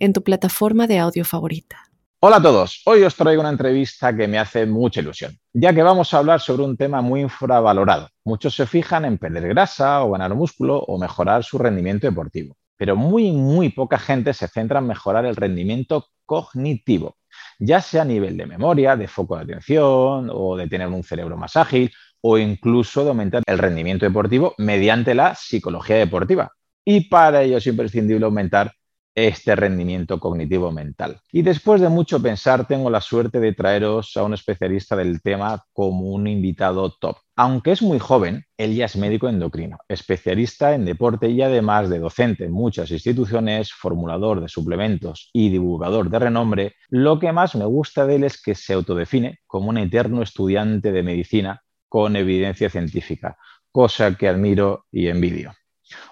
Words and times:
en 0.00 0.14
tu 0.14 0.22
plataforma 0.22 0.86
de 0.86 0.98
audio 0.98 1.24
favorita. 1.24 1.84
Hola 2.20 2.36
a 2.36 2.42
todos, 2.42 2.82
hoy 2.86 3.02
os 3.02 3.14
traigo 3.14 3.40
una 3.40 3.50
entrevista 3.50 4.14
que 4.16 4.26
me 4.26 4.38
hace 4.38 4.66
mucha 4.66 5.00
ilusión, 5.00 5.38
ya 5.52 5.72
que 5.72 5.82
vamos 5.82 6.12
a 6.12 6.18
hablar 6.18 6.40
sobre 6.40 6.64
un 6.64 6.76
tema 6.76 7.00
muy 7.00 7.20
infravalorado. 7.20 8.08
Muchos 8.24 8.54
se 8.54 8.66
fijan 8.66 9.04
en 9.04 9.18
perder 9.18 9.48
grasa 9.48 10.02
o 10.02 10.10
ganar 10.10 10.34
músculo 10.34 10.78
o 10.78 10.98
mejorar 10.98 11.44
su 11.44 11.58
rendimiento 11.58 12.06
deportivo, 12.06 12.56
pero 12.76 12.96
muy, 12.96 13.30
muy 13.32 13.70
poca 13.70 13.98
gente 13.98 14.34
se 14.34 14.48
centra 14.48 14.80
en 14.80 14.86
mejorar 14.86 15.24
el 15.24 15.36
rendimiento 15.36 16.06
cognitivo, 16.26 17.16
ya 17.58 17.80
sea 17.80 18.02
a 18.02 18.06
nivel 18.06 18.36
de 18.36 18.46
memoria, 18.46 18.96
de 18.96 19.08
foco 19.08 19.36
de 19.36 19.44
atención 19.44 20.30
o 20.32 20.56
de 20.56 20.66
tener 20.66 20.88
un 20.88 21.02
cerebro 21.02 21.36
más 21.36 21.56
ágil 21.56 21.90
o 22.22 22.38
incluso 22.38 23.02
de 23.02 23.10
aumentar 23.10 23.42
el 23.46 23.58
rendimiento 23.58 24.04
deportivo 24.04 24.54
mediante 24.58 25.14
la 25.14 25.34
psicología 25.34 25.96
deportiva. 25.96 26.52
Y 26.84 27.08
para 27.08 27.42
ello 27.42 27.58
es 27.58 27.66
imprescindible 27.66 28.24
aumentar 28.24 28.72
este 29.14 29.56
rendimiento 29.56 30.18
cognitivo 30.20 30.70
mental. 30.70 31.20
Y 31.32 31.42
después 31.42 31.80
de 31.80 31.88
mucho 31.88 32.22
pensar, 32.22 32.66
tengo 32.66 32.90
la 32.90 33.00
suerte 33.00 33.40
de 33.40 33.52
traeros 33.52 34.16
a 34.16 34.22
un 34.22 34.34
especialista 34.34 34.96
del 34.96 35.20
tema 35.20 35.64
como 35.72 36.10
un 36.10 36.26
invitado 36.26 36.92
top. 37.00 37.16
Aunque 37.36 37.72
es 37.72 37.82
muy 37.82 37.98
joven, 37.98 38.44
él 38.56 38.74
ya 38.74 38.84
es 38.84 38.96
médico 38.96 39.28
endocrino, 39.28 39.78
especialista 39.88 40.74
en 40.74 40.84
deporte 40.84 41.28
y 41.30 41.40
además 41.42 41.88
de 41.88 41.98
docente 41.98 42.44
en 42.44 42.52
muchas 42.52 42.90
instituciones, 42.90 43.72
formulador 43.72 44.40
de 44.40 44.48
suplementos 44.48 45.30
y 45.32 45.48
divulgador 45.48 46.10
de 46.10 46.18
renombre, 46.18 46.74
lo 46.88 47.18
que 47.18 47.32
más 47.32 47.54
me 47.54 47.64
gusta 47.64 48.06
de 48.06 48.16
él 48.16 48.24
es 48.24 48.40
que 48.40 48.54
se 48.54 48.74
autodefine 48.74 49.38
como 49.46 49.70
un 49.70 49.78
eterno 49.78 50.22
estudiante 50.22 50.92
de 50.92 51.02
medicina 51.02 51.62
con 51.88 52.14
evidencia 52.14 52.70
científica, 52.70 53.36
cosa 53.72 54.14
que 54.16 54.28
admiro 54.28 54.86
y 54.92 55.08
envidio. 55.08 55.54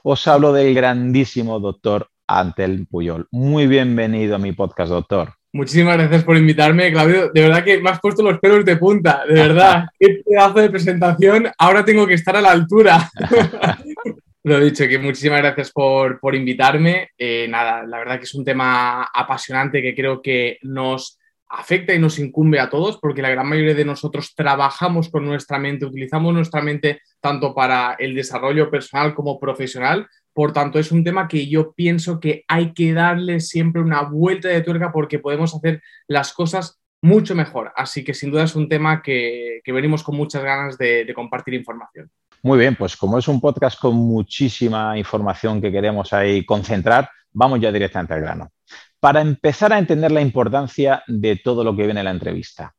Os 0.03 0.27
hablo 0.27 0.53
del 0.53 0.75
grandísimo 0.75 1.61
doctor 1.61 2.09
Antel 2.29 2.87
Puyol. 2.87 3.27
Muy 3.33 3.67
bienvenido 3.67 4.37
a 4.37 4.39
mi 4.39 4.53
podcast, 4.53 4.91
doctor. 4.91 5.33
Muchísimas 5.51 5.97
gracias 5.97 6.25
por 6.25 6.37
invitarme, 6.37 6.93
Claudio. 6.93 7.31
De 7.33 7.41
verdad 7.41 7.65
que 7.65 7.81
me 7.81 7.89
has 7.89 8.01
puesto 8.01 8.23
los 8.23 8.39
pelos 8.39 8.65
de 8.65 8.77
punta, 8.77 9.25
de 9.27 9.35
verdad. 9.49 9.87
Qué 9.99 10.21
pedazo 10.25 10.61
de 10.61 10.71
presentación. 10.71 11.51
Ahora 11.59 11.85
tengo 11.85 12.07
que 12.07 12.15
estar 12.15 12.37
a 12.37 12.43
la 12.43 12.51
altura. 12.51 13.11
Lo 14.45 14.59
he 14.59 14.65
dicho, 14.65 14.87
que 14.87 14.99
muchísimas 14.99 15.41
gracias 15.41 15.73
por, 15.73 16.19
invitarme. 16.35 17.09
Eh, 17.19 17.47
nada, 17.49 17.85
la 17.85 17.99
verdad 17.99 18.19
que 18.19 18.25
es 18.25 18.35
un 18.35 18.45
tema 18.45 19.05
apasionante 19.13 19.83
que 19.83 19.95
creo 19.95 20.23
que 20.23 20.59
nos 20.63 21.19
afecta 21.49 21.95
y 21.95 21.99
nos 21.99 22.19
incumbe 22.19 22.61
a 22.61 22.69
todos, 22.69 22.99
porque 22.99 23.23
la 23.23 23.31
gran 23.31 23.49
mayoría 23.49 23.75
de 23.75 23.85
nosotros 23.85 24.35
trabajamos 24.35 25.09
con 25.09 25.25
nuestra 25.25 25.59
mente, 25.59 25.87
utilizamos 25.87 26.35
nuestra 26.35 26.61
mente 26.61 27.01
tanto 27.21 27.55
para 27.55 27.97
el 27.99 28.15
desarrollo 28.15 28.71
personal 28.71 29.15
como 29.15 29.41
profesional, 29.41 30.07
por 30.39 30.53
tanto, 30.53 30.79
es 30.79 30.93
un 30.93 31.03
tema 31.03 31.27
que 31.27 31.49
yo 31.49 31.73
pienso 31.73 32.21
que 32.21 32.45
hay 32.47 32.73
que 32.73 32.93
darle 32.93 33.41
siempre 33.41 33.83
una 33.83 34.03
vuelta 34.03 34.47
de 34.47 34.61
tuerca 34.61 34.93
porque 34.93 35.19
podemos 35.19 35.53
hacer 35.53 35.83
las 36.07 36.33
cosas 36.33 36.79
mucho 37.03 37.35
mejor. 37.35 37.73
Así 37.75 38.05
que 38.05 38.15
sin 38.15 38.31
duda 38.31 38.45
es 38.45 38.55
un 38.55 38.69
tema 38.69 39.03
que, 39.03 39.61
venimos 39.67 40.05
con 40.05 40.15
muchas 40.15 40.45
ganas 40.45 40.79
de, 40.79 41.13
compartir 41.13 41.55
información. 41.55 42.09
Muy 42.41 42.57
bien, 42.57 42.77
pues 42.77 42.97
como 42.97 43.19
es 43.19 43.27
un 43.27 43.41
podcast 43.41 43.81
con 43.81 43.97
muchísima 43.97 44.97
información 44.97 45.61
que 45.61 45.73
queremos 45.73 46.13
ahí 46.13 46.47
concentrar, 46.47 47.11
vamos 47.33 47.59
ya 47.59 47.73
directamente 47.73 48.15
al 48.15 48.21
grano. 48.21 48.53
Para 49.01 49.21
empezar 49.21 49.73
a 49.73 49.79
entender 49.81 50.13
la 50.13 50.21
importancia 50.21 51.03
de 51.09 51.35
todo 51.35 51.65
lo 51.65 51.75
que 51.75 51.85
viene 51.85 51.99
en 51.99 52.05
la 52.05 52.13
entrevista, 52.13 52.77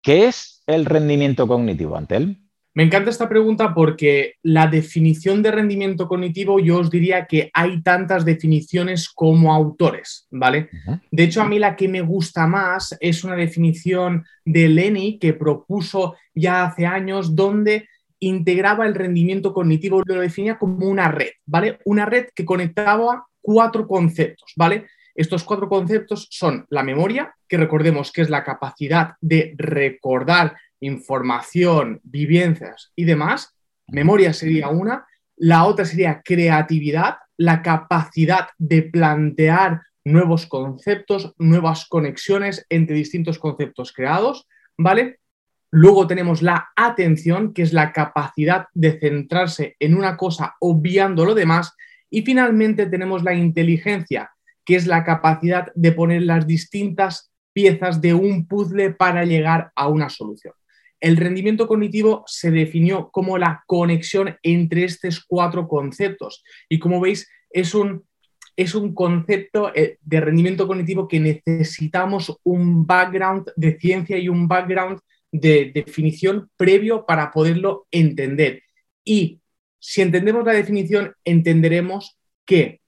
¿qué 0.00 0.28
es 0.28 0.62
el 0.64 0.84
rendimiento 0.84 1.48
cognitivo, 1.48 1.96
Antel? 1.96 2.40
Me 2.72 2.84
encanta 2.84 3.10
esta 3.10 3.28
pregunta 3.28 3.74
porque 3.74 4.34
la 4.42 4.68
definición 4.68 5.42
de 5.42 5.50
rendimiento 5.50 6.06
cognitivo 6.06 6.60
yo 6.60 6.78
os 6.78 6.90
diría 6.90 7.26
que 7.26 7.50
hay 7.52 7.82
tantas 7.82 8.24
definiciones 8.24 9.08
como 9.08 9.52
autores, 9.52 10.28
¿vale? 10.30 10.70
De 11.10 11.24
hecho, 11.24 11.42
a 11.42 11.48
mí 11.48 11.58
la 11.58 11.74
que 11.74 11.88
me 11.88 12.00
gusta 12.00 12.46
más 12.46 12.96
es 13.00 13.24
una 13.24 13.34
definición 13.34 14.24
de 14.44 14.68
Lenny 14.68 15.18
que 15.18 15.32
propuso 15.32 16.14
ya 16.32 16.64
hace 16.64 16.86
años 16.86 17.34
donde 17.34 17.88
integraba 18.20 18.86
el 18.86 18.94
rendimiento 18.94 19.52
cognitivo, 19.52 20.02
lo 20.04 20.20
definía 20.20 20.58
como 20.58 20.86
una 20.86 21.08
red, 21.08 21.30
¿vale? 21.46 21.78
Una 21.84 22.06
red 22.06 22.26
que 22.34 22.44
conectaba 22.44 23.26
cuatro 23.40 23.88
conceptos, 23.88 24.52
¿vale? 24.56 24.86
Estos 25.14 25.42
cuatro 25.42 25.68
conceptos 25.68 26.28
son 26.30 26.66
la 26.70 26.84
memoria, 26.84 27.34
que 27.48 27.56
recordemos 27.56 28.12
que 28.12 28.22
es 28.22 28.30
la 28.30 28.44
capacidad 28.44 29.14
de 29.20 29.54
recordar 29.58 30.54
información, 30.80 32.00
vivencias 32.02 32.92
y 32.96 33.04
demás. 33.04 33.54
Memoria 33.88 34.32
sería 34.32 34.68
una. 34.68 35.06
La 35.36 35.64
otra 35.64 35.84
sería 35.84 36.22
creatividad, 36.24 37.16
la 37.36 37.62
capacidad 37.62 38.48
de 38.58 38.82
plantear 38.82 39.82
nuevos 40.04 40.46
conceptos, 40.46 41.34
nuevas 41.38 41.86
conexiones 41.86 42.66
entre 42.68 42.96
distintos 42.96 43.38
conceptos 43.38 43.92
creados, 43.92 44.46
¿vale? 44.76 45.20
Luego 45.70 46.06
tenemos 46.06 46.42
la 46.42 46.70
atención, 46.74 47.54
que 47.54 47.62
es 47.62 47.72
la 47.72 47.92
capacidad 47.92 48.66
de 48.74 48.98
centrarse 48.98 49.76
en 49.78 49.94
una 49.94 50.16
cosa 50.16 50.56
obviando 50.60 51.24
lo 51.24 51.34
demás. 51.34 51.74
Y 52.10 52.22
finalmente 52.22 52.86
tenemos 52.86 53.22
la 53.22 53.34
inteligencia, 53.34 54.32
que 54.64 54.74
es 54.74 54.86
la 54.86 55.04
capacidad 55.04 55.68
de 55.76 55.92
poner 55.92 56.22
las 56.22 56.46
distintas 56.46 57.30
piezas 57.52 58.00
de 58.00 58.14
un 58.14 58.48
puzzle 58.48 58.90
para 58.94 59.24
llegar 59.24 59.70
a 59.76 59.86
una 59.88 60.08
solución. 60.08 60.54
El 61.00 61.16
rendimiento 61.16 61.66
cognitivo 61.66 62.24
se 62.26 62.50
definió 62.50 63.10
como 63.10 63.38
la 63.38 63.64
conexión 63.66 64.36
entre 64.42 64.84
estos 64.84 65.24
cuatro 65.24 65.66
conceptos 65.66 66.44
y 66.68 66.78
como 66.78 67.00
veis 67.00 67.28
es 67.50 67.74
un, 67.74 68.04
es 68.54 68.74
un 68.74 68.94
concepto 68.94 69.74
eh, 69.74 69.98
de 70.00 70.20
rendimiento 70.20 70.66
cognitivo 70.66 71.08
que 71.08 71.20
necesitamos 71.20 72.38
un 72.44 72.86
background 72.86 73.50
de 73.56 73.78
ciencia 73.78 74.18
y 74.18 74.28
un 74.28 74.46
background 74.46 75.00
de 75.32 75.70
definición 75.74 76.50
previo 76.56 77.06
para 77.06 77.30
poderlo 77.30 77.86
entender. 77.90 78.62
Y 79.04 79.40
si 79.78 80.02
entendemos 80.02 80.44
la 80.44 80.52
definición, 80.52 81.14
entenderemos 81.24 82.18
que 82.44 82.80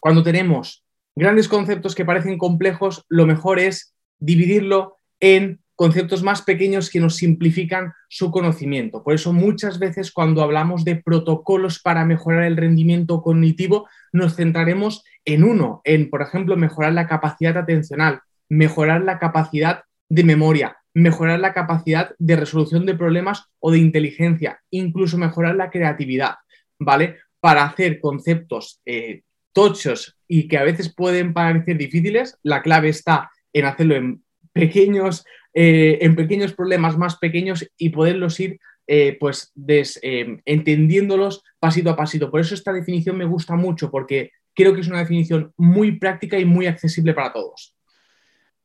cuando 0.00 0.22
tenemos 0.22 0.84
grandes 1.14 1.48
conceptos 1.48 1.94
que 1.94 2.04
parecen 2.04 2.38
complejos, 2.38 3.04
lo 3.08 3.26
mejor 3.26 3.58
es 3.58 3.94
dividirlo 4.18 4.96
en 5.20 5.60
conceptos 5.76 6.22
más 6.22 6.42
pequeños 6.42 6.90
que 6.90 7.00
nos 7.00 7.16
simplifican 7.16 7.92
su 8.08 8.30
conocimiento. 8.30 9.04
Por 9.04 9.14
eso 9.14 9.32
muchas 9.32 9.78
veces 9.78 10.10
cuando 10.10 10.42
hablamos 10.42 10.84
de 10.84 10.96
protocolos 10.96 11.80
para 11.80 12.04
mejorar 12.04 12.44
el 12.44 12.56
rendimiento 12.56 13.22
cognitivo, 13.22 13.88
nos 14.12 14.34
centraremos 14.34 15.04
en 15.24 15.44
uno, 15.44 15.82
en, 15.84 16.08
por 16.10 16.22
ejemplo, 16.22 16.56
mejorar 16.56 16.94
la 16.94 17.06
capacidad 17.06 17.56
atencional, 17.58 18.20
mejorar 18.48 19.02
la 19.02 19.18
capacidad 19.18 19.82
de 20.08 20.24
memoria, 20.24 20.78
mejorar 20.94 21.40
la 21.40 21.52
capacidad 21.52 22.14
de 22.18 22.36
resolución 22.36 22.86
de 22.86 22.94
problemas 22.94 23.44
o 23.60 23.70
de 23.70 23.78
inteligencia, 23.78 24.60
incluso 24.70 25.18
mejorar 25.18 25.56
la 25.56 25.70
creatividad, 25.70 26.36
¿vale? 26.78 27.18
Para 27.38 27.64
hacer 27.64 28.00
conceptos 28.00 28.80
eh, 28.86 29.22
tochos 29.52 30.16
y 30.26 30.48
que 30.48 30.56
a 30.56 30.64
veces 30.64 30.94
pueden 30.94 31.34
parecer 31.34 31.76
difíciles, 31.76 32.38
la 32.42 32.62
clave 32.62 32.88
está 32.88 33.30
en 33.52 33.66
hacerlo 33.66 33.96
en 33.96 34.22
pequeños 34.56 35.24
eh, 35.58 36.04
en 36.04 36.14
pequeños 36.14 36.52
problemas 36.52 36.98
más 36.98 37.16
pequeños 37.16 37.66
y 37.78 37.88
poderlos 37.88 38.38
ir 38.40 38.60
eh, 38.86 39.16
pues 39.18 39.54
eh, 40.02 40.36
entendiéndolos 40.44 41.42
pasito 41.58 41.88
a 41.88 41.96
pasito. 41.96 42.30
Por 42.30 42.40
eso 42.40 42.54
esta 42.54 42.74
definición 42.74 43.16
me 43.16 43.24
gusta 43.24 43.56
mucho 43.56 43.90
porque 43.90 44.32
creo 44.54 44.74
que 44.74 44.82
es 44.82 44.88
una 44.88 44.98
definición 44.98 45.54
muy 45.56 45.98
práctica 45.98 46.38
y 46.38 46.44
muy 46.44 46.66
accesible 46.66 47.14
para 47.14 47.32
todos. 47.32 47.74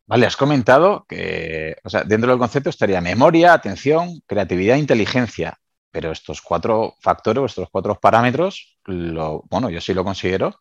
Vale, 0.05 0.25
has 0.25 0.35
comentado 0.35 1.05
que 1.07 1.77
dentro 2.07 2.31
del 2.31 2.39
concepto 2.39 2.69
estaría 2.69 2.99
memoria, 2.99 3.53
atención, 3.53 4.21
creatividad, 4.27 4.75
inteligencia. 4.75 5.57
Pero 5.91 6.11
estos 6.11 6.41
cuatro 6.41 6.95
factores, 6.99 7.51
estos 7.51 7.69
cuatro 7.71 7.97
parámetros, 7.97 8.77
bueno, 8.85 9.69
yo 9.69 9.79
sí 9.79 9.93
lo 9.93 10.03
considero, 10.03 10.59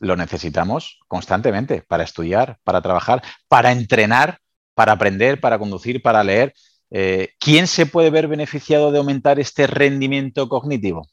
lo 0.00 0.16
necesitamos 0.16 0.98
constantemente 1.06 1.84
para 1.86 2.02
estudiar, 2.02 2.58
para 2.64 2.82
trabajar, 2.82 3.22
para 3.46 3.70
entrenar 3.70 4.40
para 4.78 4.92
aprender, 4.92 5.40
para 5.40 5.58
conducir, 5.58 6.00
para 6.00 6.22
leer. 6.22 6.54
Eh, 6.92 7.30
¿Quién 7.40 7.66
se 7.66 7.84
puede 7.84 8.10
ver 8.10 8.28
beneficiado 8.28 8.92
de 8.92 8.98
aumentar 8.98 9.40
este 9.40 9.66
rendimiento 9.66 10.48
cognitivo? 10.48 11.08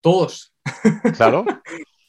Todos. 0.00 0.52
Claro. 1.16 1.44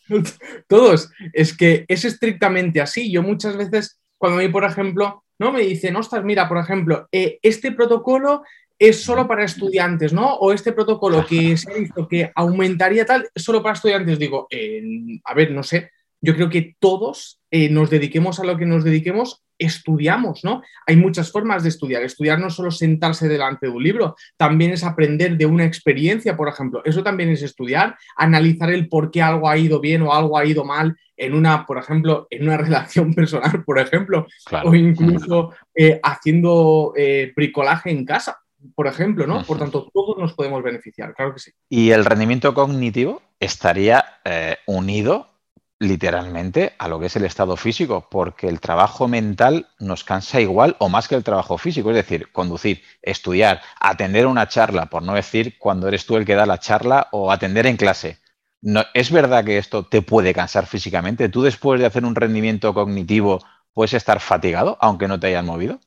Todos. 0.68 1.12
Es 1.32 1.56
que 1.56 1.86
es 1.88 2.06
estrictamente 2.06 2.82
así. 2.82 3.12
Yo 3.12 3.22
muchas 3.22 3.56
veces 3.56 4.02
cuando 4.18 4.40
a 4.40 4.42
mí, 4.42 4.50
por 4.50 4.64
ejemplo, 4.64 5.24
¿no? 5.38 5.52
me 5.52 5.62
dicen, 5.62 5.96
ostras, 5.96 6.24
mira, 6.24 6.50
por 6.50 6.58
ejemplo, 6.58 7.08
eh, 7.12 7.38
este 7.44 7.72
protocolo 7.72 8.42
es 8.80 9.04
solo 9.04 9.28
para 9.28 9.44
estudiantes, 9.44 10.12
¿no? 10.12 10.38
O 10.38 10.52
este 10.54 10.72
protocolo 10.72 11.24
que 11.24 11.56
se 11.56 11.72
ha 11.72 11.76
visto 11.76 12.08
que 12.08 12.32
aumentaría 12.34 13.06
tal, 13.06 13.30
solo 13.36 13.62
para 13.62 13.76
estudiantes. 13.76 14.18
Digo, 14.18 14.48
eh, 14.50 14.82
a 15.24 15.36
ver, 15.36 15.52
no 15.52 15.62
sé, 15.62 15.92
yo 16.22 16.36
creo 16.36 16.50
que 16.50 16.76
todos 16.80 17.40
eh, 17.52 17.70
nos 17.70 17.90
dediquemos 17.90 18.40
a 18.40 18.44
lo 18.44 18.58
que 18.58 18.66
nos 18.66 18.84
dediquemos, 18.84 19.44
estudiamos, 19.60 20.44
¿no? 20.44 20.62
Hay 20.86 20.96
muchas 20.96 21.32
formas 21.32 21.64
de 21.64 21.70
estudiar. 21.70 22.04
Estudiar 22.04 22.40
no 22.40 22.48
es 22.48 22.54
solo 22.54 22.72
sentarse 22.72 23.28
delante 23.28 23.68
de 23.68 23.72
un 23.72 23.84
libro, 23.84 24.16
también 24.36 24.72
es 24.72 24.84
aprender 24.84 25.38
de 25.38 25.46
una 25.46 25.66
experiencia, 25.66 26.36
por 26.36 26.48
ejemplo. 26.48 26.82
Eso 26.86 27.04
también 27.04 27.30
es 27.30 27.42
estudiar, 27.42 27.96
analizar 28.16 28.70
el 28.72 28.88
por 28.88 29.12
qué 29.12 29.22
algo 29.22 29.50
ha 29.50 29.58
ido 29.58 29.80
bien 29.80 30.02
o 30.04 30.14
algo 30.14 30.38
ha 30.38 30.46
ido 30.46 30.64
mal 30.64 30.96
en 31.16 31.34
una, 31.34 31.66
por 31.66 31.78
ejemplo, 31.78 32.28
en 32.30 32.44
una 32.44 32.58
relación 32.58 33.14
personal, 33.14 33.64
por 33.64 33.80
ejemplo, 33.80 34.28
o 34.64 34.76
incluso 34.76 35.54
eh, 35.74 36.00
haciendo 36.04 36.94
bricolaje 37.36 37.92
en 37.92 38.06
casa 38.06 38.38
por 38.76 38.88
ejemplo, 38.88 39.28
¿no? 39.28 39.44
Por 39.44 39.60
tanto, 39.60 39.90
todos 39.94 40.18
nos 40.18 40.34
podemos 40.34 40.64
beneficiar, 40.64 41.14
claro 41.14 41.34
que 41.34 41.40
sí. 41.40 41.52
Y 41.70 41.92
el 41.92 42.06
rendimiento 42.06 42.54
cognitivo 42.54 43.22
estaría 43.40 44.04
eh, 44.26 44.58
unido 44.66 45.28
literalmente 45.80 46.74
a 46.80 46.88
lo 46.88 47.00
que 47.00 47.06
es 47.06 47.16
el 47.16 47.26
estado 47.26 47.56
físico, 47.56 48.08
porque 48.10 48.48
el 48.48 48.60
trabajo 48.60 49.08
mental 49.08 49.68
nos 49.80 50.04
cansa 50.04 50.42
igual 50.42 50.76
o 50.80 50.90
más 50.90 51.08
que 51.08 51.16
el 51.16 51.24
trabajo 51.24 51.58
físico, 51.58 51.92
es 51.92 51.96
decir, 51.96 52.32
conducir, 52.32 52.82
estudiar, 53.02 53.62
atender 53.80 54.26
una 54.26 54.48
charla, 54.48 54.88
por 54.88 55.04
no 55.04 55.14
decir 55.14 55.58
cuando 55.60 55.88
eres 55.88 56.06
tú 56.06 56.18
el 56.18 56.26
que 56.26 56.36
da 56.36 56.46
la 56.46 56.60
charla 56.60 57.08
o 57.12 57.32
atender 57.32 57.68
en 57.68 57.78
clase. 57.78 58.18
No, 58.62 58.84
¿Es 58.94 59.12
verdad 59.12 59.46
que 59.46 59.60
esto 59.60 59.86
te 59.86 60.02
puede 60.02 60.34
cansar 60.34 60.66
físicamente? 60.66 61.30
¿Tú 61.30 61.44
después 61.44 61.80
de 61.80 61.86
hacer 61.86 62.06
un 62.06 62.16
rendimiento 62.16 62.74
cognitivo 62.74 63.40
puedes 63.72 63.94
estar 63.94 64.20
fatigado 64.20 64.78
aunque 64.82 65.08
no 65.08 65.20
te 65.20 65.28
hayas 65.28 65.46
movido? 65.46 65.80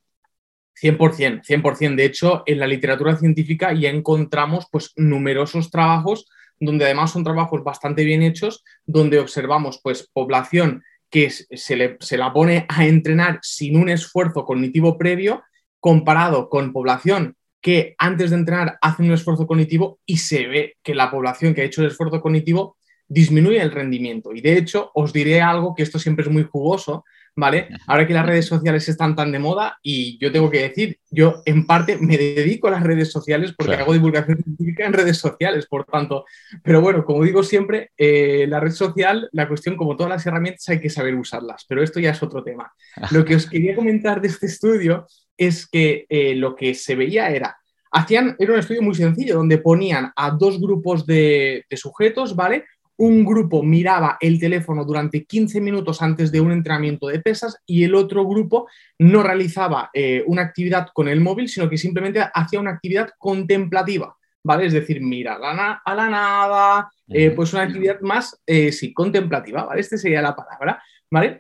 100%, 0.81 1.43
100%. 1.43 1.97
De 1.97 2.05
hecho, 2.05 2.43
en 2.47 2.59
la 2.59 2.67
literatura 2.67 3.17
científica 3.17 3.73
ya 3.73 3.91
encontramos 3.91 4.67
pues, 4.71 4.93
numerosos 4.97 5.71
trabajos 5.71 6.29
donde 6.61 6.85
además 6.85 7.11
son 7.11 7.25
trabajos 7.25 7.65
bastante 7.65 8.05
bien 8.05 8.23
hechos, 8.23 8.63
donde 8.85 9.19
observamos 9.19 9.81
pues, 9.83 10.09
población 10.13 10.85
que 11.11 11.31
se, 11.31 11.97
se 11.99 12.17
la 12.17 12.33
pone 12.33 12.67
a 12.69 12.87
entrenar 12.87 13.41
sin 13.43 13.77
un 13.77 13.89
esfuerzo 13.89 14.45
cognitivo 14.45 14.97
previo, 14.97 15.43
comparado 15.81 16.49
con 16.49 16.73
población 16.73 17.37
que 17.61 17.95
antes 17.99 18.31
de 18.31 18.37
entrenar 18.37 18.79
hace 18.81 19.03
un 19.03 19.13
esfuerzo 19.13 19.47
cognitivo 19.47 19.99
y 20.07 20.19
se 20.19 20.47
ve 20.47 20.77
que 20.83 20.95
la 20.95 21.11
población 21.11 21.55
que 21.55 21.63
ha 21.63 21.65
hecho 21.65 21.83
el 21.83 21.89
esfuerzo 21.89 22.21
cognitivo 22.21 22.77
disminuye 23.09 23.61
el 23.61 23.73
rendimiento. 23.73 24.33
Y 24.33 24.41
de 24.41 24.57
hecho, 24.57 24.91
os 24.95 25.13
diré 25.13 25.41
algo 25.41 25.75
que 25.75 25.83
esto 25.83 25.99
siempre 25.99 26.25
es 26.25 26.31
muy 26.31 26.45
jugoso, 26.45 27.05
¿vale? 27.37 27.69
Ahora 27.87 28.07
que 28.07 28.15
las 28.15 28.27
redes 28.27 28.47
sociales 28.47 28.89
están 28.89 29.15
tan 29.15 29.33
de 29.33 29.39
moda 29.39 29.79
y 29.83 30.19
yo 30.19 30.33
tengo 30.33 30.51
que 30.51 30.63
decir, 30.63 30.99
yo 31.11 31.43
en 31.45 31.67
parte 31.67 31.99
me 31.99 32.17
dedico 32.17 32.69
a 32.69 32.73
las 32.73 32.83
redes 32.83 33.11
sociales 33.11 33.55
porque 33.57 33.75
hago 33.75 33.93
divulgación 33.93 34.43
científica 34.43 34.87
en 34.87 34.93
redes 34.93 35.19
sociales, 35.19 35.67
por 35.67 35.85
tanto, 35.85 36.25
pero 36.63 36.81
bueno, 36.81 37.05
como 37.05 37.25
digo 37.25 37.43
siempre, 37.43 37.91
eh, 37.97 38.47
la 38.49 38.61
red 38.61 38.73
social, 38.73 39.29
la 39.33 39.49
cuestión, 39.49 39.77
como 39.77 39.97
todas 39.97 40.11
las 40.11 40.27
herramientas, 40.27 40.69
hay 40.69 40.81
que 40.81 40.91
saber 40.91 41.15
usarlas, 41.15 41.65
pero 41.69 41.83
esto 41.83 42.01
ya 42.01 42.11
es 42.11 42.23
otro 42.23 42.43
tema. 42.43 42.73
Lo 43.11 43.25
que 43.25 43.37
os 43.37 43.49
quería 43.49 43.75
comentar 43.75 44.21
de 44.21 44.29
este 44.29 44.47
estudio 44.47 45.07
es 45.37 45.67
que 45.67 46.05
eh, 46.11 46.35
lo 46.35 46.55
que 46.55 46.75
se 46.75 46.95
veía 46.95 47.31
era, 47.31 47.57
hacían, 47.93 48.37
era 48.39 48.53
un 48.53 48.59
estudio 48.59 48.83
muy 48.83 48.95
sencillo, 48.95 49.37
donde 49.37 49.57
ponían 49.57 50.13
a 50.15 50.31
dos 50.33 50.61
grupos 50.61 51.07
de, 51.07 51.65
de 51.69 51.77
sujetos, 51.79 52.37
¿vale? 52.37 52.67
Un 53.01 53.25
grupo 53.25 53.63
miraba 53.63 54.19
el 54.21 54.39
teléfono 54.39 54.85
durante 54.85 55.25
15 55.25 55.59
minutos 55.63 56.03
antes 56.03 56.31
de 56.31 56.43
un 56.43 56.53
entrenamiento 56.53 57.07
de 57.07 57.19
pesas 57.19 57.57
y 57.65 57.85
el 57.85 57.95
otro 57.95 58.27
grupo 58.27 58.69
no 58.99 59.23
realizaba 59.23 59.89
eh, 59.95 60.23
una 60.27 60.43
actividad 60.43 60.89
con 60.93 61.09
el 61.09 61.23
móvil, 61.23 61.49
sino 61.49 61.71
que 61.71 61.79
simplemente 61.79 62.21
hacía 62.35 62.61
una 62.61 62.73
actividad 62.73 63.09
contemplativa, 63.17 64.15
¿vale? 64.45 64.67
Es 64.67 64.75
decir, 64.75 65.01
mira 65.01 65.37
a 65.37 65.95
la 65.95 66.11
nada, 66.11 66.91
eh, 67.09 67.31
pues 67.31 67.55
una 67.55 67.63
actividad 67.63 68.01
más, 68.03 68.39
eh, 68.47 68.71
sí, 68.71 68.93
contemplativa, 68.93 69.65
¿vale? 69.65 69.81
Esta 69.81 69.97
sería 69.97 70.21
la 70.21 70.37
palabra, 70.37 70.83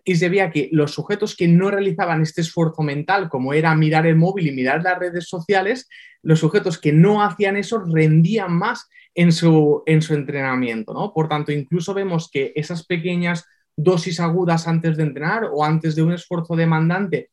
Y 0.05 0.17
se 0.17 0.29
veía 0.29 0.51
que 0.51 0.69
los 0.73 0.93
sujetos 0.93 1.37
que 1.37 1.47
no 1.47 1.71
realizaban 1.71 2.23
este 2.23 2.41
esfuerzo 2.41 2.83
mental, 2.83 3.29
como 3.29 3.53
era 3.55 3.75
mirar 3.75 4.07
el 4.07 4.17
móvil 4.17 4.49
y 4.49 4.53
mirar 4.53 4.83
las 4.83 4.99
redes 4.99 5.29
sociales, 5.29 5.89
los 6.23 6.41
sujetos 6.41 6.79
que 6.79 6.93
no 6.93 7.23
hacían 7.23 7.57
eso 7.57 7.79
rendían 7.79 8.53
más 8.53 8.89
en 9.15 9.33
su, 9.33 9.83
en 9.87 10.03
su 10.03 10.15
entrenamiento, 10.15 10.93
¿no? 10.93 11.13
Por 11.13 11.29
tanto, 11.29 11.53
incluso 11.53 11.95
vemos 11.95 12.31
que 12.31 12.53
esas 12.57 12.85
pequeñas 12.85 13.47
dosis 13.77 14.21
agudas 14.21 14.67
antes 14.67 14.97
de 14.97 15.05
entrenar 15.05 15.45
o 15.53 15.65
antes 15.65 15.95
de 15.95 16.03
un 16.03 16.13
esfuerzo 16.13 16.57
demandante 16.57 17.31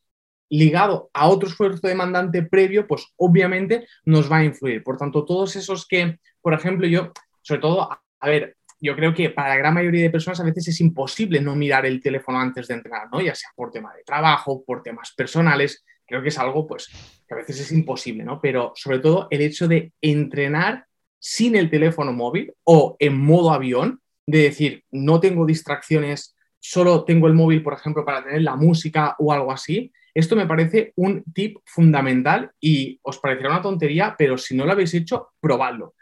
ligado 0.50 1.10
a 1.12 1.28
otro 1.28 1.48
esfuerzo 1.48 1.86
demandante 1.86 2.42
previo, 2.42 2.86
pues 2.86 3.06
obviamente 3.16 3.86
nos 4.04 4.30
va 4.30 4.38
a 4.38 4.44
influir. 4.44 4.82
Por 4.82 4.96
tanto, 4.96 5.24
todos 5.24 5.56
esos 5.56 5.86
que, 5.86 6.18
por 6.40 6.54
ejemplo, 6.54 6.86
yo, 6.86 7.12
sobre 7.42 7.60
todo, 7.60 7.88
a 8.20 8.28
ver, 8.28 8.56
yo 8.80 8.94
creo 8.94 9.14
que 9.14 9.30
para 9.30 9.50
la 9.50 9.56
gran 9.56 9.74
mayoría 9.74 10.02
de 10.02 10.10
personas 10.10 10.40
a 10.40 10.44
veces 10.44 10.68
es 10.68 10.80
imposible 10.80 11.40
no 11.40 11.56
mirar 11.56 11.86
el 11.86 12.00
teléfono 12.00 12.38
antes 12.38 12.68
de 12.68 12.74
entrenar, 12.74 13.08
¿no? 13.10 13.20
Ya 13.20 13.34
sea 13.34 13.50
por 13.54 13.70
tema 13.70 13.92
de 13.94 14.04
trabajo, 14.04 14.62
por 14.64 14.82
temas 14.82 15.12
personales, 15.16 15.84
creo 16.06 16.22
que 16.22 16.28
es 16.28 16.38
algo, 16.38 16.66
pues, 16.66 16.88
que 17.26 17.34
a 17.34 17.38
veces 17.38 17.60
es 17.60 17.72
imposible, 17.72 18.24
¿no? 18.24 18.40
Pero 18.40 18.72
sobre 18.74 18.98
todo 19.00 19.28
el 19.30 19.40
hecho 19.42 19.68
de 19.68 19.92
entrenar 20.00 20.86
sin 21.18 21.56
el 21.56 21.70
teléfono 21.70 22.12
móvil 22.12 22.52
o 22.64 22.96
en 22.98 23.18
modo 23.18 23.52
avión, 23.52 24.00
de 24.26 24.42
decir, 24.42 24.84
no 24.90 25.20
tengo 25.20 25.46
distracciones, 25.46 26.36
solo 26.60 27.04
tengo 27.04 27.28
el 27.28 27.32
móvil, 27.32 27.62
por 27.62 27.72
ejemplo, 27.72 28.04
para 28.04 28.22
tener 28.22 28.42
la 28.42 28.56
música 28.56 29.16
o 29.18 29.32
algo 29.32 29.50
así. 29.50 29.90
Esto 30.12 30.36
me 30.36 30.46
parece 30.46 30.92
un 30.96 31.24
tip 31.32 31.58
fundamental 31.64 32.50
y 32.60 32.98
os 33.02 33.18
parecerá 33.18 33.50
una 33.50 33.62
tontería, 33.62 34.14
pero 34.18 34.36
si 34.36 34.54
no 34.54 34.66
lo 34.66 34.72
habéis 34.72 34.92
hecho, 34.92 35.30
probadlo. 35.40 35.94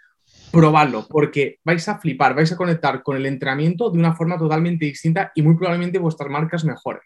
Probadlo, 0.56 1.06
porque 1.08 1.58
vais 1.64 1.87
a 1.88 1.99
flipar, 1.99 2.35
vais 2.35 2.50
a 2.53 2.56
conectar 2.56 3.03
con 3.03 3.17
el 3.17 3.26
entrenamiento 3.26 3.91
de 3.91 3.99
una 3.99 4.14
forma 4.14 4.38
totalmente 4.38 4.85
distinta 4.85 5.32
y 5.35 5.43
muy 5.43 5.56
probablemente 5.56 5.99
vuestras 5.99 6.31
marcas 6.31 6.64
mejoren. 6.64 7.03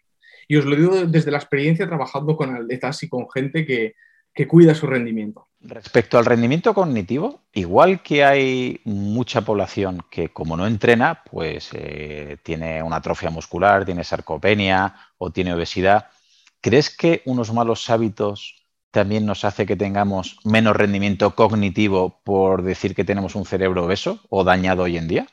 Y 0.47 0.57
os 0.57 0.65
lo 0.65 0.75
digo 0.75 1.05
desde 1.05 1.31
la 1.31 1.37
experiencia 1.37 1.87
trabajando 1.87 2.35
con 2.35 2.55
atletas 2.55 3.03
y 3.03 3.09
con 3.09 3.29
gente 3.29 3.65
que, 3.65 3.95
que 4.33 4.47
cuida 4.47 4.73
su 4.73 4.87
rendimiento. 4.87 5.47
Respecto 5.59 6.17
al 6.17 6.25
rendimiento 6.25 6.73
cognitivo, 6.73 7.41
igual 7.53 8.01
que 8.01 8.23
hay 8.23 8.81
mucha 8.85 9.41
población 9.41 10.01
que 10.09 10.29
como 10.29 10.57
no 10.57 10.65
entrena, 10.65 11.21
pues 11.29 11.69
eh, 11.73 12.37
tiene 12.41 12.81
una 12.81 12.97
atrofia 12.97 13.29
muscular, 13.29 13.85
tiene 13.85 14.03
sarcopenia 14.03 14.95
o 15.17 15.29
tiene 15.29 15.53
obesidad, 15.53 16.07
¿crees 16.61 16.89
que 16.89 17.21
unos 17.25 17.53
malos 17.53 17.89
hábitos 17.89 18.60
también 18.91 19.25
nos 19.25 19.45
hace 19.45 19.65
que 19.65 19.75
tengamos 19.75 20.39
menos 20.43 20.75
rendimiento 20.75 21.35
cognitivo 21.35 22.21
por 22.23 22.61
decir 22.61 22.93
que 22.93 23.05
tenemos 23.05 23.35
un 23.35 23.45
cerebro 23.45 23.85
obeso 23.85 24.19
o 24.29 24.43
dañado 24.43 24.83
hoy 24.83 24.97
en 24.97 25.07
día? 25.07 25.27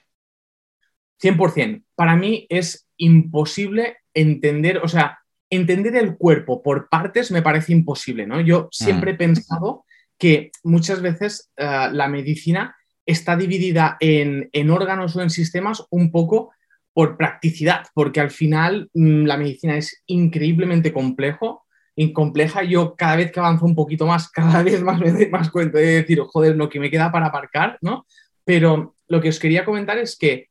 100%. 1.21 1.83
Para 1.95 2.17
mí 2.17 2.47
es 2.49 2.89
imposible 2.97 3.99
entender, 4.15 4.79
o 4.79 4.89
sea, 4.89 5.19
entender 5.51 5.97
el 5.97 6.17
cuerpo 6.17 6.63
por 6.63 6.89
partes 6.89 7.31
me 7.31 7.43
parece 7.43 7.73
imposible, 7.73 8.27
¿no? 8.27 8.41
Yo 8.41 8.69
siempre 8.71 9.13
he 9.13 9.15
mm. 9.15 9.19
pensado 9.19 9.85
que 10.19 10.51
muchas 10.63 11.01
veces 11.01 11.51
eh, 11.57 11.89
la 11.93 12.09
medicina 12.09 12.77
está 13.07 13.37
dividida 13.37 13.97
en, 14.01 14.71
órganos 14.71 15.17
o 15.17 15.23
en 15.23 15.31
sistemas 15.31 15.85
un 15.91 16.11
poco 16.11 16.53
por 16.93 17.17
practicidad, 17.17 17.87
porque 17.95 18.21
al 18.21 18.31
final 18.31 18.91
mm, 18.93 19.25
la 19.25 19.37
medicina 19.37 19.77
es 19.77 20.03
increíblemente 20.07 20.93
complejo, 20.93 21.65
compleja. 22.13 22.63
Yo 22.63 22.95
cada 22.97 23.17
vez 23.17 23.33
que 23.33 23.41
avanzo 23.41 23.65
un 23.65 23.75
poquito 23.75 24.07
más, 24.07 24.29
cada 24.33 24.63
vez 24.63 24.83
más 24.83 25.01
me 25.01 25.13
doy 25.13 25.29
más 25.29 25.51
cuenta 25.51 25.79
de 25.79 26.03
decir, 26.03 26.21
joder, 26.21 26.57
lo 26.57 26.69
que 26.69 26.81
me 26.81 26.91
queda 26.91 27.13
para 27.13 27.27
aparcar, 27.27 27.79
¿no? 27.81 28.07
Pero 28.45 28.95
lo 29.09 29.21
que 29.21 29.29
os 29.29 29.39
quería 29.39 29.65
comentar 29.65 29.99
es 29.99 30.17
que 30.17 30.49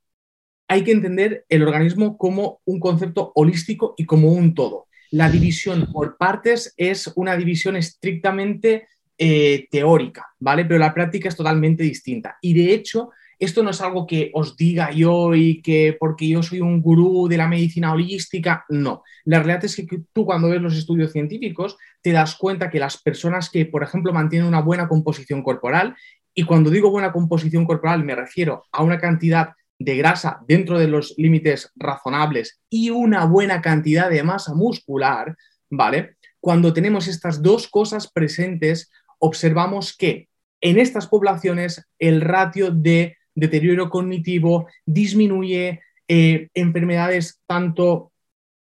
hay 0.67 0.83
que 0.83 0.91
entender 0.91 1.45
el 1.49 1.63
organismo 1.63 2.17
como 2.17 2.59
un 2.65 2.79
concepto 2.79 3.31
holístico 3.35 3.93
y 3.97 4.05
como 4.05 4.31
un 4.31 4.53
todo. 4.53 4.87
La 5.11 5.29
división 5.29 5.89
por 5.93 6.17
partes 6.17 6.73
es 6.75 7.07
una 7.15 7.37
división 7.37 7.77
estrictamente 7.77 8.87
eh, 9.17 9.67
teórica, 9.71 10.27
¿vale? 10.39 10.65
Pero 10.65 10.79
la 10.79 10.93
práctica 10.93 11.29
es 11.29 11.35
totalmente 11.35 11.83
distinta. 11.83 12.37
Y 12.41 12.53
de 12.53 12.73
hecho, 12.73 13.11
esto 13.39 13.63
no 13.63 13.69
es 13.69 13.81
algo 13.81 14.07
que 14.07 14.31
os 14.33 14.57
diga 14.57 14.91
yo 14.91 15.35
y 15.35 15.61
que 15.61 15.95
porque 15.99 16.27
yo 16.27 16.41
soy 16.41 16.61
un 16.61 16.81
gurú 16.81 17.27
de 17.27 17.37
la 17.37 17.47
medicina 17.47 17.93
holística, 17.93 18.65
no. 18.69 19.03
La 19.25 19.39
realidad 19.39 19.65
es 19.65 19.75
que 19.75 20.01
tú 20.13 20.25
cuando 20.25 20.49
ves 20.49 20.61
los 20.61 20.75
estudios 20.75 21.11
científicos 21.11 21.77
te 22.01 22.11
das 22.11 22.35
cuenta 22.35 22.69
que 22.69 22.79
las 22.79 23.01
personas 23.01 23.49
que, 23.49 23.65
por 23.65 23.83
ejemplo, 23.83 24.13
mantienen 24.13 24.47
una 24.47 24.61
buena 24.61 24.87
composición 24.87 25.43
corporal, 25.43 25.95
y 26.33 26.43
cuando 26.43 26.69
digo 26.69 26.91
buena 26.91 27.11
composición 27.11 27.65
corporal 27.65 28.03
me 28.03 28.15
refiero 28.15 28.65
a 28.71 28.83
una 28.83 28.99
cantidad 28.99 29.49
de 29.79 29.97
grasa 29.97 30.39
dentro 30.47 30.79
de 30.79 30.87
los 30.87 31.13
límites 31.17 31.71
razonables 31.75 32.61
y 32.69 32.89
una 32.89 33.25
buena 33.25 33.61
cantidad 33.61 34.09
de 34.09 34.23
masa 34.23 34.53
muscular, 34.53 35.35
¿vale? 35.69 36.15
Cuando 36.39 36.73
tenemos 36.73 37.07
estas 37.07 37.41
dos 37.41 37.67
cosas 37.67 38.11
presentes, 38.11 38.91
observamos 39.19 39.95
que 39.95 40.29
en 40.61 40.79
estas 40.79 41.07
poblaciones 41.07 41.87
el 41.99 42.21
ratio 42.21 42.71
de 42.71 43.17
deterioro 43.37 43.89
cognitivo 43.89 44.67
disminuye, 44.85 45.81
eh, 46.07 46.49
enfermedades 46.53 47.41
tanto 47.45 48.11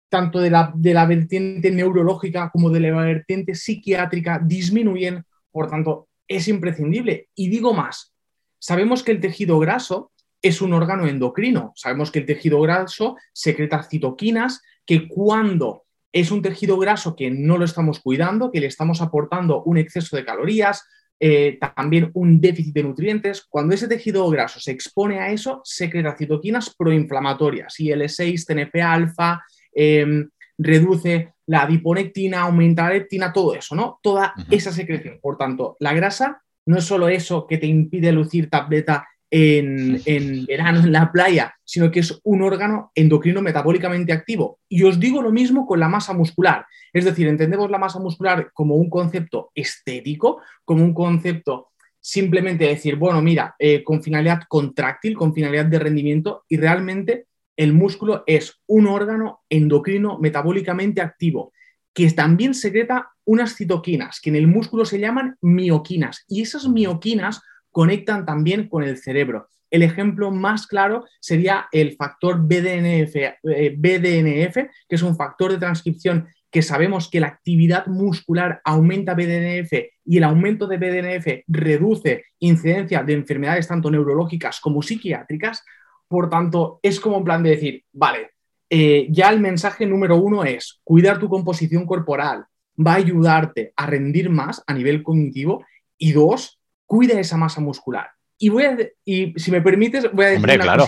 tanto 0.09 0.39
de 0.39 0.49
la, 0.49 0.71
de 0.73 0.93
la 0.93 1.05
vertiente 1.05 1.71
neurológica 1.71 2.49
como 2.49 2.69
de 2.69 2.79
la 2.79 2.91
vertiente 3.01 3.53
psiquiátrica, 3.53 4.39
disminuyen, 4.41 5.25
por 5.51 5.69
tanto, 5.69 6.07
es 6.27 6.47
imprescindible. 6.47 7.27
Y 7.35 7.49
digo 7.49 7.73
más, 7.73 8.13
sabemos 8.59 9.03
que 9.03 9.11
el 9.11 9.19
tejido 9.19 9.59
graso 9.59 10.11
es 10.41 10.61
un 10.61 10.73
órgano 10.73 11.05
endocrino, 11.05 11.73
sabemos 11.75 12.11
que 12.11 12.19
el 12.19 12.25
tejido 12.25 12.61
graso 12.61 13.17
secreta 13.33 13.83
citoquinas 13.83 14.61
que 14.85 15.07
cuando 15.07 15.83
es 16.13 16.31
un 16.31 16.41
tejido 16.41 16.77
graso 16.77 17.15
que 17.15 17.29
no 17.29 17.57
lo 17.57 17.65
estamos 17.65 17.99
cuidando, 17.99 18.51
que 18.51 18.61
le 18.61 18.67
estamos 18.67 19.01
aportando 19.01 19.63
un 19.63 19.77
exceso 19.77 20.15
de 20.15 20.23
calorías, 20.23 20.85
eh, 21.19 21.57
también 21.75 22.11
un 22.13 22.41
déficit 22.41 22.73
de 22.73 22.83
nutrientes. 22.83 23.45
Cuando 23.47 23.73
ese 23.73 23.87
tejido 23.87 24.29
graso 24.29 24.59
se 24.59 24.71
expone 24.71 25.19
a 25.19 25.31
eso, 25.31 25.61
secreta 25.63 26.15
citoquinas 26.17 26.75
proinflamatorias, 26.75 27.79
IL-6, 27.79 28.45
TNF-alfa, 28.45 29.43
em, 29.73 30.29
reduce 30.57 31.33
la 31.47 31.63
adiponectina, 31.63 32.41
aumenta 32.41 32.83
la 32.83 32.93
leptina, 32.93 33.31
todo 33.31 33.55
eso, 33.55 33.75
¿no? 33.75 33.99
Toda 34.01 34.33
esa 34.49 34.71
secreción. 34.71 35.19
Por 35.21 35.37
tanto, 35.37 35.75
la 35.79 35.93
grasa 35.93 36.41
no 36.65 36.77
es 36.77 36.83
solo 36.83 37.07
eso 37.07 37.45
que 37.47 37.57
te 37.57 37.67
impide 37.67 38.11
lucir 38.11 38.49
tableta 38.49 39.07
en, 39.35 40.01
en, 40.05 40.45
verano 40.45 40.79
en 40.79 40.91
la 40.93 41.11
playa, 41.11 41.53
sino 41.65 41.91
que 41.91 41.99
es 41.99 42.19
un 42.23 42.41
órgano 42.41 42.91
endocrino 42.95 43.41
metabólicamente 43.41 44.13
activo. 44.13 44.59
Y 44.69 44.83
os 44.83 44.99
digo 44.99 45.21
lo 45.21 45.31
mismo 45.31 45.65
con 45.65 45.79
la 45.79 45.89
masa 45.89 46.13
muscular. 46.13 46.65
Es 46.93 47.03
decir, 47.03 47.27
entendemos 47.27 47.69
la 47.69 47.77
masa 47.77 47.99
muscular 47.99 48.51
como 48.53 48.75
un 48.75 48.89
concepto 48.89 49.51
estético, 49.53 50.41
como 50.63 50.83
un 50.83 50.93
concepto 50.93 51.71
simplemente 51.99 52.63
de 52.63 52.71
decir, 52.71 52.95
bueno, 52.95 53.21
mira, 53.21 53.55
eh, 53.59 53.83
con 53.83 54.01
finalidad 54.01 54.43
contráctil, 54.47 55.17
con 55.17 55.33
finalidad 55.33 55.65
de 55.65 55.79
rendimiento, 55.79 56.45
y 56.47 56.57
realmente 56.57 57.25
el 57.57 57.73
músculo 57.73 58.23
es 58.27 58.61
un 58.67 58.87
órgano 58.87 59.41
endocrino 59.49 60.19
metabólicamente 60.19 61.01
activo 61.01 61.51
que 61.93 62.11
también 62.11 62.53
secreta 62.53 63.09
unas 63.23 63.55
citoquinas, 63.55 64.19
que 64.21 64.29
en 64.29 64.35
el 64.35 64.47
músculo 64.47 64.83
se 64.85 64.99
llaman 64.99 65.37
mioquinas, 65.41 66.25
y 66.27 66.41
esas 66.41 66.67
mioquinas 66.67 67.41
conectan 67.75 68.25
también 68.25 68.69
con 68.69 68.83
el 68.83 68.97
cerebro. 68.97 69.49
El 69.69 69.83
ejemplo 69.83 70.31
más 70.31 70.65
claro 70.65 71.03
sería 71.19 71.67
el 71.73 71.97
factor 71.97 72.39
BDNF, 72.39 73.15
eh, 73.17 73.75
BDNF, 73.77 74.55
que 74.87 74.95
es 74.95 75.01
un 75.01 75.17
factor 75.17 75.51
de 75.51 75.57
transcripción 75.57 76.25
que 76.49 76.61
sabemos 76.61 77.09
que 77.09 77.19
la 77.19 77.27
actividad 77.27 77.85
muscular 77.87 78.61
aumenta 78.63 79.13
BDNF 79.13 79.73
y 80.05 80.17
el 80.17 80.23
aumento 80.23 80.67
de 80.67 80.77
BDNF 80.77 81.43
reduce 81.49 82.23
incidencia 82.39 83.03
de 83.03 83.11
enfermedades 83.11 83.67
tanto 83.67 83.91
neurológicas 83.91 84.61
como 84.61 84.81
psiquiátricas. 84.81 85.61
Por 86.07 86.29
tanto, 86.29 86.79
es 86.81 87.01
como 87.01 87.17
un 87.17 87.25
plan 87.25 87.43
de 87.43 87.49
decir, 87.49 87.83
vale, 87.91 88.29
eh, 88.69 89.07
ya 89.09 89.27
el 89.31 89.41
mensaje 89.41 89.85
número 89.85 90.15
uno 90.15 90.45
es 90.45 90.79
cuidar 90.85 91.19
tu 91.19 91.27
composición 91.27 91.85
corporal, 91.85 92.45
va 92.79 92.93
a 92.93 93.03
ayudarte 93.03 93.73
a 93.75 93.85
rendir 93.85 94.29
más 94.29 94.63
a 94.65 94.73
nivel 94.73 95.03
cognitivo 95.03 95.65
y 95.97 96.13
dos, 96.13 96.61
cuida 96.85 97.19
esa 97.19 97.37
masa 97.37 97.61
muscular. 97.61 98.09
Y, 98.37 98.49
voy 98.49 98.63
a, 98.63 98.77
y 99.05 99.33
si 99.37 99.51
me 99.51 99.61
permites, 99.61 100.11
voy 100.11 100.25
a 100.25 100.29
decir 100.29 100.43
una 100.43 100.57
claro. 100.57 100.87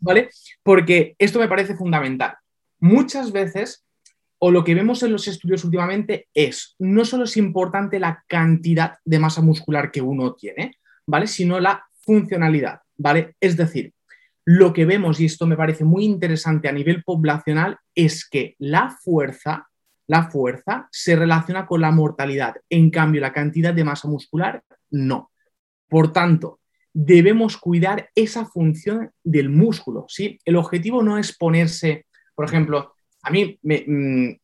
¿vale? 0.00 0.30
Porque 0.62 1.14
esto 1.18 1.38
me 1.38 1.48
parece 1.48 1.76
fundamental. 1.76 2.34
Muchas 2.78 3.32
veces 3.32 3.86
o 4.38 4.50
lo 4.50 4.64
que 4.64 4.74
vemos 4.74 5.02
en 5.02 5.12
los 5.12 5.28
estudios 5.28 5.64
últimamente 5.64 6.28
es, 6.34 6.74
no 6.78 7.04
solo 7.04 7.24
es 7.24 7.36
importante 7.36 7.98
la 7.98 8.24
cantidad 8.26 8.98
de 9.04 9.18
masa 9.18 9.40
muscular 9.40 9.90
que 9.90 10.02
uno 10.02 10.34
tiene, 10.34 10.76
¿vale? 11.06 11.26
Sino 11.26 11.58
la 11.58 11.86
funcionalidad, 12.02 12.80
¿vale? 12.96 13.34
Es 13.40 13.56
decir, 13.56 13.94
lo 14.44 14.72
que 14.72 14.84
vemos, 14.84 15.20
y 15.20 15.24
esto 15.24 15.46
me 15.46 15.56
parece 15.56 15.84
muy 15.84 16.04
interesante 16.04 16.68
a 16.68 16.72
nivel 16.72 17.02
poblacional, 17.02 17.78
es 17.94 18.28
que 18.28 18.54
la 18.58 18.90
fuerza, 19.02 19.68
la 20.06 20.30
fuerza 20.30 20.88
se 20.92 21.16
relaciona 21.16 21.66
con 21.66 21.80
la 21.80 21.90
mortalidad. 21.90 22.56
En 22.68 22.90
cambio, 22.90 23.20
la 23.20 23.32
cantidad 23.32 23.74
de 23.74 23.84
masa 23.84 24.06
muscular, 24.06 24.62
no. 24.90 25.32
Por 25.88 26.12
tanto, 26.12 26.60
debemos 26.92 27.56
cuidar 27.56 28.10
esa 28.14 28.46
función 28.46 29.10
del 29.22 29.50
músculo, 29.50 30.06
¿sí? 30.08 30.38
El 30.44 30.56
objetivo 30.56 31.02
no 31.02 31.18
es 31.18 31.36
ponerse, 31.36 32.06
por 32.34 32.46
ejemplo, 32.46 32.94
a 33.22 33.30
mí 33.30 33.58
me, 33.62 33.84
mm, 33.86 34.36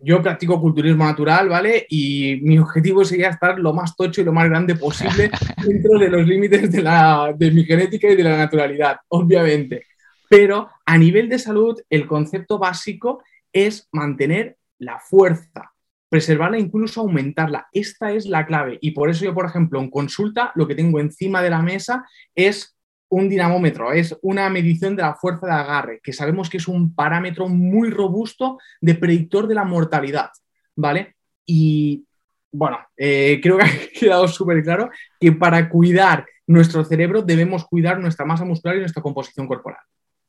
yo 0.00 0.22
practico 0.22 0.60
culturismo 0.60 1.04
natural, 1.04 1.48
¿vale? 1.48 1.86
Y 1.88 2.38
mi 2.42 2.58
objetivo 2.58 3.04
sería 3.04 3.30
estar 3.30 3.58
lo 3.58 3.72
más 3.72 3.94
tocho 3.96 4.20
y 4.20 4.24
lo 4.24 4.32
más 4.32 4.48
grande 4.48 4.74
posible 4.74 5.30
dentro 5.66 5.98
de 5.98 6.08
los 6.08 6.26
límites 6.26 6.70
de, 6.70 6.82
la, 6.82 7.34
de 7.36 7.50
mi 7.50 7.64
genética 7.64 8.08
y 8.08 8.16
de 8.16 8.24
la 8.24 8.36
naturalidad, 8.36 8.96
obviamente. 9.08 9.86
Pero 10.28 10.68
a 10.86 10.96
nivel 10.96 11.28
de 11.28 11.38
salud, 11.38 11.80
el 11.90 12.06
concepto 12.06 12.58
básico 12.58 13.22
es 13.52 13.88
mantener 13.92 14.56
la 14.78 14.98
fuerza, 14.98 15.71
preservarla 16.12 16.58
incluso 16.58 17.00
aumentarla. 17.00 17.68
Esta 17.72 18.12
es 18.12 18.26
la 18.26 18.44
clave. 18.44 18.76
Y 18.82 18.90
por 18.90 19.08
eso 19.08 19.24
yo, 19.24 19.32
por 19.32 19.46
ejemplo, 19.46 19.80
en 19.80 19.88
consulta, 19.88 20.52
lo 20.56 20.68
que 20.68 20.74
tengo 20.74 21.00
encima 21.00 21.40
de 21.40 21.48
la 21.48 21.62
mesa 21.62 22.04
es 22.34 22.76
un 23.08 23.30
dinamómetro, 23.30 23.92
es 23.92 24.14
una 24.20 24.50
medición 24.50 24.94
de 24.94 25.00
la 25.00 25.14
fuerza 25.14 25.46
de 25.46 25.52
agarre, 25.52 26.00
que 26.02 26.12
sabemos 26.12 26.50
que 26.50 26.58
es 26.58 26.68
un 26.68 26.94
parámetro 26.94 27.48
muy 27.48 27.88
robusto 27.88 28.58
de 28.82 28.94
predictor 28.94 29.48
de 29.48 29.54
la 29.54 29.64
mortalidad, 29.64 30.28
¿vale? 30.76 31.16
Y 31.46 32.04
bueno, 32.50 32.78
eh, 32.94 33.40
creo 33.42 33.56
que 33.56 33.64
ha 33.64 33.98
quedado 33.98 34.28
súper 34.28 34.62
claro 34.62 34.90
que 35.18 35.32
para 35.32 35.70
cuidar 35.70 36.26
nuestro 36.46 36.84
cerebro 36.84 37.22
debemos 37.22 37.64
cuidar 37.64 37.98
nuestra 37.98 38.26
masa 38.26 38.44
muscular 38.44 38.76
y 38.76 38.80
nuestra 38.80 39.02
composición 39.02 39.48
corporal. 39.48 39.80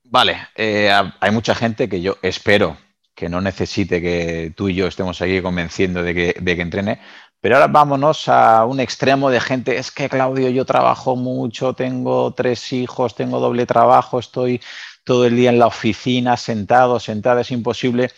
Vale, 0.05 0.37
eh, 0.55 0.89
hay 1.19 1.31
mucha 1.31 1.53
gente 1.53 1.89
que 1.89 2.01
yo 2.01 2.15
espero 2.21 2.77
que 3.15 3.29
no 3.29 3.41
necesite 3.41 4.01
que 4.01 4.53
tú 4.55 4.69
y 4.69 4.75
yo 4.75 4.87
estemos 4.87 5.21
aquí 5.21 5.41
convenciendo 5.41 6.03
de 6.03 6.13
que, 6.13 6.35
de 6.39 6.55
que 6.55 6.61
entrene, 6.61 6.99
pero 7.43 7.55
ahora 7.55 7.67
vámonos 7.67 8.29
a 8.29 8.65
un 8.65 8.79
extremo 8.79 9.29
de 9.29 9.41
gente, 9.41 9.77
es 9.77 9.91
que 9.91 10.07
Claudio, 10.07 10.49
yo 10.49 10.63
trabajo 10.63 11.17
mucho, 11.17 11.73
tengo 11.73 12.33
tres 12.33 12.71
hijos, 12.71 13.15
tengo 13.15 13.39
doble 13.41 13.65
trabajo, 13.65 14.19
estoy 14.19 14.61
todo 15.03 15.25
el 15.25 15.35
día 15.35 15.49
en 15.49 15.59
la 15.59 15.67
oficina, 15.67 16.37
sentado, 16.37 17.01
sentada, 17.01 17.41
es 17.41 17.51
imposible. 17.51 18.11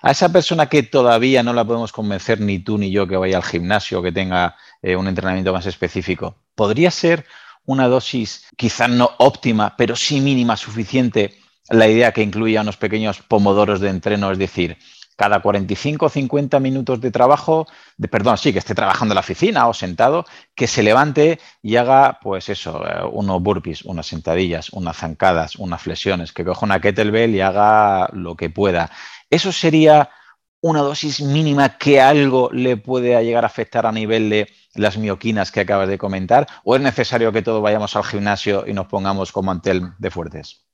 A 0.00 0.10
esa 0.12 0.30
persona 0.30 0.70
que 0.70 0.82
todavía 0.82 1.42
no 1.42 1.52
la 1.52 1.64
podemos 1.64 1.92
convencer 1.92 2.40
ni 2.40 2.58
tú 2.58 2.78
ni 2.78 2.90
yo 2.90 3.06
que 3.06 3.18
vaya 3.18 3.36
al 3.36 3.42
gimnasio, 3.42 4.02
que 4.02 4.12
tenga 4.12 4.56
eh, 4.80 4.96
un 4.96 5.08
entrenamiento 5.08 5.52
más 5.52 5.66
específico, 5.66 6.36
¿podría 6.54 6.90
ser 6.90 7.26
una 7.66 7.86
dosis 7.86 8.46
quizás 8.56 8.88
no 8.88 9.10
óptima, 9.18 9.76
pero 9.76 9.94
sí 9.94 10.20
mínima, 10.20 10.56
suficiente, 10.56 11.39
la 11.70 11.88
idea 11.88 12.12
que 12.12 12.22
incluya 12.22 12.62
unos 12.62 12.76
pequeños 12.76 13.22
pomodoros 13.22 13.80
de 13.80 13.90
entreno, 13.90 14.30
es 14.32 14.38
decir, 14.38 14.76
cada 15.20 15.40
45 15.40 16.06
o 16.06 16.08
50 16.08 16.58
minutos 16.60 16.98
de 17.00 17.10
trabajo, 17.10 17.66
de, 17.98 18.08
perdón, 18.08 18.38
sí, 18.38 18.54
que 18.54 18.58
esté 18.58 18.74
trabajando 18.74 19.12
en 19.12 19.16
la 19.16 19.20
oficina 19.20 19.68
o 19.68 19.74
sentado, 19.74 20.24
que 20.54 20.66
se 20.66 20.82
levante 20.82 21.38
y 21.62 21.76
haga, 21.76 22.18
pues 22.22 22.48
eso, 22.48 22.82
eh, 22.86 23.04
unos 23.12 23.42
burpees, 23.42 23.82
unas 23.82 24.06
sentadillas, 24.06 24.70
unas 24.70 24.96
zancadas, 24.96 25.56
unas 25.56 25.82
flexiones, 25.82 26.32
que 26.32 26.42
coja 26.42 26.64
una 26.64 26.80
kettlebell 26.80 27.34
y 27.34 27.42
haga 27.42 28.08
lo 28.14 28.34
que 28.34 28.48
pueda. 28.48 28.90
Eso 29.28 29.52
sería 29.52 30.08
una 30.62 30.80
dosis 30.80 31.20
mínima 31.20 31.76
que 31.76 32.00
algo 32.00 32.48
le 32.50 32.78
puede 32.78 33.22
llegar 33.22 33.44
a 33.44 33.48
afectar 33.48 33.86
a 33.86 33.92
nivel 33.92 34.30
de 34.30 34.48
las 34.74 34.96
mioquinas 34.96 35.52
que 35.52 35.60
acabas 35.60 35.88
de 35.88 35.98
comentar, 35.98 36.46
o 36.64 36.76
es 36.76 36.82
necesario 36.82 37.30
que 37.30 37.42
todos 37.42 37.62
vayamos 37.62 37.94
al 37.94 38.04
gimnasio 38.04 38.64
y 38.66 38.72
nos 38.72 38.86
pongamos 38.86 39.32
como 39.32 39.50
antel 39.50 39.92
de 39.98 40.10
fuertes? 40.10 40.69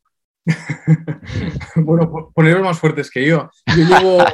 bueno, 1.76 2.30
poneros 2.34 2.62
más 2.62 2.78
fuertes 2.78 3.10
que 3.10 3.26
yo. 3.26 3.50
Yo 3.66 3.84
llevo 3.84 4.24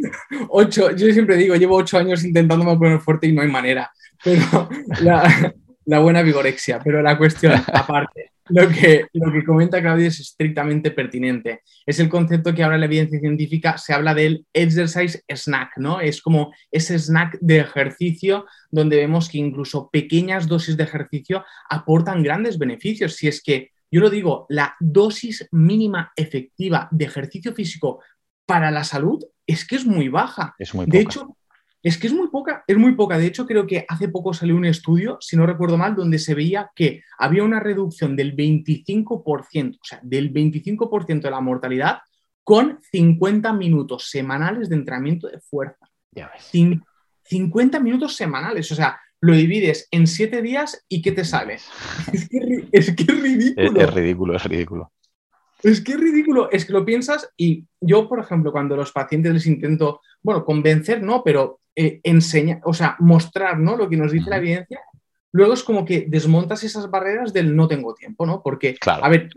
ocho, 0.48 0.90
yo 0.92 1.12
siempre 1.12 1.36
digo, 1.36 1.56
llevo 1.56 1.76
ocho 1.76 1.98
años 1.98 2.24
intentándome 2.24 2.76
poner 2.76 3.00
fuerte 3.00 3.26
y 3.26 3.32
no 3.32 3.42
hay 3.42 3.48
manera. 3.48 3.90
Pero 4.22 4.68
la, 5.00 6.00
buena 6.00 6.22
vigorexia. 6.22 6.80
Pero 6.82 7.02
la 7.02 7.18
cuestión, 7.18 7.54
aparte, 7.72 8.32
lo 8.48 8.68
que, 8.68 9.06
lo 9.12 9.32
que 9.32 9.44
comenta 9.44 9.80
Claudia 9.80 10.08
es 10.08 10.20
estrictamente 10.20 10.90
pertinente. 10.90 11.62
Es 11.84 11.98
el 11.98 12.08
concepto 12.08 12.54
que 12.54 12.62
ahora 12.62 12.78
la 12.78 12.86
evidencia 12.86 13.18
científica 13.20 13.78
se 13.78 13.92
habla 13.92 14.14
del 14.14 14.46
exercise 14.52 15.22
snack, 15.28 15.72
¿no? 15.76 16.00
Es 16.00 16.22
como 16.22 16.52
ese 16.70 16.98
snack 16.98 17.38
de 17.40 17.58
ejercicio 17.58 18.46
donde 18.70 18.96
vemos 18.96 19.28
que 19.28 19.38
incluso 19.38 19.90
pequeñas 19.90 20.46
dosis 20.46 20.76
de 20.76 20.84
ejercicio 20.84 21.44
aportan 21.68 22.22
grandes 22.22 22.58
beneficios. 22.58 23.14
Si 23.14 23.28
es 23.28 23.42
que 23.42 23.72
yo 23.90 24.00
lo 24.00 24.10
digo, 24.10 24.46
la 24.48 24.76
dosis 24.80 25.48
mínima 25.52 26.12
efectiva 26.16 26.88
de 26.90 27.04
ejercicio 27.04 27.54
físico 27.54 28.02
para 28.46 28.70
la 28.70 28.84
salud 28.84 29.24
es 29.46 29.66
que 29.66 29.76
es 29.76 29.86
muy 29.86 30.08
baja. 30.08 30.54
Es 30.58 30.74
muy 30.74 30.86
de 30.86 31.00
hecho, 31.00 31.36
es 31.82 31.96
que 31.96 32.08
es 32.08 32.12
muy 32.12 32.28
poca, 32.28 32.64
es 32.66 32.76
muy 32.76 32.94
poca. 32.94 33.18
De 33.18 33.26
hecho, 33.26 33.46
creo 33.46 33.66
que 33.66 33.84
hace 33.88 34.08
poco 34.08 34.34
salió 34.34 34.56
un 34.56 34.64
estudio, 34.64 35.16
si 35.20 35.36
no 35.36 35.46
recuerdo 35.46 35.76
mal, 35.76 35.94
donde 35.94 36.18
se 36.18 36.34
veía 36.34 36.70
que 36.74 37.02
había 37.18 37.44
una 37.44 37.60
reducción 37.60 38.16
del 38.16 38.36
25%, 38.36 39.76
o 39.76 39.84
sea, 39.84 40.00
del 40.02 40.32
25% 40.32 41.20
de 41.20 41.30
la 41.30 41.40
mortalidad 41.40 41.98
con 42.42 42.80
50 42.90 43.52
minutos 43.52 44.10
semanales 44.10 44.68
de 44.68 44.76
entrenamiento 44.76 45.28
de 45.28 45.40
fuerza. 45.40 45.86
Ya 46.12 46.30
ves. 46.34 46.50
50 47.24 47.78
minutos 47.80 48.16
semanales, 48.16 48.72
o 48.72 48.74
sea, 48.74 48.98
lo 49.20 49.34
divides 49.34 49.88
en 49.90 50.06
siete 50.06 50.42
días 50.42 50.84
y 50.88 51.02
¿qué 51.02 51.12
te 51.12 51.24
sale? 51.24 51.58
Es 52.72 52.94
que 52.94 53.02
es, 53.02 53.20
ridículo. 53.20 53.80
Es, 53.80 53.94
ridículo, 53.94 54.36
es 54.36 54.44
ridículo. 54.44 54.92
Es 55.62 55.80
que 55.80 55.92
es 55.92 56.00
ridículo, 56.00 56.50
es 56.52 56.64
que 56.64 56.72
lo 56.72 56.84
piensas 56.84 57.28
y 57.36 57.64
yo, 57.80 58.08
por 58.08 58.20
ejemplo, 58.20 58.52
cuando 58.52 58.74
a 58.74 58.78
los 58.78 58.92
pacientes 58.92 59.32
les 59.32 59.46
intento, 59.46 60.00
bueno, 60.22 60.44
convencer, 60.44 61.02
¿no? 61.02 61.22
Pero 61.24 61.60
eh, 61.74 62.00
enseñar, 62.04 62.60
o 62.64 62.72
sea, 62.72 62.96
mostrar, 63.00 63.58
¿no? 63.58 63.76
Lo 63.76 63.88
que 63.88 63.96
nos 63.96 64.12
dice 64.12 64.30
la 64.30 64.36
evidencia, 64.36 64.80
luego 65.32 65.54
es 65.54 65.64
como 65.64 65.84
que 65.84 66.06
desmontas 66.08 66.62
esas 66.62 66.88
barreras 66.88 67.32
del 67.32 67.56
no 67.56 67.66
tengo 67.66 67.94
tiempo, 67.94 68.24
¿no? 68.24 68.40
Porque, 68.40 68.74
claro. 68.74 69.04
a 69.04 69.08
ver, 69.08 69.30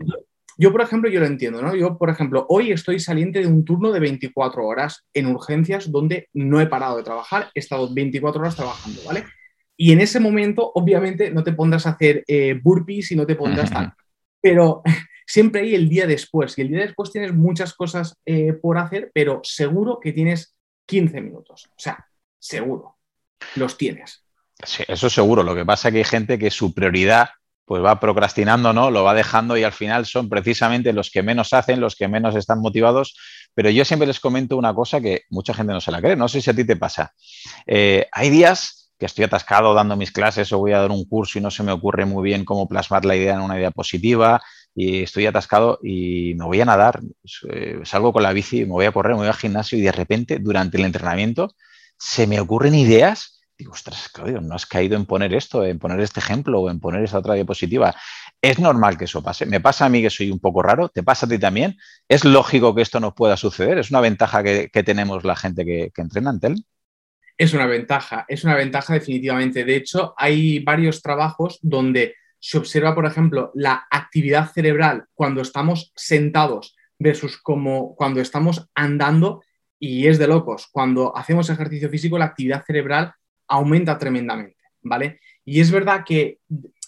yo, 0.58 0.70
por 0.70 0.82
ejemplo, 0.82 1.10
yo 1.10 1.18
lo 1.18 1.26
entiendo, 1.26 1.60
¿no? 1.60 1.74
Yo, 1.74 1.98
por 1.98 2.08
ejemplo, 2.08 2.46
hoy 2.48 2.70
estoy 2.70 3.00
saliente 3.00 3.40
de 3.40 3.48
un 3.48 3.64
turno 3.64 3.90
de 3.90 3.98
24 3.98 4.64
horas 4.64 5.04
en 5.12 5.26
urgencias 5.26 5.90
donde 5.90 6.28
no 6.32 6.60
he 6.60 6.66
parado 6.66 6.98
de 6.98 7.02
trabajar, 7.02 7.50
he 7.54 7.58
estado 7.58 7.92
24 7.92 8.40
horas 8.40 8.54
trabajando, 8.54 9.00
¿vale? 9.04 9.24
Y 9.76 9.92
en 9.92 10.00
ese 10.00 10.20
momento, 10.20 10.70
obviamente, 10.74 11.30
no 11.30 11.42
te 11.42 11.52
pondrás 11.52 11.86
a 11.86 11.90
hacer 11.90 12.24
eh, 12.26 12.58
burpees 12.62 13.10
y 13.12 13.16
no 13.16 13.26
te 13.26 13.34
pondrás 13.34 13.70
tal. 13.70 13.92
Pero 14.40 14.82
siempre 15.26 15.62
hay 15.62 15.74
el 15.74 15.88
día 15.88 16.06
después. 16.06 16.56
Y 16.58 16.62
el 16.62 16.68
día 16.68 16.80
después 16.80 17.10
tienes 17.10 17.32
muchas 17.32 17.74
cosas 17.74 18.16
eh, 18.26 18.52
por 18.52 18.78
hacer, 18.78 19.10
pero 19.14 19.40
seguro 19.42 19.98
que 20.00 20.12
tienes 20.12 20.54
15 20.86 21.20
minutos. 21.20 21.66
O 21.66 21.78
sea, 21.78 22.06
seguro. 22.38 22.98
Los 23.56 23.76
tienes. 23.76 24.24
Sí, 24.64 24.84
eso 24.86 25.10
seguro. 25.10 25.42
Lo 25.42 25.54
que 25.54 25.64
pasa 25.64 25.88
es 25.88 25.92
que 25.92 25.98
hay 25.98 26.04
gente 26.04 26.38
que 26.38 26.50
su 26.50 26.74
prioridad 26.74 27.30
pues 27.64 27.82
va 27.82 28.00
procrastinando, 28.00 28.72
¿no? 28.72 28.90
Lo 28.90 29.04
va 29.04 29.14
dejando 29.14 29.56
y 29.56 29.64
al 29.64 29.72
final 29.72 30.04
son 30.04 30.28
precisamente 30.28 30.92
los 30.92 31.10
que 31.10 31.22
menos 31.22 31.52
hacen, 31.52 31.80
los 31.80 31.96
que 31.96 32.08
menos 32.08 32.34
están 32.36 32.60
motivados. 32.60 33.16
Pero 33.54 33.70
yo 33.70 33.84
siempre 33.84 34.06
les 34.06 34.20
comento 34.20 34.56
una 34.56 34.74
cosa 34.74 35.00
que 35.00 35.22
mucha 35.30 35.54
gente 35.54 35.72
no 35.72 35.80
se 35.80 35.92
la 35.92 36.00
cree. 36.00 36.16
No 36.16 36.28
sé 36.28 36.40
si 36.40 36.50
a 36.50 36.54
ti 36.54 36.64
te 36.64 36.76
pasa. 36.76 37.14
Eh, 37.66 38.06
hay 38.12 38.30
días 38.30 38.81
que 39.02 39.06
estoy 39.06 39.24
atascado 39.24 39.74
dando 39.74 39.96
mis 39.96 40.12
clases 40.12 40.52
o 40.52 40.58
voy 40.58 40.70
a 40.74 40.78
dar 40.78 40.92
un 40.92 41.04
curso 41.04 41.36
y 41.36 41.42
no 41.42 41.50
se 41.50 41.64
me 41.64 41.72
ocurre 41.72 42.04
muy 42.04 42.22
bien 42.22 42.44
cómo 42.44 42.68
plasmar 42.68 43.04
la 43.04 43.16
idea 43.16 43.34
en 43.34 43.40
una 43.40 43.58
idea 43.58 43.72
positiva 43.72 44.40
y 44.76 45.02
estoy 45.02 45.26
atascado 45.26 45.80
y 45.82 46.34
me 46.36 46.44
voy 46.44 46.60
a 46.60 46.64
nadar, 46.64 47.00
eh, 47.50 47.80
salgo 47.82 48.12
con 48.12 48.22
la 48.22 48.32
bici, 48.32 48.60
me 48.60 48.70
voy 48.70 48.84
a 48.84 48.92
correr, 48.92 49.14
me 49.14 49.18
voy 49.18 49.26
al 49.26 49.34
gimnasio 49.34 49.76
y 49.76 49.80
de 49.80 49.90
repente 49.90 50.38
durante 50.38 50.76
el 50.76 50.84
entrenamiento 50.84 51.52
se 51.98 52.28
me 52.28 52.38
ocurren 52.38 52.76
ideas. 52.76 53.40
Digo, 53.58 53.72
ostras, 53.72 54.08
Claudio, 54.08 54.40
no 54.40 54.54
has 54.54 54.66
caído 54.66 54.94
en 54.94 55.04
poner 55.04 55.34
esto, 55.34 55.64
en 55.64 55.80
poner 55.80 55.98
este 55.98 56.20
ejemplo 56.20 56.60
o 56.60 56.70
en 56.70 56.78
poner 56.78 57.02
esa 57.02 57.18
otra 57.18 57.34
diapositiva. 57.34 57.96
Es 58.40 58.60
normal 58.60 58.96
que 58.98 59.06
eso 59.06 59.20
pase. 59.20 59.46
Me 59.46 59.60
pasa 59.60 59.84
a 59.84 59.88
mí 59.88 60.00
que 60.00 60.10
soy 60.10 60.30
un 60.30 60.38
poco 60.38 60.62
raro, 60.62 60.90
te 60.90 61.02
pasa 61.02 61.26
a 61.26 61.28
ti 61.28 61.40
también. 61.40 61.76
Es 62.08 62.24
lógico 62.24 62.72
que 62.72 62.82
esto 62.82 63.00
nos 63.00 63.14
pueda 63.14 63.36
suceder. 63.36 63.78
Es 63.78 63.90
una 63.90 64.00
ventaja 64.00 64.44
que, 64.44 64.68
tenemos 64.84 65.24
la 65.24 65.34
gente 65.34 65.64
que, 65.64 65.90
que 65.92 66.02
entrena 66.02 66.30
en 66.30 66.38
TEL. 66.38 66.64
Es 67.36 67.54
una 67.54 67.66
ventaja, 67.66 68.24
es 68.28 68.44
una 68.44 68.54
ventaja 68.54 68.94
definitivamente. 68.94 69.64
De 69.64 69.76
hecho, 69.76 70.14
hay 70.16 70.60
varios 70.60 71.02
trabajos 71.02 71.58
donde 71.62 72.14
se 72.38 72.58
observa, 72.58 72.94
por 72.94 73.06
ejemplo, 73.06 73.52
la 73.54 73.86
actividad 73.90 74.50
cerebral 74.50 75.04
cuando 75.14 75.42
estamos 75.42 75.92
sentados 75.94 76.76
versus 76.98 77.38
como 77.38 77.94
cuando 77.94 78.20
estamos 78.20 78.68
andando 78.74 79.42
y 79.78 80.06
es 80.06 80.18
de 80.18 80.28
locos. 80.28 80.68
Cuando 80.70 81.16
hacemos 81.16 81.50
ejercicio 81.50 81.88
físico, 81.88 82.18
la 82.18 82.26
actividad 82.26 82.64
cerebral 82.64 83.14
aumenta 83.48 83.98
tremendamente, 83.98 84.62
¿vale? 84.82 85.20
Y 85.44 85.60
es 85.60 85.70
verdad 85.70 86.04
que 86.06 86.38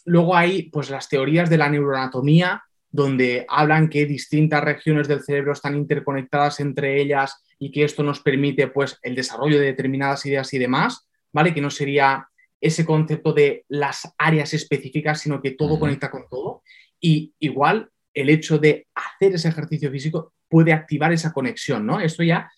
luego 0.05 0.37
hay 0.37 0.71
pues 0.71 0.91
las 0.91 1.09
teorías 1.09 1.51
de 1.51 1.59
la 1.59 1.69
neuroanatomía 1.69 2.63
donde 2.91 3.45
hablan 3.49 3.89
que 3.89 4.07
distintas 4.07 4.63
regiones 4.63 5.09
del 5.09 5.23
cerebro 5.23 5.53
están 5.53 5.75
interconectadas 5.75 6.61
entre 6.61 7.01
ellas 7.01 7.43
y 7.65 7.71
que 7.71 7.83
esto 7.83 8.03
nos 8.03 8.21
permite 8.21 8.69
pues 8.69 8.99
el 9.01 9.15
desarrollo 9.15 9.59
de 9.59 9.65
determinadas 9.65 10.27
ideas 10.27 10.53
y 10.53 10.59
demás, 10.59 11.09
¿vale? 11.33 11.55
Que 11.55 11.63
no 11.63 11.71
sería 11.71 12.29
ese 12.61 12.85
concepto 12.85 13.33
de 13.33 13.65
las 13.69 14.13
áreas 14.19 14.53
específicas, 14.53 15.23
sino 15.23 15.41
que 15.41 15.53
todo 15.53 15.79
conecta 15.79 16.11
con 16.11 16.29
todo. 16.29 16.63
Y 17.01 17.33
igual 17.39 17.89
el 18.13 18.29
hecho 18.29 18.59
de 18.59 18.87
hacer 18.95 19.35
ese 19.35 19.49
ejercicio 19.49 19.91
físico 19.91 20.35
puede 20.47 20.75
activar 20.75 21.15
esa 21.15 21.33
conexión, 21.33 21.87
¿no? 21.87 22.01
Esto 22.01 22.23
ya 22.23 22.51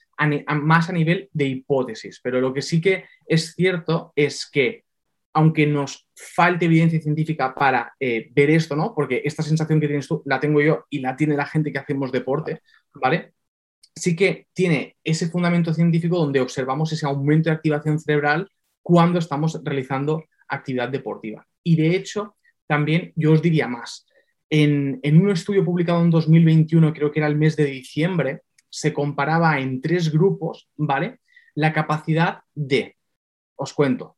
más 0.49 0.89
a 0.89 0.93
nivel 0.93 1.31
de 1.33 1.45
hipótesis, 1.45 2.19
pero 2.21 2.41
lo 2.41 2.53
que 2.53 2.63
sí 2.63 2.81
que 2.81 3.05
es 3.27 3.55
cierto 3.55 4.13
es 4.17 4.51
que 4.51 4.83
aunque 5.35 5.69
nos 5.69 6.09
falte 6.17 6.65
evidencia 6.65 7.01
científica 7.01 7.55
para 7.55 7.95
eh, 8.01 8.29
ver 8.33 8.51
esto, 8.51 8.75
¿no? 8.75 8.93
Porque 8.93 9.23
esta 9.25 9.45
sensación 9.45 9.81
que 9.81 9.87
tienes 9.87 10.09
tú 10.09 10.21
la 10.27 10.41
tengo 10.41 10.61
yo 10.61 10.87
y 10.91 10.99
la 10.99 11.15
tiene 11.15 11.37
la 11.37 11.47
gente 11.47 11.71
que 11.71 11.79
hacemos 11.79 12.11
deporte, 12.11 12.63
¿vale? 12.95 13.36
Sí 13.97 14.15
que 14.15 14.47
tiene 14.53 14.97
ese 15.03 15.29
fundamento 15.29 15.73
científico 15.73 16.19
donde 16.19 16.41
observamos 16.41 16.93
ese 16.93 17.07
aumento 17.07 17.49
de 17.49 17.57
activación 17.57 17.99
cerebral 17.99 18.49
cuando 18.83 19.19
estamos 19.19 19.61
realizando 19.65 20.25
actividad 20.49 20.89
deportiva. 20.91 21.47
Y 21.65 21.77
de 21.77 21.97
hecho, 21.97 22.37
también 22.67 23.13
yo 23.17 23.33
os 23.33 23.43
diría 23.43 23.67
más. 23.67 24.07
En, 24.49 25.01
un 25.05 25.31
estudio 25.31 25.65
publicado 25.65 26.03
en 26.03 26.11
2021, 26.11 26.93
creo 26.93 27.11
que 27.11 27.21
era 27.21 27.27
el 27.27 27.37
mes 27.37 27.57
de 27.57 27.65
diciembre, 27.65 28.43
se 28.69 28.93
comparaba 28.93 29.59
en 29.59 29.81
tres 29.81 30.13
grupos, 30.13 30.69
¿vale? 30.77 31.21
La 31.55 31.73
capacidad 31.73 32.41
de, 32.55 32.97
os 33.57 33.73
cuento, 33.73 34.17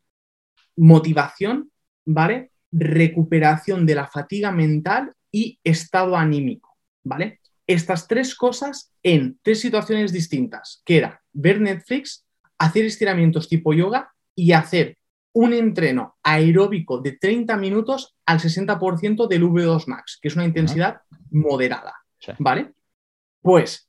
motivación, 0.76 1.70
¿vale? 2.04 2.50
Recuperación 2.70 3.86
de 3.86 3.94
la 3.94 4.06
fatiga 4.06 4.52
mental 4.52 5.12
y 5.30 5.58
estado 5.64 6.16
anímico, 6.16 6.76
¿vale? 7.04 7.40
Estas 7.68 8.08
tres 8.08 8.34
cosas 8.34 8.92
en 9.02 9.38
tres 9.42 9.60
situaciones 9.60 10.12
distintas, 10.12 10.82
que 10.84 10.96
era 10.96 11.22
ver 11.32 11.60
Netflix, 11.60 12.26
hacer 12.58 12.86
estiramientos 12.86 13.48
tipo 13.48 13.72
yoga 13.72 14.10
y 14.34 14.52
hacer 14.52 14.96
un 15.34 15.52
entreno 15.52 16.16
aeróbico 16.22 16.98
de 16.98 17.12
30 17.12 17.56
minutos 17.58 18.16
al 18.26 18.40
60% 18.40 19.28
del 19.28 19.44
V2 19.44 19.86
max, 19.86 20.18
que 20.20 20.28
es 20.28 20.34
una 20.34 20.46
intensidad 20.46 21.02
moderada, 21.30 21.94
¿vale? 22.38 22.72
Pues 23.40 23.88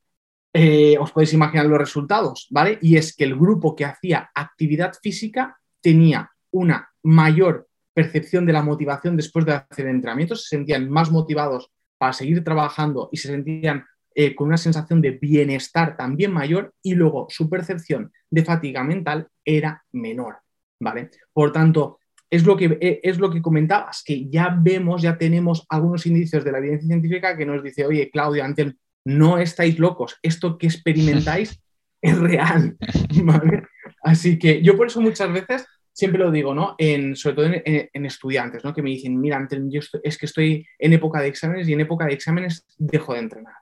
eh, 0.53 0.97
os 0.99 1.11
podéis 1.11 1.33
imaginar 1.33 1.65
los 1.65 1.79
resultados, 1.79 2.47
¿vale? 2.51 2.77
Y 2.81 2.97
es 2.97 3.15
que 3.15 3.23
el 3.23 3.35
grupo 3.35 3.75
que 3.75 3.85
hacía 3.85 4.29
actividad 4.35 4.93
física 5.01 5.57
tenía 5.81 6.29
una 6.51 6.91
mayor 7.01 7.67
percepción 7.93 8.45
de 8.45 8.53
la 8.53 8.61
motivación 8.61 9.15
después 9.15 9.45
de 9.45 9.53
hacer 9.53 9.87
entrenamientos, 9.87 10.43
se 10.43 10.55
sentían 10.55 10.89
más 10.89 11.11
motivados 11.11 11.71
para 11.99 12.13
seguir 12.13 12.43
trabajando 12.43 13.09
y 13.11 13.17
se 13.17 13.27
sentían 13.27 13.85
eh, 14.15 14.33
con 14.33 14.47
una 14.47 14.57
sensación 14.57 15.01
de 15.01 15.11
bienestar 15.11 15.95
también 15.95 16.31
mayor 16.31 16.73
y 16.81 16.95
luego 16.95 17.27
su 17.29 17.47
percepción 17.47 18.11
de 18.31 18.43
fatiga 18.43 18.83
mental 18.83 19.27
era 19.45 19.83
menor, 19.91 20.37
¿vale? 20.79 21.11
Por 21.31 21.51
tanto, 21.51 21.99
es 22.29 22.45
lo 22.45 22.57
que, 22.57 22.77
eh, 22.81 23.01
es 23.03 23.19
lo 23.19 23.29
que 23.29 23.41
comentabas, 23.41 24.03
que 24.03 24.27
ya 24.29 24.55
vemos, 24.59 25.01
ya 25.01 25.17
tenemos 25.17 25.65
algunos 25.69 26.05
indicios 26.05 26.43
de 26.43 26.51
la 26.51 26.59
evidencia 26.59 26.87
científica 26.87 27.37
que 27.37 27.45
nos 27.45 27.63
dice, 27.63 27.85
oye, 27.85 28.09
Claudio, 28.09 28.43
antes 28.43 28.73
no 29.05 29.37
estáis 29.37 29.77
locos, 29.77 30.17
esto 30.21 30.57
que 30.57 30.67
experimentáis 30.67 31.61
es 32.01 32.17
real, 32.17 32.77
¿vale? 33.23 33.63
Así 34.03 34.39
que 34.39 34.61
yo 34.61 34.77
por 34.77 34.87
eso 34.87 35.01
muchas 35.01 35.31
veces 35.31 35.65
siempre 35.99 36.19
lo 36.19 36.31
digo, 36.31 36.55
¿no? 36.55 36.75
En, 36.77 37.15
sobre 37.15 37.35
todo 37.35 37.45
en, 37.53 38.05
estudiantes, 38.05 38.63
¿no? 38.63 38.73
Que 38.73 38.81
me 38.81 38.89
dicen, 38.89 39.19
mira, 39.19 39.45
yo 39.67 39.81
es 40.01 40.17
que 40.17 40.25
estoy 40.25 40.65
en 40.79 40.93
época 40.93 41.19
de 41.19 41.27
exámenes 41.27 41.67
y 41.67 41.73
en 41.73 41.81
época 41.81 42.05
de 42.05 42.13
exámenes 42.13 42.65
dejo 42.77 43.13
de 43.13 43.19
entrenar. 43.19 43.55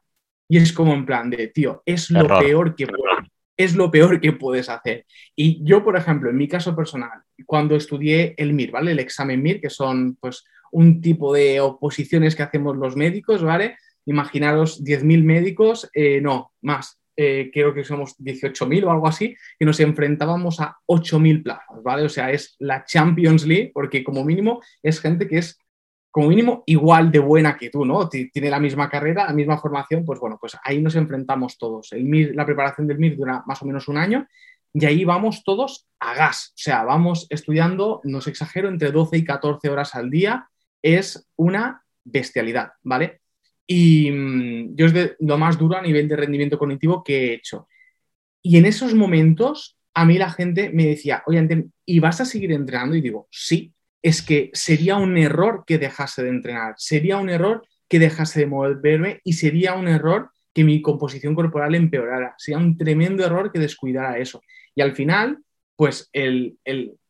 Y 0.48 0.58
es 0.58 0.72
como 0.72 0.94
en 0.94 1.06
plan 1.06 1.30
de, 1.30 1.48
tío, 1.48 1.82
es 1.86 2.10
lo 2.12 2.28
peor 2.28 2.76
que 2.76 2.88
es 3.58 3.76
lo 3.76 3.90
peor 3.90 4.22
que 4.22 4.34
puedes 4.34 4.70
hacer. 4.70 5.08
Y 5.36 5.64
yo, 5.64 5.84
por 5.84 5.98
ejemplo, 5.98 6.30
en 6.30 6.38
mi 6.38 6.48
caso 6.48 6.76
personal, 6.76 7.24
cuando 7.48 7.76
estudié 7.76 8.36
el 8.38 8.54
MIR, 8.54 8.72
¿vale? 8.72 8.92
El 8.92 9.00
examen 9.00 9.42
MIR, 9.42 9.60
que 9.60 9.72
son 9.72 10.16
pues 10.22 10.46
un 10.72 11.02
tipo 11.02 11.34
de 11.34 11.60
oposiciones 11.60 12.36
que 12.36 12.44
hacemos 12.44 12.78
los 12.78 12.96
médicos, 12.96 13.42
¿vale? 13.42 13.78
Imaginaros 14.06 14.84
10.000 14.84 15.24
médicos, 15.24 15.90
eh, 15.94 16.22
no, 16.22 16.52
más, 16.62 16.97
eh, 17.20 17.50
creo 17.52 17.74
que 17.74 17.84
somos 17.84 18.16
18.000 18.20 18.86
o 18.86 18.92
algo 18.92 19.08
así, 19.08 19.36
que 19.58 19.66
nos 19.66 19.80
enfrentábamos 19.80 20.62
a 20.62 20.78
8.000 20.86 21.44
plazas, 21.44 21.84
¿vale? 21.84 22.04
O 22.04 22.10
sea, 22.10 22.32
es 22.32 22.56
la 22.60 22.86
Champions 22.86 23.46
League, 23.46 23.72
porque 23.74 24.04
como 24.04 24.24
mínimo 24.24 24.62
es 24.84 25.02
gente 25.02 25.28
que 25.28 25.40
es 25.40 25.60
como 26.12 26.30
mínimo 26.30 26.64
igual 26.68 27.12
de 27.12 27.20
buena 27.20 27.58
que 27.58 27.70
tú, 27.70 27.86
¿no? 27.86 28.08
Tiene 28.08 28.50
la 28.50 28.60
misma 28.60 28.90
carrera, 28.90 29.26
la 29.26 29.34
misma 29.34 29.58
formación, 29.58 30.06
pues 30.06 30.20
bueno, 30.20 30.38
pues 30.40 30.56
ahí 30.64 30.82
nos 30.82 30.96
enfrentamos 30.96 31.58
todos. 31.58 31.90
La 31.92 32.46
preparación 32.46 32.88
del 32.88 33.00
MIR 33.00 33.18
dura 33.18 33.44
más 33.46 33.62
o 33.62 33.66
menos 33.66 33.88
un 33.88 33.98
año 33.98 34.28
y 34.74 34.86
ahí 34.86 35.04
vamos 35.04 35.44
todos 35.44 35.88
a 36.00 36.14
gas, 36.14 36.50
o 36.50 36.58
sea, 36.58 36.84
vamos 36.84 37.26
estudiando, 37.30 38.02
no 38.04 38.20
os 38.20 38.28
exagero, 38.28 38.70
entre 38.70 38.92
12 38.92 39.18
y 39.18 39.24
14 39.24 39.70
horas 39.70 39.96
al 39.96 40.12
día, 40.12 40.50
es 40.84 41.28
una 41.36 41.84
bestialidad, 42.04 42.74
¿vale? 42.84 43.22
Y 43.68 44.10
mm, 44.10 44.76
yo 44.76 44.86
es 44.86 44.94
de 44.94 45.16
lo 45.20 45.38
más 45.38 45.58
duro 45.58 45.78
a 45.78 45.82
nivel 45.82 46.08
de 46.08 46.16
rendimiento 46.16 46.58
cognitivo 46.58 47.04
que 47.04 47.18
he 47.18 47.34
hecho. 47.34 47.68
Y 48.42 48.58
en 48.58 48.66
esos 48.66 48.96
momentos, 48.96 49.78
a 49.94 50.06
mí 50.06 50.18
la 50.18 50.32
gente 50.32 50.70
me 50.74 50.86
decía, 50.86 51.24
oye, 51.28 51.68
¿y 51.86 52.00
vas 52.00 52.22
a 52.22 52.26
seguir 52.26 52.52
entrenando? 52.54 52.96
Y 52.96 53.02
digo, 53.02 53.28
sí, 53.30 53.74
es 54.02 54.22
que 54.22 54.50
sería 54.54 54.96
un 54.96 55.18
error 55.18 55.64
que 55.68 55.78
dejase 55.78 56.24
de 56.24 56.30
entrenar, 56.30 56.76
sería 56.78 57.18
un 57.18 57.30
error 57.30 57.68
que 57.90 58.00
dejase 58.00 58.42
de 58.42 58.48
moverme 58.48 59.22
y 59.24 59.34
sería 59.34 59.74
un 59.74 59.88
error 59.88 60.32
que 60.54 60.64
mi 60.64 60.82
composición 60.82 61.36
corporal 61.36 61.76
empeorara. 61.76 62.36
Sería 62.38 62.58
un 62.58 62.78
tremendo 62.78 63.26
error 63.26 63.52
que 63.52 63.60
descuidara 63.60 64.18
eso. 64.18 64.42
Y 64.76 64.82
al 64.82 64.94
final, 64.94 65.40
pues 65.76 66.10
el, 66.14 66.58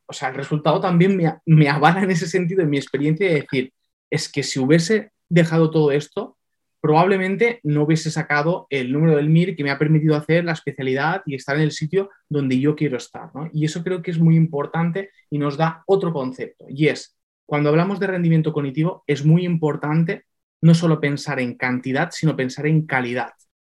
o 0.05 0.13
sea, 0.13 0.29
el 0.29 0.35
resultado 0.35 0.79
también 0.79 1.15
me, 1.15 1.33
me 1.45 1.69
avala 1.69 2.03
en 2.03 2.11
ese 2.11 2.27
sentido, 2.27 2.61
en 2.61 2.69
mi 2.69 2.77
experiencia, 2.77 3.27
de 3.27 3.41
decir, 3.41 3.73
es 4.09 4.29
que 4.29 4.43
si 4.43 4.59
hubiese 4.59 5.11
dejado 5.29 5.71
todo 5.71 5.91
esto, 5.91 6.36
probablemente 6.79 7.59
no 7.63 7.83
hubiese 7.83 8.11
sacado 8.11 8.67
el 8.69 8.91
número 8.91 9.15
del 9.15 9.29
MIR 9.29 9.55
que 9.55 9.63
me 9.63 9.71
ha 9.71 9.79
permitido 9.79 10.15
hacer 10.15 10.45
la 10.45 10.53
especialidad 10.53 11.23
y 11.25 11.35
estar 11.35 11.55
en 11.55 11.63
el 11.63 11.71
sitio 11.71 12.09
donde 12.29 12.59
yo 12.59 12.75
quiero 12.75 12.97
estar. 12.97 13.29
Y 13.53 13.65
eso 13.65 13.83
creo 13.83 14.01
que 14.01 14.11
es 14.11 14.19
muy 14.19 14.35
importante 14.35 15.11
y 15.29 15.37
nos 15.37 15.57
da 15.57 15.83
otro 15.87 16.13
concepto. 16.13 16.65
Y 16.69 16.87
es, 16.87 17.17
cuando 17.45 17.69
hablamos 17.69 17.99
de 17.99 18.07
rendimiento 18.07 18.53
cognitivo, 18.53 19.03
es 19.07 19.25
muy 19.25 19.45
importante 19.45 20.25
no 20.61 20.73
solo 20.73 20.99
pensar 20.99 21.39
en 21.39 21.55
cantidad, 21.55 22.11
sino 22.11 22.35
pensar 22.35 22.67
en 22.67 22.85
calidad. 22.85 23.33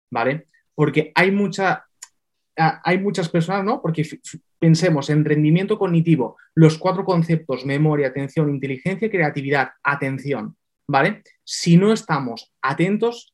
¿Vale? 0.10 0.47
Porque 0.73 1.12
hay, 1.15 1.31
mucha, 1.31 1.86
hay 2.55 2.97
muchas 2.99 3.29
personas, 3.29 3.65
¿no? 3.65 3.81
Porque 3.81 4.07
pensemos 4.57 5.10
en 5.10 5.25
rendimiento 5.25 5.77
cognitivo, 5.77 6.38
los 6.55 6.77
cuatro 6.77 7.03
conceptos, 7.03 7.65
memoria, 7.65 8.07
atención, 8.07 8.49
inteligencia, 8.49 9.10
creatividad, 9.10 9.71
atención 9.83 10.55
¿vale? 10.88 11.23
Si 11.43 11.78
no 11.78 11.93
estamos 11.93 12.54
atentos, 12.62 13.34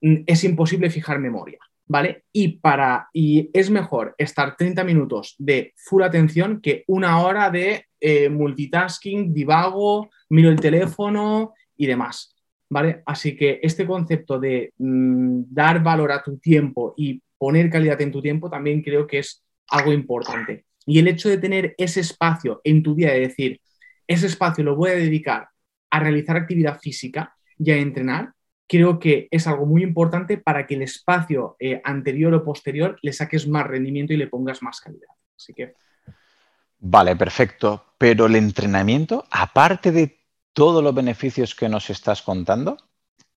es 0.00 0.44
imposible 0.44 0.90
fijar 0.90 1.18
memoria, 1.18 1.58
¿vale? 1.86 2.24
Y, 2.32 2.58
para, 2.58 3.08
y 3.12 3.50
es 3.52 3.70
mejor 3.70 4.14
estar 4.18 4.56
30 4.56 4.84
minutos 4.84 5.34
de 5.38 5.72
full 5.76 6.02
atención 6.02 6.60
que 6.60 6.84
una 6.86 7.20
hora 7.22 7.50
de 7.50 7.86
eh, 8.00 8.28
multitasking, 8.28 9.32
divago, 9.32 10.10
miro 10.30 10.50
el 10.50 10.60
teléfono 10.60 11.54
y 11.76 11.86
demás, 11.86 12.34
¿vale? 12.68 13.02
Así 13.06 13.36
que 13.36 13.60
este 13.62 13.86
concepto 13.86 14.38
de 14.38 14.72
mm, 14.78 15.44
dar 15.48 15.82
valor 15.82 16.12
a 16.12 16.22
tu 16.22 16.38
tiempo 16.38 16.94
y 16.96 17.22
poner 17.38 17.70
calidad 17.70 18.00
en 18.00 18.12
tu 18.12 18.20
tiempo 18.20 18.50
también 18.50 18.82
creo 18.82 19.06
que 19.06 19.18
es 19.18 19.42
algo 19.68 19.92
importante. 19.92 20.64
Y 20.86 20.98
el 20.98 21.08
hecho 21.08 21.30
de 21.30 21.38
tener 21.38 21.74
ese 21.78 22.00
espacio 22.00 22.60
en 22.62 22.82
tu 22.82 22.94
día, 22.94 23.12
de 23.12 23.20
decir, 23.20 23.60
ese 24.06 24.26
espacio 24.26 24.62
lo 24.64 24.76
voy 24.76 24.90
a 24.90 24.94
dedicar 24.94 25.48
a 25.90 26.00
realizar 26.00 26.36
actividad 26.36 26.78
física 26.80 27.34
y 27.58 27.70
a 27.70 27.76
entrenar, 27.76 28.32
creo 28.66 28.98
que 28.98 29.28
es 29.30 29.46
algo 29.46 29.66
muy 29.66 29.82
importante 29.82 30.38
para 30.38 30.66
que 30.66 30.74
el 30.74 30.82
espacio 30.82 31.56
eh, 31.58 31.80
anterior 31.84 32.34
o 32.34 32.44
posterior 32.44 32.98
le 33.02 33.12
saques 33.12 33.46
más 33.46 33.66
rendimiento 33.66 34.12
y 34.12 34.16
le 34.16 34.26
pongas 34.26 34.62
más 34.62 34.80
calidad. 34.80 35.08
Así 35.36 35.52
que. 35.52 35.74
Vale, 36.78 37.16
perfecto. 37.16 37.94
Pero 37.98 38.26
el 38.26 38.36
entrenamiento, 38.36 39.26
aparte 39.30 39.92
de 39.92 40.18
todos 40.52 40.82
los 40.82 40.94
beneficios 40.94 41.54
que 41.54 41.68
nos 41.68 41.90
estás 41.90 42.22
contando, 42.22 42.76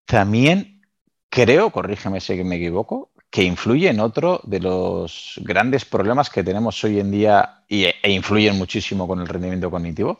también 0.05 0.81
creo, 1.29 1.71
corrígeme 1.71 2.19
si 2.19 2.43
me 2.43 2.55
equivoco, 2.55 3.11
que 3.29 3.43
influye 3.43 3.89
en 3.89 3.99
otro 3.99 4.39
de 4.43 4.59
los 4.59 5.39
grandes 5.43 5.85
problemas 5.85 6.29
que 6.29 6.43
tenemos 6.43 6.81
hoy 6.83 6.99
en 6.99 7.11
día 7.11 7.63
e 7.67 8.11
influyen 8.11 8.57
muchísimo 8.57 9.07
con 9.07 9.19
el 9.19 9.27
rendimiento 9.27 9.69
cognitivo, 9.69 10.19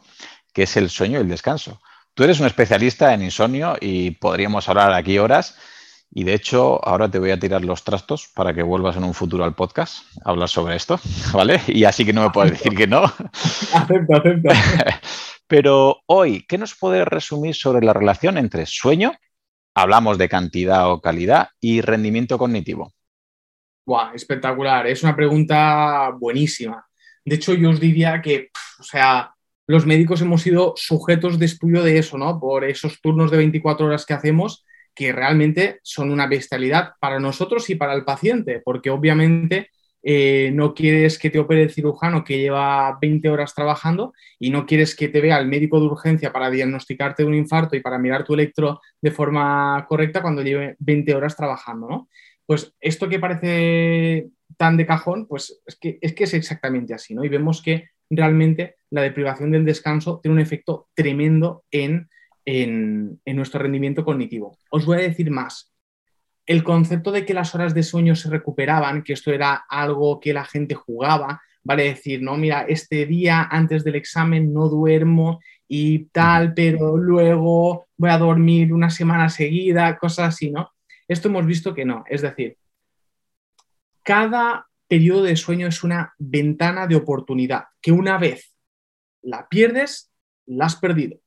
que 0.54 0.64
es 0.64 0.78
el 0.78 0.90
sueño 0.90 1.18
y 1.18 1.22
el 1.22 1.30
descanso. 1.30 1.80
Tú 2.18 2.24
eres 2.24 2.40
un 2.40 2.48
especialista 2.48 3.14
en 3.14 3.22
insomnio 3.22 3.76
y 3.80 4.10
podríamos 4.10 4.68
hablar 4.68 4.92
aquí 4.92 5.20
horas. 5.20 5.56
Y 6.10 6.24
de 6.24 6.34
hecho, 6.34 6.84
ahora 6.84 7.12
te 7.12 7.20
voy 7.20 7.30
a 7.30 7.40
tirar 7.40 7.64
los 7.64 7.84
trastos 7.84 8.28
para 8.34 8.56
que 8.56 8.64
vuelvas 8.64 8.98
en 8.98 9.04
un 9.04 9.14
futuro 9.14 9.44
al 9.44 9.54
podcast 9.54 10.04
a 10.26 10.32
hablar 10.32 10.50
sobre 10.50 10.76
esto, 10.76 11.00
¿vale? 11.32 11.62
Y 11.68 11.84
así 11.84 12.04
que 12.06 12.14
no 12.14 12.24
me 12.24 12.32
puedes 12.32 12.54
decir 12.54 12.76
que 12.76 12.88
no. 12.88 13.04
Acepto, 13.04 14.16
acepto. 14.16 14.50
Pero 15.48 15.98
hoy, 16.08 16.44
¿qué 16.48 16.58
nos 16.58 16.74
puedes 16.74 17.08
resumir 17.08 17.54
sobre 17.54 17.86
la 17.86 17.94
relación 17.94 18.40
entre 18.40 18.66
sueño, 18.66 19.14
hablamos 19.76 20.18
de 20.18 20.28
cantidad 20.28 20.92
o 20.92 21.00
calidad, 21.00 21.50
y 21.62 21.82
rendimiento 21.82 22.40
cognitivo? 22.40 22.96
Buah, 23.86 24.16
espectacular. 24.16 24.88
Es 24.88 25.04
una 25.04 25.16
pregunta 25.16 26.10
buenísima. 26.20 26.84
De 27.24 27.36
hecho, 27.36 27.54
yo 27.54 27.70
os 27.70 27.80
diría 27.80 28.20
que, 28.24 28.50
o 28.80 28.84
sea, 28.84 29.37
los 29.68 29.86
médicos 29.86 30.22
hemos 30.22 30.42
sido 30.42 30.74
sujetos 30.78 31.38
de 31.38 31.46
estudio 31.46 31.84
de 31.84 31.98
eso, 32.00 32.18
¿no? 32.18 32.40
Por 32.40 32.64
esos 32.64 33.02
turnos 33.02 33.30
de 33.30 33.38
24 33.38 33.86
horas 33.86 34.06
que 34.06 34.14
hacemos, 34.14 34.66
que 34.96 35.12
realmente 35.12 35.80
son 35.84 36.12
una 36.12 36.26
bestialidad 36.26 36.94
para 37.00 37.20
nosotros 37.20 37.70
y 37.70 37.76
para 37.76 37.94
el 37.94 38.06
paciente, 38.06 38.62
porque 38.64 38.90
obviamente 38.90 39.70
eh, 40.04 40.52
no 40.54 40.74
quieres 40.74 41.20
que 41.20 41.30
te 41.30 41.38
opere 41.38 41.64
el 41.64 41.72
cirujano 41.72 42.24
que 42.24 42.40
lleva 42.40 42.98
20 43.02 43.30
horas 43.30 43.54
trabajando 43.54 44.14
y 44.40 44.52
no 44.52 44.66
quieres 44.66 44.96
que 44.96 45.10
te 45.10 45.20
vea 45.20 45.38
el 45.38 45.48
médico 45.48 45.82
de 45.82 45.88
urgencia 45.88 46.32
para 46.32 46.50
diagnosticarte 46.50 47.26
un 47.26 47.34
infarto 47.34 47.76
y 47.76 47.82
para 47.82 48.00
mirar 48.00 48.24
tu 48.24 48.34
electro 48.34 48.80
de 49.02 49.12
forma 49.12 49.86
correcta 49.90 50.22
cuando 50.22 50.44
lleve 50.44 50.78
20 50.80 51.14
horas 51.14 51.36
trabajando, 51.36 51.90
¿no? 51.90 52.10
Pues 52.46 52.74
esto 52.80 53.10
que 53.10 53.20
parece 53.20 54.30
tan 54.56 54.78
de 54.78 54.86
cajón, 54.86 55.28
pues 55.28 55.62
es 55.66 55.76
que 55.76 56.00
es, 56.02 56.14
que 56.14 56.24
es 56.24 56.34
exactamente 56.34 56.94
así, 56.94 57.14
¿no? 57.14 57.26
Y 57.26 57.30
vemos 57.30 57.62
que 57.62 57.90
realmente 58.10 58.76
la 58.90 59.02
deprivación 59.02 59.52
del 59.52 59.66
descanso 59.66 60.20
tiene 60.22 60.36
un 60.36 60.42
efecto 60.42 60.88
tremendo 60.94 61.64
en, 61.72 62.10
nuestro 63.26 63.60
rendimiento 63.60 64.06
cognitivo. 64.06 64.58
Os 64.70 64.86
voy 64.86 65.00
a 65.00 65.02
decir 65.02 65.30
más. 65.30 65.74
El 66.46 66.64
concepto 66.64 67.12
de 67.12 67.26
que 67.26 67.34
las 67.34 67.54
horas 67.54 67.74
de 67.74 67.84
sueño 67.84 68.16
se 68.16 68.30
recuperaban, 68.30 69.04
que 69.04 69.14
esto 69.14 69.34
era 69.34 69.66
algo 69.70 70.20
que 70.22 70.34
la 70.34 70.46
gente 70.46 70.74
jugaba, 70.74 71.42
vale 71.62 71.84
decir, 71.84 72.22
no, 72.22 72.38
mira, 72.38 72.62
este 72.62 73.06
día 73.06 73.50
antes 73.52 73.84
del 73.84 73.96
examen 73.96 74.54
no 74.54 74.70
duermo 74.70 75.42
y 75.68 76.06
tal, 76.06 76.54
pero 76.54 76.96
luego 76.96 77.88
voy 77.98 78.10
a 78.10 78.18
dormir 78.18 78.72
una 78.72 78.90
semana 78.90 79.28
seguida, 79.28 79.98
cosas 79.98 80.30
así, 80.30 80.50
¿no? 80.50 80.72
Esto 81.06 81.28
hemos 81.28 81.46
visto 81.46 81.74
que 81.74 81.84
no. 81.84 82.06
Es 82.08 82.22
decir, 82.22 82.58
cada 84.04 84.67
periodo 84.88 85.24
de 85.24 85.36
sueño 85.36 85.68
es 85.68 85.84
una 85.84 86.14
ventana 86.18 86.88
de 86.88 86.96
oportunidad 86.96 87.66
que 87.82 87.92
una 87.92 88.18
vez 88.18 88.54
la 89.22 89.48
pierdes, 89.48 90.12
la 90.46 90.66
has 90.66 90.76
perdido, 90.76 91.20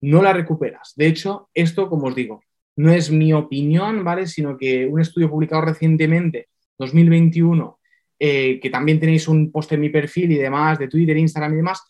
no 0.00 0.22
la 0.22 0.32
recuperas. 0.32 0.92
De 0.96 1.06
hecho, 1.06 1.48
esto, 1.54 1.88
como 1.88 2.08
os 2.08 2.14
digo, 2.14 2.42
no 2.76 2.92
es 2.92 3.10
mi 3.10 3.32
opinión, 3.32 4.04
¿vale? 4.04 4.26
Sino 4.26 4.56
que 4.56 4.86
un 4.86 5.00
estudio 5.00 5.30
publicado 5.30 5.62
recientemente, 5.62 6.48
2021, 6.78 7.78
eh, 8.18 8.60
que 8.60 8.70
también 8.70 9.00
tenéis 9.00 9.28
un 9.28 9.50
post 9.50 9.72
en 9.72 9.80
mi 9.80 9.88
perfil 9.88 10.32
y 10.32 10.36
demás, 10.36 10.78
de 10.78 10.88
Twitter, 10.88 11.16
Instagram 11.16 11.54
y 11.54 11.56
demás, 11.56 11.82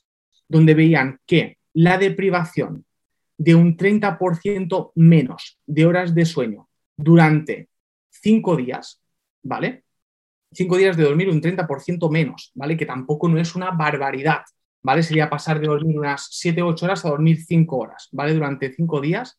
donde 0.48 0.74
veían 0.74 1.20
que 1.26 1.59
la 1.74 1.98
deprivación 1.98 2.85
de 3.38 3.55
un 3.55 3.76
30% 3.76 4.92
menos 4.94 5.59
de 5.66 5.87
horas 5.87 6.14
de 6.14 6.24
sueño 6.24 6.68
durante 6.96 7.68
cinco 8.11 8.57
días, 8.57 9.02
¿vale? 9.42 9.85
Cinco 10.53 10.77
días 10.77 10.97
de 10.97 11.05
dormir 11.05 11.29
un 11.29 11.41
30% 11.41 12.11
menos, 12.11 12.53
¿vale? 12.55 12.77
Que 12.77 12.87
tampoco 12.87 13.29
no 13.29 13.39
es 13.39 13.55
una 13.55 13.71
barbaridad, 13.71 14.43
¿vale? 14.83 15.03
Sería 15.03 15.31
pasar 15.31 15.61
de 15.61 15.67
dormir 15.67 15.99
unas 15.99 16.29
7 16.31 16.63
o 16.63 16.69
8 16.69 16.87
horas 16.87 17.05
a 17.05 17.11
dormir 17.11 17.43
5 17.45 17.77
horas, 17.77 18.09
¿vale? 18.13 18.35
Durante 18.35 18.73
5 18.73 19.01
días. 19.01 19.37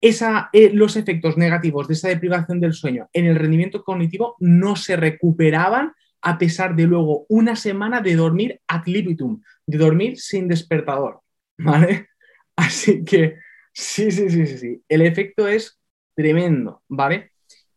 Esa, 0.00 0.50
eh, 0.52 0.70
los 0.72 0.96
efectos 0.96 1.36
negativos 1.36 1.86
de 1.86 1.94
esa 1.94 2.08
deprivación 2.08 2.60
del 2.60 2.72
sueño 2.72 3.08
en 3.12 3.26
el 3.26 3.36
rendimiento 3.36 3.84
cognitivo 3.84 4.36
no 4.40 4.74
se 4.74 4.96
recuperaban 4.96 5.92
a 6.22 6.38
pesar 6.38 6.74
de 6.74 6.84
luego 6.86 7.26
una 7.28 7.56
semana 7.56 8.00
de 8.00 8.16
dormir 8.16 8.60
ad 8.66 8.82
libitum, 8.86 9.42
de 9.66 9.78
dormir 9.78 10.18
sin 10.18 10.48
despertador, 10.48 11.20
¿vale? 11.58 12.08
Así 12.56 13.04
que 13.04 13.36
sí, 13.72 14.10
sí, 14.10 14.30
sí, 14.30 14.46
sí, 14.46 14.58
sí. 14.58 14.84
El 14.88 15.02
efecto 15.02 15.48
es 15.48 15.78
tremendo, 16.14 16.82
¿vale? 16.88 17.31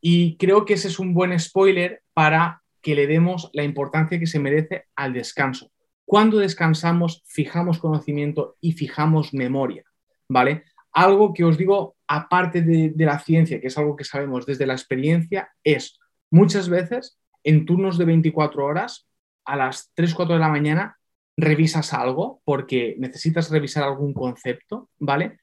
Y 0.07 0.37
creo 0.37 0.65
que 0.65 0.75
ese 0.75 0.89
es 0.89 0.99
un 0.99 1.15
buen 1.15 1.37
spoiler 1.39 2.03
para 2.13 2.61
que 2.83 2.93
le 2.93 3.07
demos 3.07 3.49
la 3.53 3.63
importancia 3.63 4.19
que 4.19 4.27
se 4.27 4.37
merece 4.37 4.85
al 4.95 5.13
descanso. 5.13 5.71
Cuando 6.05 6.37
descansamos, 6.37 7.23
fijamos 7.25 7.79
conocimiento 7.79 8.55
y 8.61 8.73
fijamos 8.73 9.33
memoria, 9.33 9.83
¿vale? 10.29 10.65
Algo 10.91 11.33
que 11.33 11.43
os 11.43 11.57
digo, 11.57 11.95
aparte 12.07 12.61
de, 12.61 12.93
la 12.97 13.17
ciencia, 13.17 13.59
que 13.59 13.65
es 13.65 13.79
algo 13.79 13.95
que 13.95 14.03
sabemos 14.03 14.45
desde 14.45 14.67
la 14.67 14.73
experiencia, 14.73 15.49
es 15.63 15.97
muchas 16.29 16.69
veces 16.69 17.17
en 17.43 17.65
turnos 17.65 17.97
de 17.97 18.05
24 18.05 18.63
horas, 18.63 19.07
a 19.43 19.55
las 19.55 19.89
3, 19.95 20.13
4 20.13 20.35
de 20.35 20.39
la 20.39 20.49
mañana, 20.49 20.99
revisas 21.35 21.93
algo 21.93 22.43
porque 22.45 22.95
necesitas 22.99 23.49
revisar 23.49 23.83
algún 23.83 24.13
concepto, 24.13 24.87
¿vale? 24.99 25.39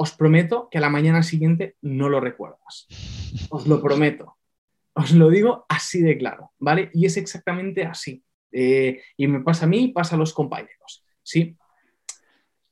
Os 0.00 0.12
prometo 0.12 0.68
que 0.70 0.78
a 0.78 0.80
la 0.80 0.90
mañana 0.90 1.24
siguiente 1.24 1.74
no 1.82 2.08
lo 2.08 2.20
recuerdas. 2.20 2.86
Os 3.50 3.66
lo 3.66 3.82
prometo. 3.82 4.36
Os 4.94 5.10
lo 5.10 5.28
digo 5.28 5.66
así 5.68 6.00
de 6.00 6.16
claro, 6.16 6.52
¿vale? 6.58 6.90
Y 6.94 7.04
es 7.04 7.16
exactamente 7.16 7.84
así. 7.84 8.22
Eh, 8.52 9.02
y 9.16 9.26
me 9.26 9.40
pasa 9.40 9.66
a 9.66 9.68
mí 9.68 9.88
pasa 9.88 10.14
a 10.14 10.18
los 10.18 10.32
compañeros, 10.32 11.04
¿sí? 11.22 11.56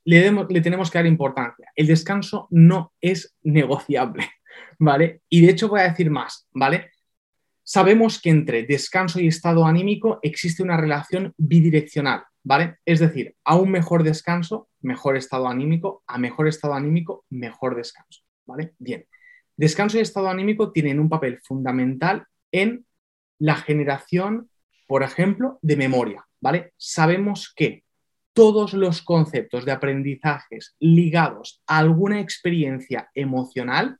Le, 0.05 0.31
le 0.31 0.61
tenemos 0.61 0.89
que 0.89 0.99
dar 0.99 1.05
importancia. 1.05 1.69
El 1.75 1.87
descanso 1.87 2.47
no 2.49 2.93
es 3.01 3.35
negociable, 3.43 4.23
¿vale? 4.79 5.21
Y 5.29 5.41
de 5.41 5.51
hecho 5.51 5.67
voy 5.67 5.81
a 5.81 5.89
decir 5.89 6.09
más, 6.09 6.47
¿vale? 6.51 6.91
Sabemos 7.61 8.21
que 8.21 8.29
entre 8.29 8.63
descanso 8.63 9.19
y 9.19 9.27
estado 9.27 9.65
anímico 9.65 10.19
existe 10.21 10.63
una 10.63 10.77
relación 10.77 11.33
bidireccional, 11.37 12.23
¿vale? 12.47 12.77
Es 12.85 12.99
decir, 12.99 13.35
a 13.43 13.57
un 13.57 13.71
mejor 13.71 14.03
descanso, 14.03 14.69
mejor 14.79 15.17
estado 15.17 15.49
anímico, 15.49 16.03
a 16.07 16.17
mejor 16.17 16.47
estado 16.47 16.75
anímico, 16.75 17.25
mejor 17.29 17.75
descanso, 17.75 18.21
¿vale? 18.45 18.73
Bien. 18.79 19.05
Descanso 19.57 19.97
y 19.97 20.01
estado 20.01 20.29
anímico 20.29 20.71
tienen 20.71 21.01
un 21.01 21.09
papel 21.09 21.41
fundamental 21.43 22.25
en 22.53 22.85
la 23.37 23.55
generación, 23.55 24.49
por 24.87 25.03
ejemplo, 25.03 25.59
de 25.61 25.75
memoria, 25.75 26.25
¿vale? 26.39 26.71
Sabemos 26.77 27.53
que 27.53 27.83
todos 28.31 28.73
los 28.73 29.01
conceptos 29.01 29.65
de 29.65 29.73
aprendizajes 29.73 30.73
ligados 30.79 31.61
a 31.67 31.79
alguna 31.79 32.21
experiencia 32.21 33.09
emocional 33.13 33.99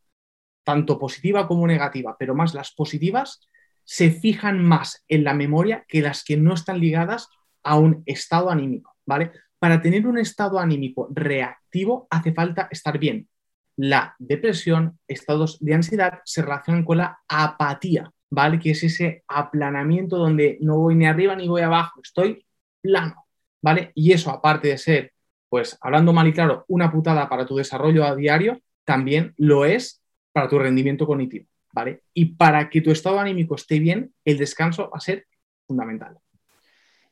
tanto 0.64 0.98
positiva 0.98 1.50
como 1.50 1.68
negativa, 1.68 2.16
pero 2.18 2.34
más 2.34 2.54
las 2.54 2.72
positivas, 2.72 3.42
se 3.84 4.10
fijan 4.10 4.64
más 4.64 5.04
en 5.10 5.26
la 5.26 5.34
memoria 5.34 5.84
que 5.90 6.02
las 6.02 6.24
que 6.24 6.38
no 6.38 6.54
están 6.54 6.80
ligadas 6.80 7.28
a 7.68 7.78
un 7.78 8.02
estado 8.06 8.50
anímico, 8.50 8.96
¿vale? 9.06 9.34
Para 9.60 9.82
tener 9.82 10.08
un 10.08 10.18
estado 10.18 10.58
anímico 10.58 11.10
reactivo 11.12 12.08
hace 12.10 12.32
falta 12.32 12.70
estar 12.72 12.98
bien. 12.98 13.28
La 13.76 14.16
depresión, 14.20 14.98
estados 15.06 15.60
de 15.60 15.74
ansiedad 15.74 16.22
se 16.24 16.42
relacionan 16.42 16.86
con 16.86 17.00
la 17.00 17.20
apatía, 17.28 18.10
¿vale? 18.30 18.58
Que 18.58 18.72
es 18.72 18.84
ese 18.84 19.26
aplanamiento 19.28 20.18
donde 20.18 20.58
no 20.62 20.78
voy 20.78 20.96
ni 20.96 21.08
arriba 21.08 21.36
ni 21.36 21.50
voy 21.50 21.62
abajo, 21.62 22.00
estoy 22.02 22.46
plano, 22.82 23.26
¿vale? 23.62 23.92
Y 23.96 24.14
eso, 24.14 24.32
aparte 24.32 24.70
de 24.70 24.78
ser, 24.78 25.12
pues 25.50 25.78
hablando 25.82 26.14
mal 26.14 26.28
y 26.28 26.34
claro, 26.34 26.64
una 26.70 26.90
putada 26.90 27.28
para 27.28 27.46
tu 27.46 27.58
desarrollo 27.58 28.06
a 28.06 28.16
diario, 28.16 28.62
también 28.86 29.34
lo 29.36 29.66
es 29.66 30.02
para 30.32 30.48
tu 30.48 30.58
rendimiento 30.58 31.06
cognitivo, 31.06 31.48
¿vale? 31.74 32.04
Y 32.14 32.36
para 32.36 32.70
que 32.70 32.80
tu 32.80 32.92
estado 32.92 33.20
anímico 33.20 33.56
esté 33.56 33.80
bien, 33.80 34.14
el 34.24 34.38
descanso 34.38 34.90
va 34.90 34.98
a 34.98 35.02
ser 35.02 35.28
fundamental. 35.68 36.18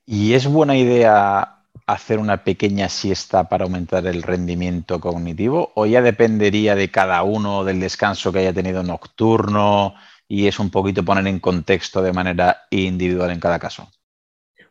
¿Y 0.05 0.33
es 0.33 0.45
buena 0.47 0.77
idea 0.77 1.55
hacer 1.87 2.19
una 2.19 2.43
pequeña 2.43 2.89
siesta 2.89 3.49
para 3.49 3.65
aumentar 3.65 4.05
el 4.05 4.21
rendimiento 4.21 4.99
cognitivo 4.99 5.71
o 5.75 5.85
ya 5.85 6.01
dependería 6.01 6.75
de 6.75 6.89
cada 6.89 7.23
uno 7.23 7.63
del 7.63 7.79
descanso 7.79 8.31
que 8.31 8.39
haya 8.39 8.53
tenido 8.53 8.83
nocturno 8.83 9.95
y 10.27 10.47
es 10.47 10.59
un 10.59 10.69
poquito 10.69 11.03
poner 11.03 11.27
en 11.27 11.39
contexto 11.39 12.01
de 12.01 12.13
manera 12.13 12.57
individual 12.69 13.31
en 13.31 13.39
cada 13.39 13.59
caso? 13.59 13.89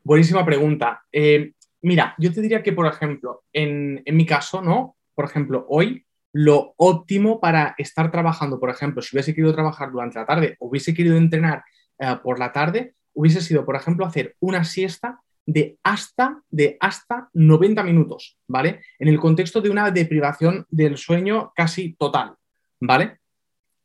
Buenísima 0.05 0.45
pregunta. 0.45 1.03
Eh, 1.11 1.53
mira, 1.83 2.15
yo 2.19 2.33
te 2.33 2.41
diría 2.41 2.63
que, 2.63 2.73
por 2.73 2.87
ejemplo, 2.87 3.43
en, 3.53 4.03
mi 4.07 4.27
caso, 4.27 4.63
¿no? 4.63 4.97
Por 5.15 5.25
ejemplo, 5.25 5.67
hoy 5.69 6.05
lo 6.33 6.75
óptimo 6.77 7.41
para 7.41 7.75
estar 7.79 8.11
trabajando, 8.11 8.59
por 8.61 8.71
ejemplo, 8.71 9.03
si 9.03 9.17
hubiese 9.17 9.35
querido 9.35 9.55
trabajar 9.55 9.91
durante 9.91 10.19
la 10.19 10.27
tarde 10.27 10.57
o 10.59 10.69
hubiese 10.69 10.95
querido 10.95 11.17
entrenar 11.17 11.63
eh, 11.99 12.17
por 12.23 12.39
la 12.39 12.53
tarde, 12.53 12.95
hubiese 13.15 13.41
sido, 13.41 13.65
por 13.65 13.77
ejemplo, 13.77 14.05
hacer 14.05 14.37
una 14.41 14.65
siesta 14.65 15.21
de 15.47 15.79
hasta, 15.83 16.43
de 16.51 16.77
hasta 16.81 17.29
90 17.33 17.83
minutos, 17.83 18.39
¿vale? 18.49 18.81
En 18.99 19.09
el 19.09 19.19
contexto 19.19 19.61
de 19.61 19.71
una 19.71 19.91
deprivación 19.91 20.67
del 20.71 20.97
sueño 20.97 21.53
casi 21.55 21.95
total, 21.95 22.35
¿vale? 22.81 23.19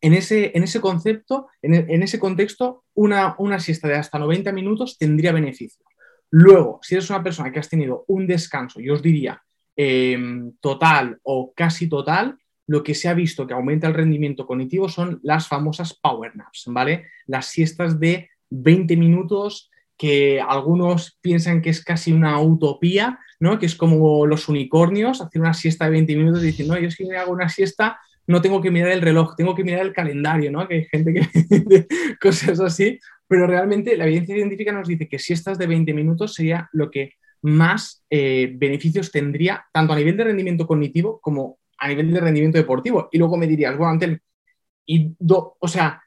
En 0.02 0.13
ese, 0.13 0.52
en 0.56 0.63
ese 0.63 0.80
concepto, 0.80 1.48
en, 1.62 2.04
ese 2.04 2.20
contexto, 2.20 2.86
una, 2.94 3.36
una 3.38 3.60
siesta 3.60 3.88
de 3.89 3.96
hasta 3.96 4.18
90 4.18 4.52
minutos 4.54 4.98
tendría 4.98 5.34
beneficio. 5.34 5.86
Luego, 6.32 6.80
si 6.82 6.96
eres 6.96 7.10
una 7.10 7.24
persona 7.24 7.52
que 7.52 7.60
has 7.60 7.70
tenido 7.70 8.06
un 8.08 8.26
descanso, 8.26 8.80
yo 8.80 8.94
os 8.94 9.02
diría 9.02 9.44
em, 9.76 10.54
total 10.62 11.20
o 11.24 11.54
casi 11.54 11.89
total, 11.89 12.38
lo 12.68 12.84
que 12.84 12.94
se 12.94 13.10
ha 13.10 13.13
visto 13.13 13.48
que 13.48 13.54
aumenta 13.54 13.88
el 13.88 13.96
rendimiento 13.96 14.46
cognitivo 14.46 14.88
son 14.88 15.20
las 15.24 15.48
famosas 15.48 15.94
power 15.96 16.36
naps, 16.36 16.65
¿vale? 16.68 17.08
Las 17.26 17.48
siestas 17.48 18.00
de 18.00 18.30
20 18.50 18.96
minutos 18.98 19.70
que 19.98 20.42
algunos 20.42 21.18
piensan 21.22 21.62
que 21.62 21.70
es 21.70 21.84
casi 21.84 22.12
una 22.12 22.40
utopía, 22.40 23.20
¿no? 23.40 23.60
Que 23.60 23.66
es 23.66 23.76
como 23.76 24.26
los 24.26 24.48
unicornios, 24.48 25.22
hacer 25.22 25.42
una 25.42 25.54
siesta 25.54 25.86
de 25.86 25.92
20 25.92 26.16
minutos 26.16 26.44
y 26.44 26.48
decir, 26.48 26.68
no, 26.68 26.80
yo 26.80 26.90
si 26.90 27.06
me 27.06 27.18
hago 27.18 27.32
una 27.32 27.50
siesta 27.50 28.00
no 28.30 28.44
tengo 28.44 28.62
que 28.62 28.70
mirar 28.70 28.92
el 28.92 29.02
reloj, 29.02 29.36
tengo 29.36 29.56
que 29.56 29.64
mirar 29.64 29.82
el 29.82 29.92
calendario, 29.92 30.52
¿no? 30.52 30.68
Que 30.68 30.76
hay 30.76 30.86
gente 30.86 31.14
que 31.14 31.22
dice 31.50 31.88
cosas 32.22 32.60
así, 32.60 33.00
pero 33.28 33.48
realmente 33.48 33.98
la 33.98 34.06
evidencia 34.06 34.36
científica 34.36 34.72
nos 34.72 34.88
dice 34.88 35.10
que 35.10 35.18
siestas 35.18 35.58
de 35.58 35.66
20 35.66 35.96
minutos 35.96 36.36
sería 36.36 36.70
lo 36.72 36.92
que 36.92 37.14
más 37.42 38.04
eh, 38.12 38.54
beneficios 38.56 39.12
tendría, 39.12 39.66
tanto 39.74 39.94
a 39.94 39.96
nivel 39.96 40.16
de 40.16 40.26
rendimiento 40.26 40.68
cognitivo 40.68 41.20
como 41.20 41.58
a 41.80 41.88
nivel 41.88 42.14
de 42.14 42.20
rendimiento 42.20 42.60
deportivo. 42.60 43.10
Y 43.12 43.18
luego 43.18 43.36
me 43.36 43.48
dirías, 43.48 43.76
bueno, 43.76 43.94
Antel, 43.94 44.22
y 44.86 45.16
o 45.20 45.68
sea, 45.68 46.04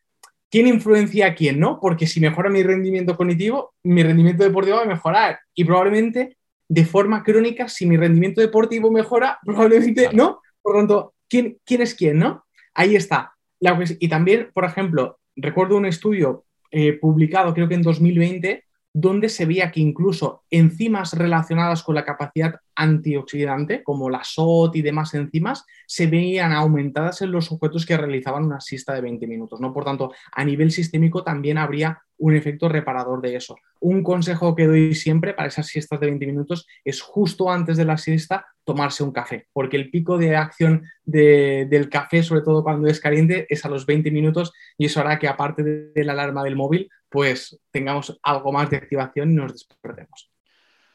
¿quién 0.53 0.67
influencia 0.67 1.29
a 1.29 1.35
quién, 1.35 1.59
no? 1.59 1.81
Porque 1.81 2.07
si 2.07 2.21
mejora 2.21 2.51
mi 2.51 2.63
rendimiento 2.63 3.17
cognitivo, 3.17 3.73
mi 3.83 4.03
rendimiento 4.03 4.45
deportivo 4.45 4.77
va 4.77 4.83
a 4.83 4.87
mejorar. 4.87 5.41
Y 5.55 5.65
probablemente 5.65 6.37
de 6.69 6.85
forma 6.85 7.25
crónica, 7.25 7.69
si 7.69 7.87
mi 7.87 7.97
rendimiento 7.97 8.43
deportivo 8.43 8.91
mejora, 8.91 9.39
probablemente 9.45 10.11
no. 10.13 10.41
Por 10.61 10.75
lo 10.75 10.81
tanto, 10.81 11.15
¿quién, 11.29 11.59
quién 11.65 11.81
es 11.81 11.95
quién, 11.95 12.19
no? 12.19 12.45
Ahí 12.75 12.95
está. 12.95 13.33
y 13.61 14.09
también, 14.09 14.51
por 14.53 14.67
ejemplo, 14.67 15.19
recuerdo 15.35 15.79
un 15.79 15.87
estudio 15.87 16.45
eh, 16.71 16.93
publicado, 16.93 17.55
creo 17.55 17.69
que 17.69 17.75
en 17.75 17.83
2020, 17.83 18.65
donde 18.93 19.29
se 19.29 19.47
veía 19.47 19.71
que 19.71 19.81
incluso 19.81 20.43
enzimas 20.51 21.15
relacionadas 21.15 21.83
con 21.83 21.95
la 21.95 22.05
capacidad 22.05 22.57
antioxidante, 22.75 23.83
como 23.83 24.11
la 24.11 24.23
SOT 24.23 24.77
y 24.77 24.83
demás 24.83 25.15
enzimas, 25.15 25.65
se 25.87 26.07
veían 26.07 26.53
aumentadas 26.53 27.23
en 27.23 27.33
los 27.33 27.47
sujetos 27.47 27.87
que 27.87 27.97
realizaban 27.97 28.45
una 28.45 28.61
siesta 28.61 28.95
de 28.95 29.01
20 29.01 29.27
minutos. 29.27 29.61
¿no? 29.61 29.73
Por 29.73 29.85
tanto, 29.85 30.13
a 30.33 30.45
nivel 30.45 30.71
sistémico 30.71 31.25
también 31.25 31.59
habría 31.59 32.03
un 32.19 32.37
efecto 32.37 32.69
reparador 32.69 33.21
de 33.21 33.35
eso. 33.37 33.57
Un 33.81 34.03
consejo 34.03 34.55
que 34.55 34.67
doy 34.67 34.95
siempre 34.95 35.35
para 35.35 35.49
esas 35.49 35.67
siestas 35.67 35.99
de 35.99 36.07
20 36.07 36.27
minutos 36.27 36.67
es 36.85 37.01
justo 37.01 37.51
antes 37.51 37.77
de 37.77 37.85
la 37.85 37.99
siesta 37.99 38.47
tomarse 38.65 39.03
un 39.03 39.11
café, 39.11 39.49
porque 39.53 39.77
el 39.77 39.91
pico 39.91 40.19
de 40.19 40.37
acción 40.37 40.85
del 41.05 41.89
café, 41.91 42.23
sobre 42.23 42.43
todo 42.43 42.63
cuando 42.63 42.87
es 42.87 43.01
caliente, 43.01 43.47
es 43.49 43.65
a 43.65 43.69
los 43.69 43.87
20 43.87 44.13
minutos 44.13 44.53
y 44.79 44.87
eso 44.87 45.01
hará 45.01 45.19
que 45.19 45.27
aparte 45.27 45.65
de 45.65 46.05
la 46.05 46.13
alarma 46.13 46.45
del 46.45 46.55
móvil, 46.55 46.89
pues 47.13 47.61
tengamos 47.71 48.19
algo 48.23 48.51
más 48.51 48.71
de 48.71 48.79
activación 48.79 49.31
y 49.31 49.35
nos 49.35 49.53
despertemos. 49.53 50.31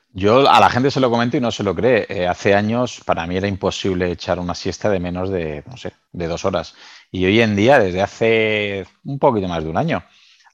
Yo 0.09 0.49
a 0.49 0.59
la 0.59 0.69
gente 0.69 0.89
se 0.89 0.99
lo 0.99 1.11
comento 1.11 1.37
y 1.37 1.39
no 1.39 1.51
se 1.51 1.63
lo 1.63 1.75
cree. 1.75 2.07
Eh, 2.09 2.27
hace 2.27 2.55
años 2.55 3.01
para 3.05 3.27
mí 3.27 3.37
era 3.37 3.47
imposible 3.47 4.11
echar 4.11 4.39
una 4.39 4.55
siesta 4.55 4.89
de 4.89 4.99
menos 4.99 5.29
de, 5.29 5.63
no 5.67 5.77
sé, 5.77 5.93
de 6.11 6.27
dos 6.27 6.43
horas. 6.43 6.73
Y 7.11 7.25
hoy 7.25 7.39
en 7.41 7.55
día, 7.55 7.77
desde 7.77 8.01
hace 8.01 8.87
un 9.03 9.19
poquito 9.19 9.47
más 9.47 9.63
de 9.63 9.69
un 9.69 9.77
año, 9.77 10.03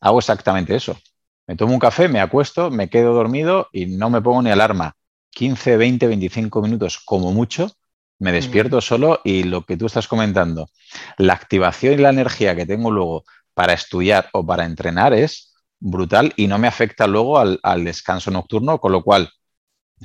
hago 0.02 0.20
exactamente 0.20 0.76
eso. 0.76 0.98
Me 1.48 1.56
tomo 1.56 1.74
un 1.74 1.80
café, 1.80 2.10
me 2.10 2.20
acuesto, 2.20 2.72
me 2.72 2.90
quedo 2.90 3.14
dormido 3.14 3.70
y 3.72 3.86
no 3.86 4.10
me 4.10 4.22
pongo 4.22 4.42
ni 4.42 4.50
alarma. 4.50 4.96
15, 5.30 5.78
20, 5.78 6.08
25 6.08 6.62
minutos 6.62 7.00
como 7.00 7.32
mucho, 7.32 7.72
me 8.20 8.32
despierto 8.32 8.82
solo 8.82 9.20
y 9.24 9.44
lo 9.44 9.66
que 9.66 9.78
tú 9.78 9.88
estás 9.88 10.08
comentando, 10.08 10.70
la 11.18 11.34
activación 11.34 11.96
y 11.96 11.98
la 11.98 12.10
energía 12.10 12.56
que 12.56 12.66
tengo 12.66 12.92
luego 12.92 13.24
para 13.54 13.74
estudiar 13.74 14.30
o 14.34 14.46
para 14.46 14.66
entrenar 14.66 15.14
es 15.14 15.53
brutal 15.84 16.34
y 16.38 16.48
no 16.48 16.58
me 16.58 16.68
afecta 16.68 17.08
luego 17.08 17.38
al, 17.38 17.60
al 17.62 17.84
descanso 17.84 18.32
nocturno, 18.32 18.80
con 18.80 18.92
lo 18.92 19.04
cual 19.04 19.30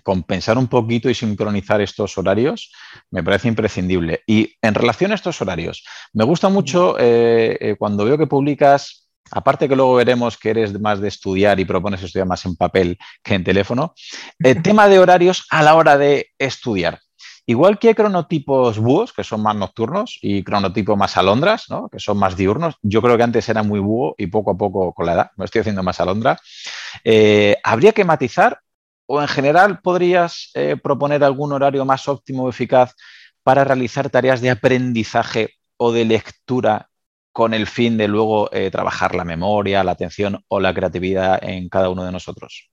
compensar 0.03 0.59
un 0.59 0.69
poquito 0.69 1.09
y 1.09 1.15
sincronizar 1.15 1.81
estos 1.81 2.17
horarios 2.19 2.73
me 3.11 3.23
parece 3.23 3.49
imprescindible. 3.49 4.23
Y 4.27 4.55
en 4.63 4.75
relación 4.75 5.13
a 5.13 5.15
estos 5.15 5.41
horarios, 5.41 5.85
me 6.13 6.25
gusta 6.25 6.49
mucho 6.49 6.97
eh, 6.99 7.57
eh, 7.61 7.77
cuando 7.79 8.05
veo 8.05 8.19
que 8.19 8.27
publicas, 8.27 9.09
aparte 9.31 9.69
que 9.69 9.77
luego 9.77 9.95
veremos 9.95 10.37
que 10.37 10.51
eres 10.51 10.79
más 10.81 11.01
de 11.01 11.09
estudiar 11.09 11.61
y 11.61 11.65
propones 11.65 12.03
estudiar 12.03 12.27
más 12.27 12.45
en 12.45 12.57
papel 12.57 12.99
que 13.23 13.35
en 13.35 13.45
teléfono, 13.45 13.95
el 14.39 14.63
tema 14.63 14.89
de 14.89 14.99
horarios 14.99 15.47
a 15.51 15.63
la 15.63 15.75
hora 15.75 15.97
de 15.97 16.31
estudiar. 16.39 17.01
Igual 17.49 17.79
que 17.79 17.95
cronotipos 17.95 18.79
búhos, 18.79 19.15
que 19.15 19.25
son 19.25 19.43
más 19.43 19.57
nocturnos, 19.57 20.19
y 20.21 20.43
cronotipos 20.43 20.99
más 20.99 21.17
alondras, 21.17 21.65
que 21.91 21.99
son 21.99 22.19
más 22.19 22.37
diurnos. 22.37 22.75
Yo 22.83 23.01
creo 23.01 23.17
que 23.17 23.23
antes 23.23 23.49
era 23.49 23.63
muy 23.63 23.81
búho 23.81 24.15
y 24.19 24.27
poco 24.27 24.51
a 24.51 24.59
poco 24.59 24.93
con 24.93 25.07
la 25.07 25.15
edad 25.15 25.31
me 25.37 25.47
estoy 25.47 25.63
haciendo 25.63 25.83
más 25.83 25.99
alondra. 25.99 26.39
Eh, 27.05 27.57
habría 27.65 27.93
que 27.93 28.05
matizar 28.05 28.61
o 29.07 29.23
en 29.23 29.29
general 29.29 29.81
podrías 29.81 30.51
eh, 30.53 30.77
proponer 30.77 31.25
algún 31.25 31.55
horario 31.55 31.87
más 31.87 32.07
óptimo 32.07 32.45
o 32.45 32.51
eficaz 32.51 32.95
para 33.43 33.65
realizar 33.65 34.11
tareas 34.11 34.43
de 34.43 34.51
aprendizaje 34.51 35.55
o 35.79 35.91
de 35.91 36.05
lectura 36.05 36.91
con 37.33 37.55
el 37.55 37.67
fin 37.67 37.97
de 37.97 38.09
luego 38.09 38.53
eh, 38.53 38.71
trabajar 38.71 39.15
la 39.15 39.25
memoria, 39.25 39.83
la 39.85 39.93
atención 39.93 40.45
o 40.49 40.61
la 40.61 40.75
creatividad 40.75 41.43
en 41.43 41.71
cada 41.71 41.89
uno 41.89 42.05
de 42.05 42.13
nosotros? 42.13 42.69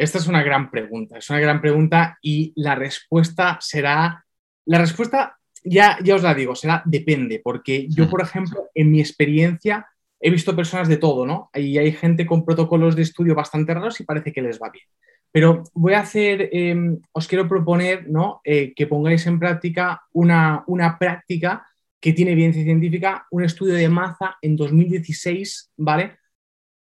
Esta 0.00 0.16
es 0.16 0.26
una 0.28 0.42
gran 0.42 0.70
pregunta, 0.70 1.18
es 1.18 1.28
una 1.28 1.40
gran 1.40 1.60
pregunta 1.60 2.18
y 2.22 2.54
la 2.56 2.74
respuesta 2.74 3.58
será, 3.60 4.24
la 4.64 4.78
respuesta 4.78 5.38
ya, 5.62 5.98
ya 6.02 6.14
os 6.14 6.22
la 6.22 6.32
digo, 6.32 6.54
será 6.54 6.82
depende, 6.86 7.38
porque 7.44 7.86
yo, 7.86 8.08
por 8.08 8.22
ejemplo, 8.22 8.70
en 8.74 8.90
mi 8.90 9.00
experiencia 9.00 9.86
he 10.18 10.30
visto 10.30 10.56
personas 10.56 10.88
de 10.88 10.96
todo, 10.96 11.26
¿no? 11.26 11.50
Y 11.52 11.76
hay 11.76 11.92
gente 11.92 12.24
con 12.24 12.46
protocolos 12.46 12.96
de 12.96 13.02
estudio 13.02 13.34
bastante 13.34 13.74
raros 13.74 14.00
y 14.00 14.04
parece 14.04 14.32
que 14.32 14.40
les 14.40 14.58
va 14.58 14.70
bien. 14.70 14.86
Pero 15.30 15.64
voy 15.74 15.92
a 15.92 16.00
hacer, 16.00 16.48
em, 16.50 16.98
os 17.12 17.28
quiero 17.28 17.46
proponer 17.46 18.08
¿no? 18.08 18.40
Eh, 18.42 18.72
que 18.74 18.86
pongáis 18.86 19.26
en 19.26 19.38
práctica 19.38 20.00
una, 20.12 20.64
práctica 20.98 21.66
que 22.00 22.14
tiene 22.14 22.32
evidencia 22.32 22.64
científica, 22.64 23.26
un 23.32 23.44
estudio 23.44 23.74
de 23.74 23.90
Maza 23.90 24.38
en 24.40 24.56
2016, 24.56 25.72
¿vale? 25.76 26.16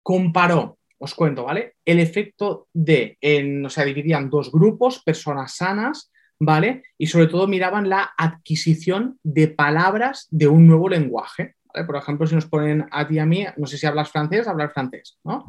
Comparó, 0.04 0.80
os 0.98 1.14
cuento, 1.14 1.44
¿vale? 1.44 1.76
El 1.84 2.00
efecto 2.00 2.68
de, 2.74 3.18
en, 3.22 3.66
o 3.66 3.70
sea, 3.70 3.86
dividían 3.86 4.30
dos 4.30 4.52
grupos, 4.52 5.04
personas 5.04 5.56
sanas, 5.56 6.12
¿vale? 6.40 6.84
Y 6.98 7.08
sobre 7.08 7.28
todo 7.28 7.48
miraban 7.48 7.90
la 7.90 8.12
adquisición 8.18 9.20
de 9.24 9.48
palabras 9.48 10.28
de 10.32 10.48
un 10.48 10.68
nuevo 10.68 10.90
lenguaje. 10.90 11.56
Por 11.86 11.98
ejemplo, 11.98 12.26
si 12.26 12.36
nos 12.36 12.46
ponen 12.46 12.88
a 12.92 13.08
ti 13.08 13.16
y 13.16 13.20
a 13.20 13.26
mí, 13.26 13.46
no 13.58 13.68
sé 13.68 13.78
si 13.78 13.86
hablas 13.86 14.10
francés, 14.10 14.48
hablar 14.48 14.72
francés, 14.72 15.20
¿no? 15.24 15.46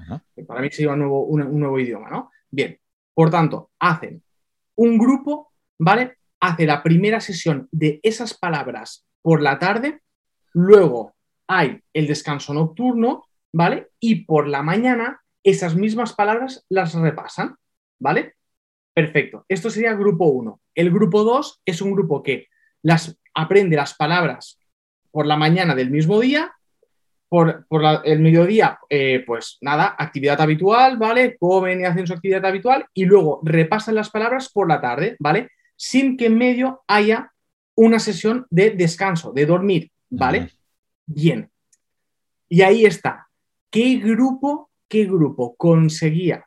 Para 0.46 0.60
mí 0.60 0.70
sería 0.70 0.92
un 0.92 0.98
nuevo, 0.98 1.22
un 1.24 1.60
nuevo 1.60 1.78
idioma, 1.78 2.10
¿no? 2.10 2.30
Bien, 2.50 2.78
por 3.14 3.30
tanto, 3.30 3.70
hacen 3.78 4.22
un 4.74 4.98
grupo, 4.98 5.52
¿vale? 5.78 6.18
Hace 6.40 6.66
la 6.66 6.82
primera 6.82 7.20
sesión 7.20 7.68
de 7.70 8.00
esas 8.02 8.34
palabras 8.34 9.06
por 9.22 9.40
la 9.40 9.58
tarde, 9.58 10.00
luego 10.52 11.14
hay 11.46 11.80
el 11.92 12.06
descanso 12.06 12.52
nocturno, 12.52 13.24
¿vale? 13.52 13.88
Y 14.00 14.24
por 14.24 14.48
la 14.48 14.62
mañana 14.62 15.20
esas 15.46 15.76
mismas 15.76 16.12
palabras 16.12 16.66
las 16.68 16.92
repasan, 16.94 17.54
¿vale? 18.00 18.34
Perfecto. 18.92 19.44
Esto 19.48 19.70
sería 19.70 19.94
grupo 19.94 20.26
1. 20.26 20.60
El 20.74 20.90
grupo 20.90 21.22
2 21.22 21.62
es 21.64 21.80
un 21.80 21.92
grupo 21.92 22.20
que 22.20 22.48
las, 22.82 23.16
aprende 23.32 23.76
las 23.76 23.94
palabras 23.94 24.58
por 25.12 25.24
la 25.24 25.36
mañana 25.36 25.76
del 25.76 25.90
mismo 25.90 26.18
día, 26.18 26.52
por, 27.28 27.64
el 28.04 28.20
mediodía, 28.20 28.80
eh, 28.90 29.22
pues 29.24 29.58
nada, 29.60 29.94
actividad 29.96 30.40
habitual, 30.40 30.96
¿vale? 30.96 31.36
Comen 31.38 31.80
y 31.80 31.84
hacen 31.84 32.08
su 32.08 32.12
actividad 32.12 32.44
habitual 32.44 32.86
y 32.92 33.04
luego 33.04 33.40
repasan 33.44 33.94
las 33.94 34.10
palabras 34.10 34.50
por 34.50 34.68
la 34.68 34.80
tarde, 34.80 35.14
¿vale? 35.20 35.50
Sin 35.76 36.16
que 36.16 36.26
en 36.26 36.38
medio 36.38 36.82
haya 36.88 37.32
una 37.76 38.00
sesión 38.00 38.46
de 38.50 38.70
descanso, 38.70 39.32
de 39.32 39.46
dormir, 39.46 39.92
¿vale? 40.10 40.50
Bien. 41.06 41.50
Y 42.48 42.62
ahí 42.62 42.84
está. 42.84 43.28
¿Qué 43.70 43.96
grupo, 43.96 44.65
qué 44.88 45.04
grupo 45.04 45.56
conseguía? 45.56 46.46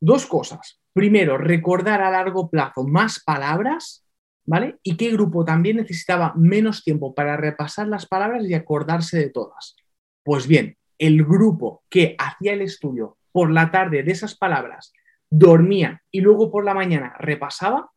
Dos 0.00 0.26
cosas. 0.26 0.80
Primero, 0.92 1.38
recordar 1.38 2.00
a 2.02 2.10
largo 2.10 2.48
plazo 2.48 2.84
más 2.84 3.22
palabras, 3.22 4.04
¿vale? 4.44 4.78
Y 4.82 4.96
qué 4.96 5.10
grupo 5.10 5.44
también 5.44 5.76
necesitaba 5.76 6.32
menos 6.36 6.84
tiempo 6.84 7.14
para 7.14 7.36
repasar 7.36 7.88
las 7.88 8.06
palabras 8.06 8.44
y 8.46 8.54
acordarse 8.54 9.18
de 9.18 9.30
todas. 9.30 9.76
Pues 10.22 10.46
bien, 10.46 10.76
el 10.98 11.24
grupo 11.24 11.82
que 11.88 12.16
hacía 12.18 12.52
el 12.52 12.62
estudio 12.62 13.18
por 13.32 13.50
la 13.50 13.70
tarde 13.70 14.02
de 14.02 14.12
esas 14.12 14.34
palabras, 14.34 14.92
dormía 15.28 16.02
y 16.10 16.20
luego 16.20 16.50
por 16.50 16.64
la 16.64 16.72
mañana 16.72 17.14
repasaba, 17.18 17.90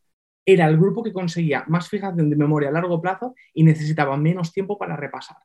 era 0.45 0.67
el 0.67 0.77
grupo 0.77 1.03
que 1.03 1.13
conseguía 1.13 1.63
más 1.67 1.87
fijación 1.87 2.29
de 2.29 2.35
memoria 2.35 2.69
a 2.69 2.73
largo 2.73 3.01
plazo 3.01 3.35
y 3.53 3.63
necesitaba 3.63 4.17
menos 4.17 4.51
tiempo 4.51 4.77
para 4.77 4.95
repasar, 4.95 5.37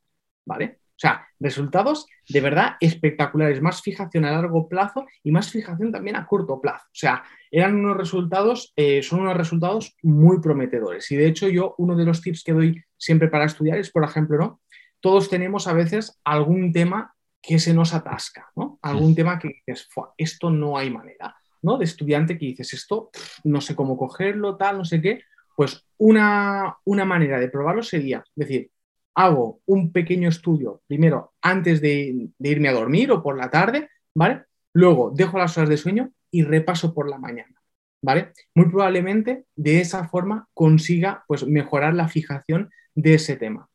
¿vale? 0.45 0.79
O 0.95 0.99
sea, 0.99 1.27
resultados 1.41 2.05
de 2.29 2.39
verdad 2.39 2.75
espectaculares, 2.79 3.61
más 3.61 3.81
fijación 3.81 4.23
a 4.23 4.31
largo 4.31 4.69
plazo 4.69 5.05
y 5.23 5.31
más 5.31 5.51
fijación 5.51 5.91
también 5.91 6.15
a 6.15 6.25
corto 6.25 6.61
plazo. 6.61 6.85
O 6.85 6.95
sea, 6.95 7.23
eran 7.51 7.75
unos 7.75 7.97
resultados, 7.97 8.71
eh, 8.77 9.03
son 9.03 9.21
unos 9.21 9.35
resultados 9.35 9.95
muy 10.01 10.39
prometedores. 10.39 11.11
Y 11.11 11.17
de 11.17 11.27
hecho 11.27 11.49
yo, 11.49 11.75
uno 11.77 11.97
de 11.97 12.05
los 12.05 12.21
tips 12.21 12.43
que 12.43 12.53
doy 12.53 12.83
siempre 12.97 13.27
para 13.27 13.45
estudiar 13.45 13.77
es, 13.77 13.91
por 13.91 14.05
ejemplo, 14.05 14.37
¿no? 14.37 14.61
Todos 15.01 15.29
tenemos 15.29 15.67
a 15.67 15.73
veces 15.73 16.19
algún 16.23 16.71
tema 16.71 17.13
que 17.41 17.59
se 17.59 17.73
nos 17.73 17.93
atasca, 17.93 18.49
¿no? 18.55 18.79
Algún 18.81 19.13
tema 19.13 19.37
que 19.37 19.49
dices, 19.49 19.87
esto 20.17 20.49
no 20.49 20.77
hay 20.77 20.89
manera, 20.89 21.35
¿no? 21.61 21.77
De 21.77 21.83
estudiante 21.83 22.37
que 22.37 22.45
dices, 22.47 22.73
esto 22.73 23.11
no 23.43 23.59
sé 23.59 23.75
cómo 23.75 23.97
cogerlo, 23.97 24.55
tal, 24.55 24.77
no 24.77 24.85
sé 24.85 25.01
qué. 25.01 25.21
Pues 25.55 25.85
una, 25.97 26.77
una 26.85 27.05
manera 27.05 27.39
de 27.39 27.49
probarlo 27.49 27.83
sería 27.83 28.23
decir, 28.33 28.71
hago 29.15 29.61
un 29.65 29.91
pequeño 29.91 30.29
estudio 30.29 30.81
primero 30.87 31.33
antes 31.41 31.81
de, 31.81 32.29
irme 32.39 32.69
a 32.69 32.73
dormir 32.73 33.11
o 33.11 33.23
por 33.23 33.37
la 33.37 33.49
tarde, 33.49 33.89
¿vale? 34.13 34.43
Luego 34.73 35.11
dejo 35.15 35.37
las 35.39 35.57
horas 35.57 35.69
de 35.69 35.77
sueño 35.77 36.11
y 36.29 36.43
repaso 36.43 36.93
por 36.93 37.09
la 37.09 37.17
mañana, 37.17 37.55
¿vale? 38.01 38.33
Muy 38.53 38.69
probablemente 38.69 39.45
de 39.55 39.79
esa 39.79 40.07
forma 40.07 40.47
consiga 40.53 41.23
pues 41.27 41.47
mejorar 41.47 41.93
la 41.93 42.09
fijación 42.09 42.69
de 42.93 43.15
ese 43.15 43.37
tema. 43.37 43.69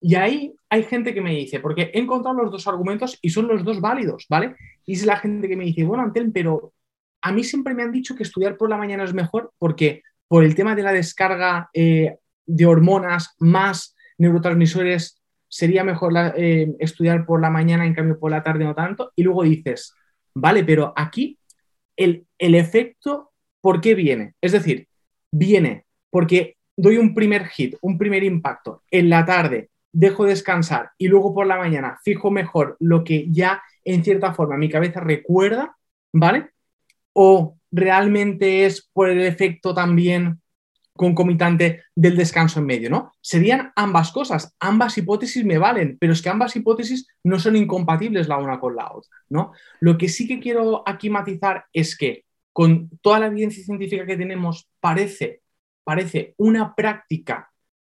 Y 0.00 0.14
ahí 0.16 0.54
hay 0.68 0.82
gente 0.84 1.14
que 1.14 1.20
me 1.20 1.34
dice, 1.34 1.60
porque 1.60 1.90
he 1.94 1.98
encontrado 1.98 2.36
los 2.36 2.52
dos 2.52 2.68
argumentos 2.68 3.18
y 3.22 3.30
son 3.30 3.48
los 3.48 3.64
dos 3.64 3.80
válidos, 3.80 4.26
¿vale? 4.28 4.54
Y 4.84 4.94
es 4.94 5.06
la 5.06 5.16
gente 5.16 5.48
que 5.48 5.56
me 5.56 5.64
dice, 5.64 5.84
bueno, 5.84 6.04
Antel, 6.04 6.30
pero 6.30 6.72
a 7.22 7.32
mí 7.32 7.42
siempre 7.42 7.74
me 7.74 7.82
han 7.82 7.90
dicho 7.90 8.14
que 8.14 8.22
estudiar 8.22 8.56
por 8.56 8.68
la 8.68 8.76
mañana 8.76 9.04
es 9.04 9.14
mejor 9.14 9.52
porque 9.58 10.02
por 10.28 10.44
el 10.44 10.54
tema 10.54 10.74
de 10.74 10.82
la 10.82 10.92
descarga 10.92 11.70
eh, 11.72 12.18
de 12.46 12.66
hormonas 12.66 13.34
más 13.38 13.93
neurotransmisores 14.18 15.20
sería 15.48 15.84
mejor 15.84 16.12
eh, 16.36 16.74
estudiar 16.78 17.26
por 17.26 17.40
la 17.40 17.50
mañana, 17.50 17.86
en 17.86 17.94
cambio 17.94 18.18
por 18.18 18.30
la 18.30 18.42
tarde 18.42 18.64
no 18.64 18.74
tanto. 18.74 19.12
Y 19.14 19.22
luego 19.22 19.44
dices, 19.44 19.94
vale, 20.34 20.64
pero 20.64 20.92
aquí 20.96 21.38
el, 21.96 22.26
el 22.38 22.54
efecto, 22.54 23.32
¿por 23.60 23.80
qué 23.80 23.94
viene? 23.94 24.34
Es 24.40 24.52
decir, 24.52 24.88
viene 25.30 25.84
porque 26.10 26.56
doy 26.76 26.96
un 26.96 27.14
primer 27.14 27.46
hit, 27.46 27.76
un 27.80 27.98
primer 27.98 28.24
impacto 28.24 28.82
en 28.90 29.10
la 29.10 29.24
tarde, 29.24 29.70
dejo 29.92 30.24
descansar 30.24 30.90
y 30.98 31.08
luego 31.08 31.34
por 31.34 31.46
la 31.46 31.56
mañana 31.56 31.98
fijo 32.02 32.30
mejor 32.30 32.76
lo 32.80 33.04
que 33.04 33.26
ya 33.30 33.62
en 33.84 34.02
cierta 34.02 34.34
forma 34.34 34.56
mi 34.56 34.68
cabeza 34.68 35.00
recuerda, 35.00 35.76
¿vale? 36.12 36.50
O 37.12 37.56
realmente 37.70 38.66
es 38.66 38.88
por 38.92 39.08
el 39.08 39.20
efecto 39.20 39.74
también 39.74 40.40
concomitante 40.96 41.82
del 41.94 42.16
descanso 42.16 42.60
en 42.60 42.66
medio, 42.66 42.88
¿no? 42.88 43.12
Serían 43.20 43.72
ambas 43.74 44.12
cosas, 44.12 44.54
ambas 44.60 44.96
hipótesis 44.96 45.44
me 45.44 45.58
valen, 45.58 45.98
pero 45.98 46.12
es 46.12 46.22
que 46.22 46.28
ambas 46.28 46.54
hipótesis 46.54 47.06
no 47.24 47.38
son 47.38 47.56
incompatibles 47.56 48.28
la 48.28 48.38
una 48.38 48.60
con 48.60 48.76
la 48.76 48.92
otra, 48.92 49.10
¿no? 49.28 49.52
Lo 49.80 49.98
que 49.98 50.08
sí 50.08 50.28
que 50.28 50.38
quiero 50.38 50.82
aquí 50.86 51.10
matizar 51.10 51.66
es 51.72 51.96
que 51.96 52.24
con 52.52 52.90
toda 53.02 53.18
la 53.18 53.26
evidencia 53.26 53.64
científica 53.64 54.06
que 54.06 54.16
tenemos, 54.16 54.68
parece, 54.78 55.42
parece 55.82 56.34
una 56.36 56.74
práctica 56.76 57.50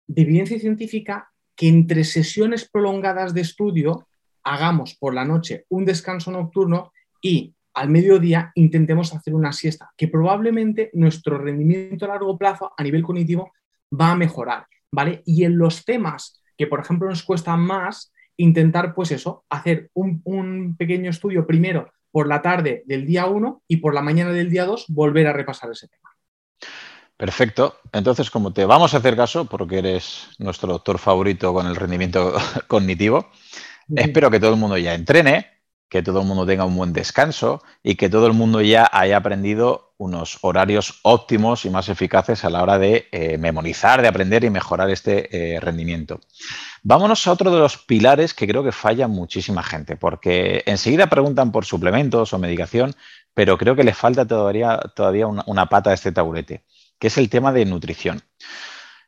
de 0.07 0.23
evidencia 0.23 0.59
científica 0.59 1.31
que 1.55 1.67
entre 1.67 2.03
sesiones 2.03 2.67
prolongadas 2.67 3.33
de 3.33 3.41
estudio 3.41 4.07
hagamos 4.43 4.95
por 4.95 5.13
la 5.13 5.25
noche 5.25 5.65
un 5.69 5.85
descanso 5.85 6.31
nocturno 6.31 6.91
y 7.21 7.53
al 7.77 7.89
mediodía 7.89 8.51
intentemos 8.55 9.13
hacer 9.13 9.35
una 9.35 9.53
siesta, 9.53 9.93
que 9.95 10.07
probablemente 10.07 10.89
nuestro 10.93 11.37
rendimiento 11.37 12.05
a 12.05 12.07
largo 12.07 12.35
plazo 12.35 12.73
a 12.75 12.81
nivel 12.81 13.03
cognitivo 13.03 13.53
va 13.93 14.11
a 14.11 14.15
mejorar, 14.15 14.65
¿vale? 14.91 15.21
Y 15.27 15.43
en 15.43 15.59
los 15.59 15.85
temas 15.85 16.41
que, 16.57 16.65
por 16.65 16.79
ejemplo, 16.79 17.07
nos 17.07 17.21
cuesta 17.21 17.55
más, 17.55 18.11
intentar, 18.35 18.95
pues 18.95 19.11
eso, 19.11 19.45
hacer 19.47 19.91
un, 19.93 20.75
pequeño 20.75 21.11
estudio 21.11 21.45
primero 21.45 21.91
por 22.11 22.27
la 22.27 22.41
tarde 22.41 22.81
del 22.87 23.05
día 23.05 23.27
1 23.27 23.61
y 23.67 23.77
por 23.77 23.93
la 23.93 24.01
mañana 24.01 24.31
del 24.31 24.49
día 24.49 24.65
2 24.65 24.85
volver 24.87 25.27
a 25.27 25.33
repasar 25.33 25.69
ese 25.69 25.87
tema. 25.87 26.09
Perfecto. 27.15 27.77
Entonces, 27.91 28.31
como 28.31 28.53
te 28.53 28.65
vamos 28.65 28.95
a 28.95 28.97
hacer 28.97 29.15
caso, 29.15 29.45
porque 29.45 29.77
eres 29.77 30.29
nuestro 30.39 30.69
doctor 30.69 30.97
favorito 30.97 31.53
con 31.53 31.67
el 31.67 31.75
rendimiento 31.75 32.33
cognitivo, 32.67 33.29
espero 33.95 34.31
que 34.31 34.39
todo 34.39 34.53
el 34.53 34.59
mundo 34.59 34.79
ya 34.79 34.95
entrene, 34.95 35.56
que 35.89 36.03
todo 36.03 36.21
el 36.21 36.27
mundo 36.27 36.45
tenga 36.45 36.65
un 36.65 36.75
buen 36.75 36.93
descanso 36.93 37.61
y 37.81 37.95
que 37.95 38.09
todo 38.09 38.27
el 38.27 38.33
mundo 38.33 38.61
ya 38.61 38.89
haya 38.91 39.17
aprendido 39.17 39.93
unos 39.97 40.37
horarios 40.41 40.99
óptimos 41.01 41.65
y 41.65 41.69
más 41.69 41.89
eficaces 41.89 42.43
a 42.43 42.49
la 42.49 42.61
hora 42.61 42.77
de 42.77 43.07
eh, 43.11 43.37
memorizar, 43.37 44.01
de 44.01 44.07
aprender 44.07 44.43
y 44.43 44.49
mejorar 44.49 44.89
este 44.89 45.55
eh, 45.55 45.59
rendimiento. 45.59 46.19
Vámonos 46.83 47.25
a 47.25 47.31
otro 47.31 47.51
de 47.51 47.59
los 47.59 47.77
pilares 47.77 48.33
que 48.33 48.47
creo 48.47 48.63
que 48.63 48.71
falla 48.71 49.07
muchísima 49.07 49.63
gente, 49.63 49.95
porque 49.95 50.63
enseguida 50.65 51.07
preguntan 51.07 51.51
por 51.51 51.65
suplementos 51.65 52.31
o 52.33 52.37
medicación, 52.37 52.95
pero 53.33 53.57
creo 53.57 53.75
que 53.75 53.83
le 53.83 53.93
falta 53.93 54.25
todavía, 54.25 54.77
todavía 54.95 55.25
una, 55.25 55.43
una 55.47 55.67
pata 55.67 55.89
a 55.89 55.93
este 55.93 56.11
taburete, 56.11 56.63
que 56.99 57.07
es 57.07 57.17
el 57.17 57.29
tema 57.29 57.51
de 57.51 57.65
nutrición. 57.65 58.21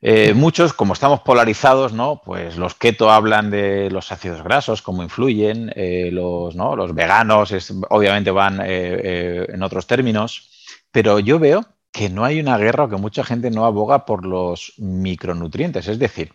Eh, 0.02 0.34
muchos, 0.34 0.74
como 0.74 0.94
estamos 0.94 1.20
polarizados, 1.22 1.92
¿no? 1.92 2.22
Pues 2.24 2.56
los 2.58 2.74
keto 2.76 3.12
hablan 3.12 3.52
de 3.52 3.90
los 3.92 4.12
ácidos 4.14 4.42
grasos, 4.44 4.82
cómo 4.82 5.04
influyen, 5.04 5.74
eh, 5.76 6.10
los, 6.12 6.56
¿no? 6.56 6.76
los 6.78 6.96
veganos 6.96 7.54
obviamente 7.90 8.32
van 8.32 8.62
eh, 8.64 9.46
en 9.50 9.62
otros 9.62 9.88
términos, 9.88 10.50
pero 10.92 11.20
yo 11.20 11.38
veo 11.38 11.66
que 11.92 12.10
no 12.10 12.24
hay 12.24 12.40
una 12.40 12.58
guerra 12.58 12.86
o 12.86 12.90
que 12.90 12.96
mucha 12.96 13.26
gente 13.26 13.52
no 13.52 13.66
aboga 13.66 14.06
por 14.06 14.26
los 14.26 14.74
micronutrientes. 14.78 15.88
Es 15.88 16.00
decir, 16.00 16.34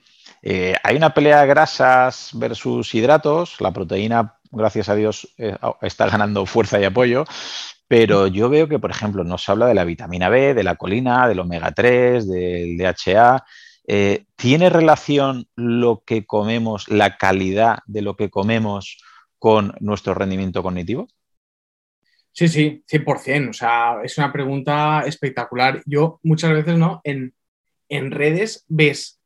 hay 0.82 0.96
una 0.96 1.14
pelea 1.14 1.40
de 1.40 1.46
grasas 1.46 2.30
versus 2.34 2.94
hidratos, 2.94 3.60
la 3.60 3.72
proteína, 3.72 4.34
gracias 4.50 4.88
a 4.90 4.94
Dios, 4.94 5.28
está 5.80 6.08
ganando 6.08 6.44
fuerza 6.44 6.78
y 6.80 6.84
apoyo, 6.84 7.24
pero 7.96 8.26
yo 8.26 8.48
veo 8.48 8.68
que, 8.68 8.80
por 8.80 8.90
ejemplo, 8.90 9.22
nos 9.22 9.48
habla 9.48 9.68
de 9.68 9.74
la 9.74 9.84
vitamina 9.84 10.28
B, 10.28 10.52
de 10.52 10.64
la 10.64 10.74
colina, 10.74 11.28
del 11.28 11.38
omega 11.38 11.70
3, 11.70 12.28
del 12.28 12.76
DHA. 12.76 13.44
Eh, 13.86 14.24
¿Tiene 14.34 14.68
relación 14.68 15.46
lo 15.54 16.02
que 16.04 16.26
comemos, 16.26 16.88
la 16.88 17.16
calidad 17.16 17.78
de 17.86 18.02
lo 18.02 18.16
que 18.16 18.30
comemos 18.30 19.00
con 19.38 19.76
nuestro 19.78 20.12
rendimiento 20.12 20.60
cognitivo? 20.60 21.06
Sí, 22.32 22.48
sí, 22.48 22.82
100%. 22.90 23.50
O 23.50 23.52
sea, 23.52 23.98
es 24.02 24.18
una 24.18 24.32
pregunta 24.32 25.04
espectacular. 25.06 25.80
Yo 25.86 26.18
muchas 26.24 26.50
veces, 26.50 26.76
¿no? 26.76 27.00
En, 27.04 27.32
en 27.88 28.10
redes 28.10 28.64
ves 28.66 29.20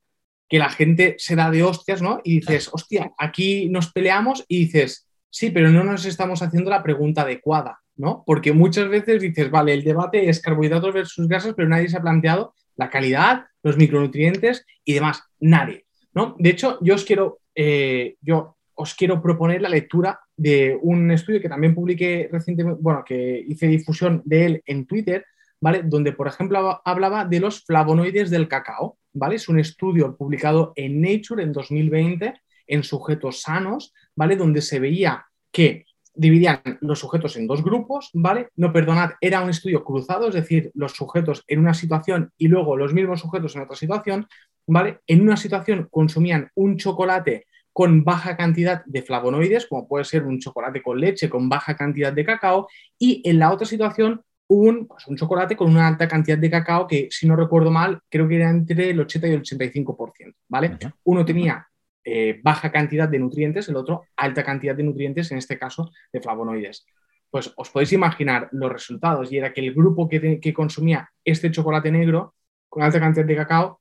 que 0.46 0.58
la 0.58 0.68
gente 0.68 1.14
se 1.16 1.36
da 1.36 1.50
de 1.50 1.62
hostias, 1.62 2.02
¿no? 2.02 2.20
Y 2.22 2.40
dices, 2.40 2.68
hostia, 2.70 3.14
aquí 3.16 3.70
nos 3.70 3.90
peleamos 3.90 4.44
y 4.46 4.66
dices, 4.66 5.08
sí, 5.30 5.48
pero 5.48 5.70
no 5.70 5.84
nos 5.84 6.04
estamos 6.04 6.42
haciendo 6.42 6.68
la 6.68 6.82
pregunta 6.82 7.22
adecuada. 7.22 7.80
¿No? 7.98 8.22
Porque 8.24 8.52
muchas 8.52 8.88
veces 8.88 9.20
dices, 9.20 9.50
vale, 9.50 9.74
el 9.74 9.84
debate 9.84 10.28
es 10.28 10.40
carbohidratos 10.40 10.94
versus 10.94 11.28
grasas, 11.28 11.54
pero 11.54 11.68
nadie 11.68 11.88
se 11.88 11.96
ha 11.96 12.02
planteado 12.02 12.54
la 12.76 12.88
calidad, 12.88 13.46
los 13.62 13.76
micronutrientes 13.76 14.64
y 14.84 14.94
demás. 14.94 15.22
Nadie, 15.40 15.84
¿no? 16.14 16.36
De 16.38 16.50
hecho, 16.50 16.78
yo 16.80 16.94
os 16.94 17.04
quiero, 17.04 17.40
eh, 17.54 18.16
yo 18.22 18.56
os 18.74 18.94
quiero 18.94 19.20
proponer 19.20 19.60
la 19.60 19.68
lectura 19.68 20.20
de 20.36 20.78
un 20.80 21.10
estudio 21.10 21.40
que 21.40 21.48
también 21.48 21.74
publiqué 21.74 22.28
recientemente, 22.32 22.80
bueno, 22.80 23.02
que 23.04 23.44
hice 23.46 23.66
difusión 23.66 24.22
de 24.24 24.46
él 24.46 24.62
en 24.64 24.86
Twitter, 24.86 25.26
¿vale? 25.60 25.82
Donde, 25.84 26.12
por 26.12 26.28
ejemplo, 26.28 26.80
hablaba 26.84 27.24
de 27.24 27.40
los 27.40 27.64
flavonoides 27.64 28.30
del 28.30 28.46
cacao, 28.46 28.96
¿vale? 29.12 29.34
Es 29.34 29.48
un 29.48 29.58
estudio 29.58 30.16
publicado 30.16 30.72
en 30.76 31.00
Nature 31.00 31.42
en 31.42 31.52
2020 31.52 32.40
en 32.68 32.84
sujetos 32.84 33.42
sanos, 33.42 33.92
¿vale? 34.14 34.36
Donde 34.36 34.62
se 34.62 34.78
veía 34.78 35.26
que 35.50 35.86
dividían 36.18 36.60
los 36.80 36.98
sujetos 36.98 37.36
en 37.36 37.46
dos 37.46 37.62
grupos, 37.62 38.10
¿vale? 38.12 38.48
No, 38.56 38.72
perdonad, 38.72 39.12
era 39.20 39.40
un 39.40 39.50
estudio 39.50 39.84
cruzado, 39.84 40.28
es 40.28 40.34
decir, 40.34 40.70
los 40.74 40.92
sujetos 40.92 41.44
en 41.46 41.60
una 41.60 41.74
situación 41.74 42.32
y 42.36 42.48
luego 42.48 42.76
los 42.76 42.92
mismos 42.92 43.20
sujetos 43.20 43.54
en 43.54 43.62
otra 43.62 43.76
situación, 43.76 44.26
¿vale? 44.66 44.98
En 45.06 45.22
una 45.22 45.36
situación 45.36 45.86
consumían 45.90 46.50
un 46.56 46.76
chocolate 46.76 47.46
con 47.72 48.02
baja 48.02 48.36
cantidad 48.36 48.84
de 48.84 49.02
flavonoides, 49.02 49.66
como 49.66 49.86
puede 49.86 50.04
ser 50.04 50.24
un 50.24 50.40
chocolate 50.40 50.82
con 50.82 51.00
leche 51.00 51.30
con 51.30 51.48
baja 51.48 51.76
cantidad 51.76 52.12
de 52.12 52.24
cacao, 52.24 52.66
y 52.98 53.22
en 53.24 53.38
la 53.38 53.52
otra 53.52 53.66
situación 53.66 54.20
un, 54.48 54.88
pues, 54.88 55.06
un 55.06 55.16
chocolate 55.16 55.54
con 55.54 55.70
una 55.70 55.86
alta 55.86 56.08
cantidad 56.08 56.38
de 56.38 56.50
cacao 56.50 56.88
que, 56.88 57.06
si 57.10 57.28
no 57.28 57.36
recuerdo 57.36 57.70
mal, 57.70 58.00
creo 58.08 58.26
que 58.26 58.36
era 58.36 58.50
entre 58.50 58.90
el 58.90 58.98
80 58.98 59.28
y 59.28 59.32
el 59.32 59.42
85%, 59.42 60.34
¿vale? 60.48 60.78
Uno 61.04 61.24
tenía 61.24 61.68
eh, 62.04 62.40
baja 62.42 62.72
cantidad 62.72 63.08
de 63.08 63.18
nutrientes, 63.18 63.68
el 63.68 63.76
otro 63.76 64.04
alta 64.16 64.42
cantidad 64.42 64.74
de 64.74 64.82
nutrientes, 64.82 65.30
en 65.30 65.38
este 65.38 65.58
caso 65.58 65.90
de 66.12 66.20
flavonoides. 66.20 66.86
Pues 67.30 67.52
os 67.56 67.70
podéis 67.70 67.92
imaginar 67.92 68.48
los 68.52 68.72
resultados 68.72 69.30
y 69.30 69.38
era 69.38 69.52
que 69.52 69.60
el 69.60 69.74
grupo 69.74 70.08
que, 70.08 70.40
que 70.40 70.54
consumía 70.54 71.10
este 71.24 71.50
chocolate 71.50 71.90
negro 71.92 72.34
con 72.68 72.82
alta 72.82 73.00
cantidad 73.00 73.26
de 73.26 73.36
cacao 73.36 73.80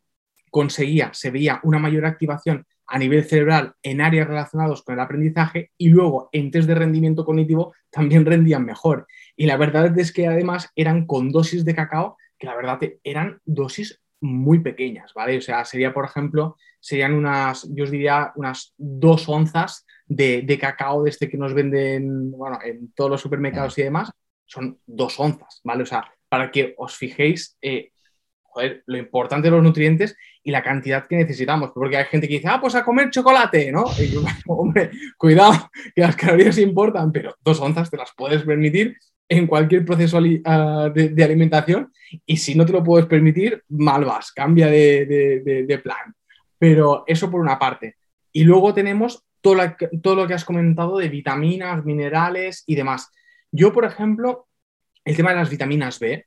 conseguía, 0.50 1.12
se 1.14 1.32
veía 1.32 1.60
una 1.64 1.80
mayor 1.80 2.06
activación 2.06 2.66
a 2.88 2.98
nivel 2.98 3.26
cerebral 3.26 3.74
en 3.84 4.02
áreas 4.02 4.28
relacionadas 4.28 4.82
con 4.82 4.94
el 4.94 5.02
aprendizaje 5.02 5.72
y 5.78 5.90
luego 5.90 6.30
en 6.32 6.52
test 6.52 6.68
de 6.68 6.76
rendimiento 6.76 7.26
cognitivo 7.26 7.74
también 7.90 8.26
rendían 8.26 8.66
mejor. 8.66 9.08
Y 9.36 9.46
la 9.46 9.58
verdad 9.58 9.98
es 10.00 10.14
que 10.14 10.28
además 10.28 10.72
eran 10.76 11.06
con 11.06 11.32
dosis 11.32 11.66
de 11.66 11.76
cacao 11.76 12.18
que 12.40 12.48
la 12.48 12.56
verdad 12.56 12.80
eran 13.04 13.42
dosis 13.46 14.02
muy 14.22 14.60
pequeñas, 14.60 15.14
¿vale? 15.14 15.38
O 15.38 15.42
sea, 15.42 15.64
sería, 15.66 15.94
por 15.94 16.06
ejemplo, 16.06 16.58
serían 16.80 17.14
unas, 17.14 17.68
yo 17.74 17.84
os 17.84 17.92
diría, 17.92 18.32
unas 18.36 18.74
dos 18.78 19.28
onzas 19.30 19.86
de, 20.08 20.58
cacao 20.60 21.04
de 21.04 21.10
este 21.10 21.30
que 21.30 21.38
nos 21.38 21.54
venden, 21.54 22.32
bueno, 22.32 22.60
en 22.64 22.92
todos 22.94 23.12
los 23.12 23.22
supermercados 23.22 23.78
y 23.78 23.84
demás, 23.84 24.12
son 24.46 24.80
dos 24.86 25.20
onzas, 25.20 25.62
¿vale? 25.64 25.84
O 25.84 25.86
sea, 25.86 26.10
para 26.30 26.52
que 26.52 26.74
os 26.78 26.96
fijéis 26.96 27.58
eh, 27.62 27.92
lo 28.86 28.98
importante 28.98 29.48
de 29.48 29.56
los 29.56 29.64
nutrientes 29.64 30.16
y 30.44 30.52
la 30.52 30.64
cantidad 30.64 31.08
que 31.08 31.18
necesitamos. 31.18 31.72
Porque 31.74 31.98
hay 31.98 32.06
gente 32.06 32.28
que 32.28 32.36
dice, 32.36 32.48
ah, 32.50 32.60
pues 32.60 32.76
a 32.76 32.84
comer 32.84 33.10
chocolate, 33.10 33.72
¿no? 33.72 33.86
Y 34.00 34.16
hombre, 34.48 34.92
cuidado, 35.18 35.70
que 35.96 36.02
las 36.02 36.16
calorías 36.16 36.58
importan, 36.58 37.12
pero 37.12 37.36
dos 37.44 37.60
onzas 37.60 37.90
te 37.90 37.98
las 37.98 38.12
puedes 38.16 38.44
permitir 38.44 38.98
en 39.30 39.48
cualquier 39.48 39.86
proceso 39.86 40.20
ah, 40.46 40.90
de, 40.94 41.24
alimentación 41.24 41.92
y 42.26 42.38
si 42.38 42.56
no 42.56 42.66
te 42.66 42.74
lo 42.74 42.84
puedes 42.84 43.08
permitir, 43.08 43.64
mal 43.70 44.06
vas, 44.06 44.32
cambia 44.32 44.68
de, 44.68 45.82
plan. 45.84 46.16
Pero 46.58 47.04
eso 47.08 47.30
por 47.30 47.42
una 47.42 47.60
parte. 47.60 47.98
Y 48.32 48.44
luego 48.44 48.74
tenemos 48.74 49.24
todo, 49.42 49.58
todo 50.02 50.16
lo 50.16 50.28
que 50.28 50.34
has 50.34 50.46
comentado 50.46 50.98
de 50.98 51.10
vitaminas, 51.10 51.84
minerales 51.86 52.64
y 52.66 52.76
demás. 52.76 53.12
Yo, 53.52 53.74
por 53.74 53.86
ejemplo, 53.86 54.48
el 55.06 55.16
tema 55.16 55.32
de 55.32 55.38
las 55.38 55.50
vitaminas 55.50 56.00
B, 56.00 56.26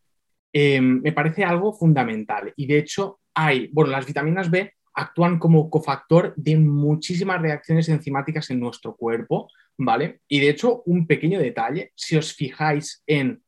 Em, 0.52 1.00
me 1.00 1.12
parece 1.12 1.44
algo 1.44 1.72
fundamental. 1.72 2.52
Y 2.56 2.66
de 2.66 2.78
hecho, 2.78 3.20
hay, 3.34 3.68
bueno, 3.72 3.90
las 3.90 4.06
vitaminas 4.06 4.50
B 4.50 4.72
actúan 4.94 5.38
como 5.38 5.70
cofactor 5.70 6.34
de 6.36 6.56
muchísimas 6.56 7.40
reacciones 7.40 7.88
enzimáticas 7.88 8.50
en 8.50 8.58
nuestro 8.58 8.96
cuerpo, 8.96 9.48
¿vale? 9.80 10.20
Y 10.28 10.40
de 10.40 10.50
hecho, 10.50 10.82
un 10.84 11.06
pequeño 11.06 11.40
detalle, 11.40 11.92
si 11.94 12.16
os 12.16 12.34
fijáis 12.34 13.02
en, 13.06 13.42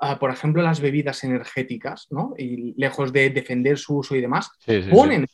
ah, 0.00 0.18
por 0.18 0.32
ejemplo, 0.32 0.60
las 0.60 0.80
bebidas 0.80 1.22
energéticas, 1.22 2.08
¿no? 2.10 2.34
Y 2.36 2.74
lejos 2.76 3.12
de 3.12 3.30
defender 3.30 3.78
su 3.78 3.98
uso 3.98 4.16
y 4.16 4.20
demás, 4.20 4.50
ponen, 4.90 5.26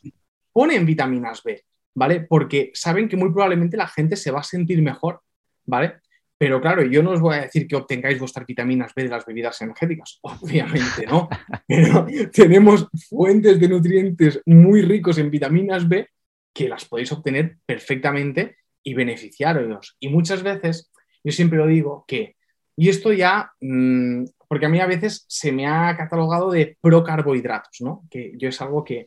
ponen 0.51 0.85
vitaminas 0.85 1.41
B, 1.43 1.65
¿vale? 1.95 2.21
Porque 2.21 2.69
saben 2.75 3.09
que 3.09 3.17
muy 3.17 3.31
probablemente 3.31 3.77
la 3.77 3.87
gente 3.87 4.15
se 4.15 4.29
va 4.29 4.41
a 4.41 4.43
sentir 4.43 4.79
mejor, 4.83 5.21
¿vale? 5.65 5.95
Pero 6.37 6.61
claro, 6.61 6.83
yo 6.83 7.01
no 7.01 7.11
os 7.11 7.21
voy 7.21 7.35
a 7.37 7.41
decir 7.41 7.67
que 7.67 7.75
obtengáis 7.75 8.19
vuestras 8.19 8.45
vitaminas 8.45 8.93
B 8.93 9.03
de 9.03 9.09
las 9.09 9.25
bebidas 9.25 9.59
energéticas, 9.61 10.19
obviamente 10.21 11.07
no. 11.07 11.29
Pero 11.67 12.05
tenemos 12.31 12.87
fuentes 13.09 13.59
de 13.59 13.67
nutrientes 13.67 14.39
muy 14.45 14.83
ricos 14.83 15.17
en 15.17 15.31
vitaminas 15.31 15.89
B 15.89 16.07
que 16.53 16.69
las 16.69 16.85
podéis 16.85 17.11
obtener 17.11 17.57
perfectamente 17.65 18.57
y 18.83 18.93
beneficiaros. 18.93 19.95
Y 19.99 20.09
muchas 20.09 20.43
veces, 20.43 20.91
yo 21.23 21.31
siempre 21.31 21.57
lo 21.57 21.67
digo 21.67 22.05
que, 22.07 22.35
y 22.75 22.89
esto 22.89 23.13
ya, 23.13 23.51
mm, 23.61 24.25
porque 24.47 24.65
a 24.65 24.69
mí 24.69 24.79
a 24.79 24.87
veces 24.87 25.25
se 25.27 25.51
me 25.51 25.67
ha 25.67 25.95
catalogado 25.97 26.51
de 26.51 26.77
procarbohidratos, 26.81 27.81
¿no? 27.81 28.03
Que 28.09 28.33
yo 28.37 28.49
es 28.49 28.61
algo 28.61 28.83
que, 28.83 29.05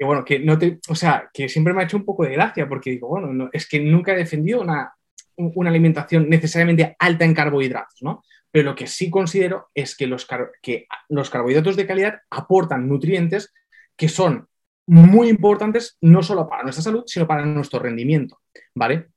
bueno, 0.00 0.24
que 0.24 0.38
no 0.38 0.58
te, 0.58 0.80
o 0.88 0.94
sea, 0.94 1.28
que 1.32 1.48
siempre 1.48 1.72
me 1.72 1.82
ha 1.82 1.84
hecho 1.84 1.96
un 1.96 2.04
poco 2.04 2.24
de 2.24 2.32
gracia 2.32 2.68
porque 2.68 2.90
digo, 2.90 3.08
bueno, 3.08 3.48
es 3.52 3.68
que 3.68 3.80
nunca 3.80 4.12
he 4.12 4.16
defendido 4.16 4.60
una 4.60 4.92
una 5.36 5.70
alimentación 5.70 6.28
necesariamente 6.28 6.96
alta 6.98 7.24
en 7.24 7.34
carbohidratos, 7.34 8.02
¿no? 8.02 8.22
Pero 8.50 8.70
lo 8.70 8.74
que 8.74 8.86
sí 8.86 9.10
considero 9.10 9.70
es 9.74 9.96
que 9.96 10.06
los, 10.06 10.26
que 10.60 10.86
los 11.08 11.30
carbohidratos 11.30 11.76
de 11.76 11.86
calidad 11.86 12.20
aportan 12.30 12.88
nutrientes 12.88 13.52
que 13.96 14.08
son 14.08 14.48
muy 14.92 15.30
importantes 15.30 15.96
no 16.02 16.22
solo 16.22 16.46
para 16.46 16.64
nuestra 16.64 16.82
salud, 16.82 17.04
sino 17.06 17.26
para 17.26 17.46
nuestro 17.46 17.78
rendimiento, 17.78 18.42
¿vale? 18.74 19.08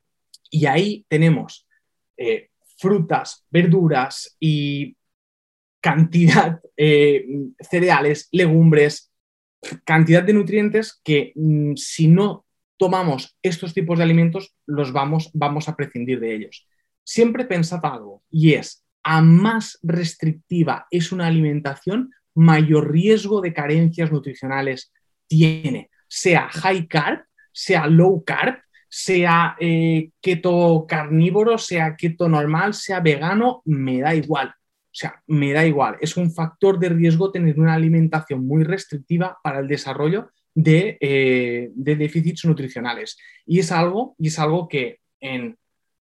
Y 0.50 0.68
ahí 0.68 1.06
tenemos 1.10 1.68
eh, 2.16 2.50
frutas, 2.78 3.46
verduras 3.50 4.38
y 4.40 4.96
cantidad, 5.82 6.62
eh, 6.78 7.26
cereales, 7.60 8.30
legumbres, 8.32 9.12
cantidad 9.84 10.24
de 10.24 10.32
nutrientes 10.32 11.02
que 11.04 11.34
mm, 11.36 11.74
si 11.76 12.08
no 12.08 12.46
tomamos 12.78 13.38
estos 13.44 13.74
tipos 13.74 13.98
de 13.98 14.06
alimentos, 14.06 14.56
los 14.66 14.94
vamos, 14.94 15.30
vamos 15.34 15.68
a 15.68 15.76
prescindir 15.76 16.22
de 16.22 16.36
ellos. 16.36 16.70
Siempre 17.04 17.44
pensad 17.44 17.82
algo, 17.84 18.24
y 18.32 18.54
es, 18.54 18.86
a 19.04 19.22
más 19.22 19.78
restrictiva 19.84 20.88
es 20.90 21.12
una 21.12 21.28
alimentación, 21.28 22.14
mayor 22.34 22.94
riesgo 22.94 23.42
de 23.42 23.54
carencias 23.54 24.10
nutricionales 24.10 24.94
tiene, 25.28 25.90
sea 26.08 26.50
high 26.50 26.88
carb, 26.88 27.26
sea 27.52 27.88
low 27.88 28.24
carb, 28.24 28.58
sea 28.90 29.56
eh, 29.60 30.10
keto 30.22 30.86
carnívoro, 30.88 31.58
sea 31.58 31.96
keto 31.96 32.30
normal, 32.30 32.74
sea 32.74 33.00
vegano, 33.00 33.62
me 33.66 34.00
da 34.00 34.16
igual. 34.16 34.50
O 34.50 34.98
sea, 34.98 35.22
me 35.28 35.52
da 35.52 35.66
igual. 35.66 35.98
Es 36.00 36.16
un 36.16 36.32
factor 36.32 36.80
de 36.80 36.90
riesgo 36.90 37.32
tener 37.32 37.60
una 37.60 37.74
alimentación 37.74 38.48
muy 38.48 38.64
restrictiva 38.64 39.38
para 39.44 39.60
el 39.60 39.68
desarrollo 39.68 40.30
eh, 40.56 41.70
de, 41.76 41.96
déficits 41.98 42.46
nutricionales. 42.46 43.18
Y 43.46 43.60
es 43.60 43.74
algo, 43.74 44.16
y 44.18 44.28
es 44.28 44.40
algo 44.40 44.70
que 44.70 45.00
en 45.20 45.58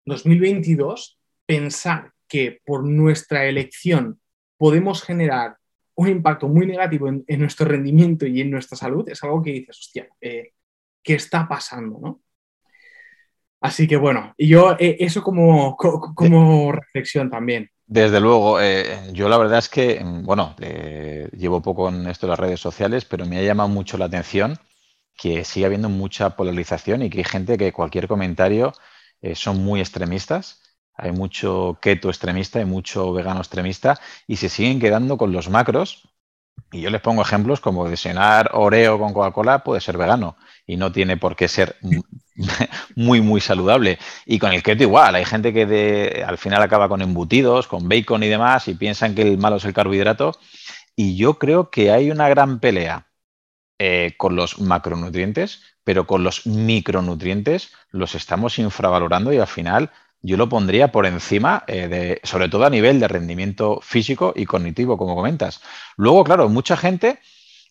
2022 0.04 1.18
pensar 1.46 2.12
que 2.28 2.60
por 2.64 2.84
nuestra 2.84 3.46
elección 3.46 4.20
podemos 4.58 5.02
generar 5.02 5.56
un 5.94 6.08
impacto 6.08 6.48
muy 6.48 6.66
negativo 6.66 7.08
en, 7.08 7.24
nuestro 7.40 7.66
rendimiento 7.66 8.26
y 8.26 8.40
en 8.40 8.50
nuestra 8.50 8.76
salud 8.76 9.08
es 9.08 9.22
algo 9.22 9.42
que 9.42 9.52
dices, 9.52 9.78
hostia, 9.78 10.08
eh, 10.20 10.52
¿qué 11.02 11.14
está 11.14 11.46
pasando? 11.46 11.98
¿no? 12.00 12.22
Así 13.60 13.86
que 13.86 13.96
bueno, 13.96 14.34
y 14.36 14.48
yo 14.48 14.76
eh, 14.78 14.96
eso 15.00 15.22
como, 15.22 15.76
como 15.76 16.72
reflexión 16.72 17.30
también. 17.30 17.70
Desde 17.86 18.20
luego, 18.20 18.60
eh, 18.60 19.10
yo 19.12 19.28
la 19.28 19.36
verdad 19.36 19.58
es 19.58 19.68
que, 19.68 20.02
bueno, 20.02 20.56
llevo 21.36 21.60
poco 21.60 21.90
en 21.90 22.06
esto 22.06 22.26
de 22.26 22.30
las 22.30 22.40
redes 22.40 22.60
sociales, 22.60 23.04
pero 23.04 23.26
me 23.26 23.38
ha 23.38 23.42
llamado 23.42 23.68
mucho 23.68 23.98
la 23.98 24.06
atención 24.06 24.58
que 25.14 25.44
sigue 25.44 25.66
habiendo 25.66 25.90
mucha 25.90 26.30
polarización 26.30 27.02
y 27.02 27.10
que 27.10 27.18
hay 27.18 27.24
gente 27.24 27.58
que 27.58 27.72
cualquier 27.72 28.08
comentario 28.08 28.72
son 29.34 29.62
muy 29.62 29.80
extremistas. 29.80 30.61
Hay 30.94 31.12
mucho 31.12 31.78
keto 31.80 32.08
extremista 32.08 32.60
y 32.60 32.64
mucho 32.64 33.12
vegano 33.12 33.40
extremista 33.40 33.98
y 34.26 34.36
se 34.36 34.48
siguen 34.48 34.80
quedando 34.80 35.16
con 35.16 35.32
los 35.32 35.48
macros. 35.48 36.08
Y 36.70 36.80
yo 36.80 36.90
les 36.90 37.00
pongo 37.00 37.22
ejemplos 37.22 37.60
como 37.60 37.94
cenar 37.96 38.50
Oreo 38.52 38.98
con 38.98 39.12
Coca-Cola 39.12 39.64
puede 39.64 39.80
ser 39.80 39.98
vegano 39.98 40.36
y 40.66 40.76
no 40.76 40.92
tiene 40.92 41.16
por 41.16 41.36
qué 41.36 41.48
ser 41.48 41.76
muy, 42.96 43.20
muy 43.20 43.40
saludable. 43.40 43.98
Y 44.26 44.38
con 44.38 44.52
el 44.52 44.62
keto 44.62 44.82
igual, 44.82 45.14
hay 45.14 45.24
gente 45.24 45.52
que 45.52 45.66
de, 45.66 46.24
al 46.26 46.38
final 46.38 46.62
acaba 46.62 46.88
con 46.88 47.02
embutidos, 47.02 47.66
con 47.66 47.88
bacon 47.88 48.22
y 48.22 48.28
demás, 48.28 48.68
y 48.68 48.74
piensan 48.74 49.14
que 49.14 49.22
el 49.22 49.38
malo 49.38 49.56
es 49.56 49.64
el 49.64 49.74
carbohidrato. 49.74 50.38
Y 50.96 51.16
yo 51.16 51.38
creo 51.38 51.70
que 51.70 51.90
hay 51.90 52.10
una 52.10 52.28
gran 52.28 52.60
pelea 52.60 53.06
eh, 53.78 54.14
con 54.16 54.36
los 54.36 54.60
macronutrientes, 54.60 55.62
pero 55.84 56.06
con 56.06 56.22
los 56.22 56.46
micronutrientes 56.46 57.72
los 57.90 58.14
estamos 58.14 58.58
infravalorando 58.58 59.32
y 59.32 59.38
al 59.38 59.46
final 59.46 59.90
yo 60.22 60.36
lo 60.36 60.48
pondría 60.48 60.92
por 60.92 61.06
encima, 61.06 61.64
eh, 61.66 61.88
de, 61.88 62.20
sobre 62.22 62.48
todo 62.48 62.64
a 62.64 62.70
nivel 62.70 63.00
de 63.00 63.08
rendimiento 63.08 63.80
físico 63.82 64.32
y 64.36 64.46
cognitivo, 64.46 64.96
como 64.96 65.16
comentas. 65.16 65.60
Luego, 65.96 66.22
claro, 66.24 66.48
mucha 66.48 66.76
gente 66.76 67.18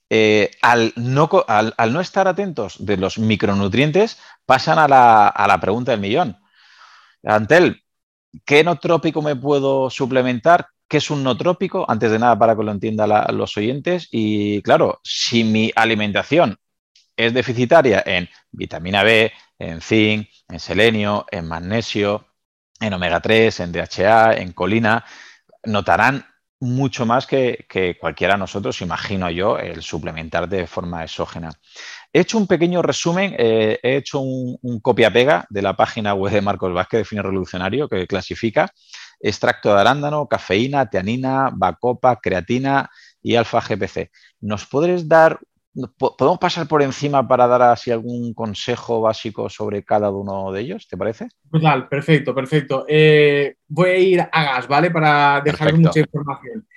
eh, 0.09 0.51
al, 0.61 0.93
no, 0.97 1.29
estar 2.01 2.27
atentos 2.27 2.85
de 2.85 2.97
los 2.97 3.17
micronutrientes, 3.17 4.19
pasan 4.45 4.77
a 4.77 4.87
la, 4.89 5.59
pregunta 5.61 5.91
del 5.91 6.01
millón. 6.01 6.37
Antel, 7.23 7.81
¿qué 8.45 8.63
no 8.65 8.77
trópico 8.77 9.21
me 9.21 9.37
puedo 9.37 9.89
suplementar? 9.89 10.67
¿Qué 10.89 10.97
es 10.97 11.09
un 11.09 11.23
no 11.23 11.37
trópico? 11.37 11.85
Antes 11.89 12.11
de 12.11 12.19
nada, 12.19 12.37
para 12.37 12.57
que 12.57 12.63
lo 12.63 12.71
entiendan 12.71 13.37
los 13.37 13.55
oyentes. 13.55 14.09
Y 14.11 14.61
claro, 14.63 14.99
si 15.01 15.45
mi 15.45 15.71
alimentación 15.73 16.57
es 17.15 17.33
deficitaria 17.33 18.03
en 18.05 18.27
vitamina 18.51 19.03
B, 19.03 19.31
en 19.59 19.79
zinc, 19.79 20.27
en 20.49 20.59
selenio, 20.59 21.25
en 21.31 21.47
magnesio, 21.47 22.30
en 22.81 22.93
omega 22.93 23.21
3, 23.21 23.59
en 23.61 23.71
DHA, 23.71 24.33
en 24.33 24.51
colina, 24.51 25.05
notarán 25.63 26.25
mucho 26.59 27.05
más 27.05 27.25
que, 27.25 27.97
cualquiera 27.99 28.33
de 28.33 28.39
nosotros, 28.39 28.81
imagino 28.81 29.29
yo, 29.31 29.57
el 29.57 29.81
suplementar 29.81 30.47
de 30.47 30.67
forma 30.67 31.03
exógena. 31.03 31.49
He 32.13 32.21
hecho 32.21 32.37
un 32.37 32.45
pequeño 32.45 32.81
resumen, 32.81 33.35
eh, 33.37 33.79
he 33.81 33.97
hecho 33.97 34.19
un, 34.19 34.79
copia-pega 34.81 35.47
de 35.49 35.61
la 35.61 35.75
página 35.75 36.13
web 36.13 36.33
de 36.33 36.41
Marcos 36.41 36.73
Vázquez 36.73 36.99
de 36.99 37.05
Fino 37.05 37.23
Revolucionario 37.23 37.87
que 37.89 38.05
clasifica 38.05 38.71
extracto 39.19 39.73
de 39.73 39.81
arándano, 39.81 40.27
cafeína, 40.27 40.89
teanina, 40.89 41.51
bacopa, 41.53 42.19
creatina 42.19 42.89
y 43.21 43.35
alfa-GPC. 43.35 44.11
¿Nos 44.41 44.65
podrías 44.65 45.07
dar 45.07 45.39
¿Podemos 45.97 46.37
pasar 46.37 46.67
por 46.67 46.81
encima 46.81 47.25
para 47.25 47.47
dar 47.47 47.61
así 47.61 47.91
algún 47.91 48.33
consejo 48.33 48.99
básico 49.01 49.49
sobre 49.49 49.83
cada 49.83 50.09
uno 50.09 50.51
de 50.51 50.61
ellos? 50.61 50.87
¿Te 50.87 50.97
parece? 50.97 51.29
Total, 51.49 51.87
perfecto, 51.87 52.35
perfecto. 52.35 52.85
Eh, 52.89 53.55
voy 53.67 53.89
a 53.89 53.97
ir 53.97 54.19
a 54.19 54.43
gas, 54.43 54.67
¿vale? 54.67 54.91
Para 54.91 55.41
dejar 55.41 55.73
mucha 55.77 56.01
información. 56.01 56.67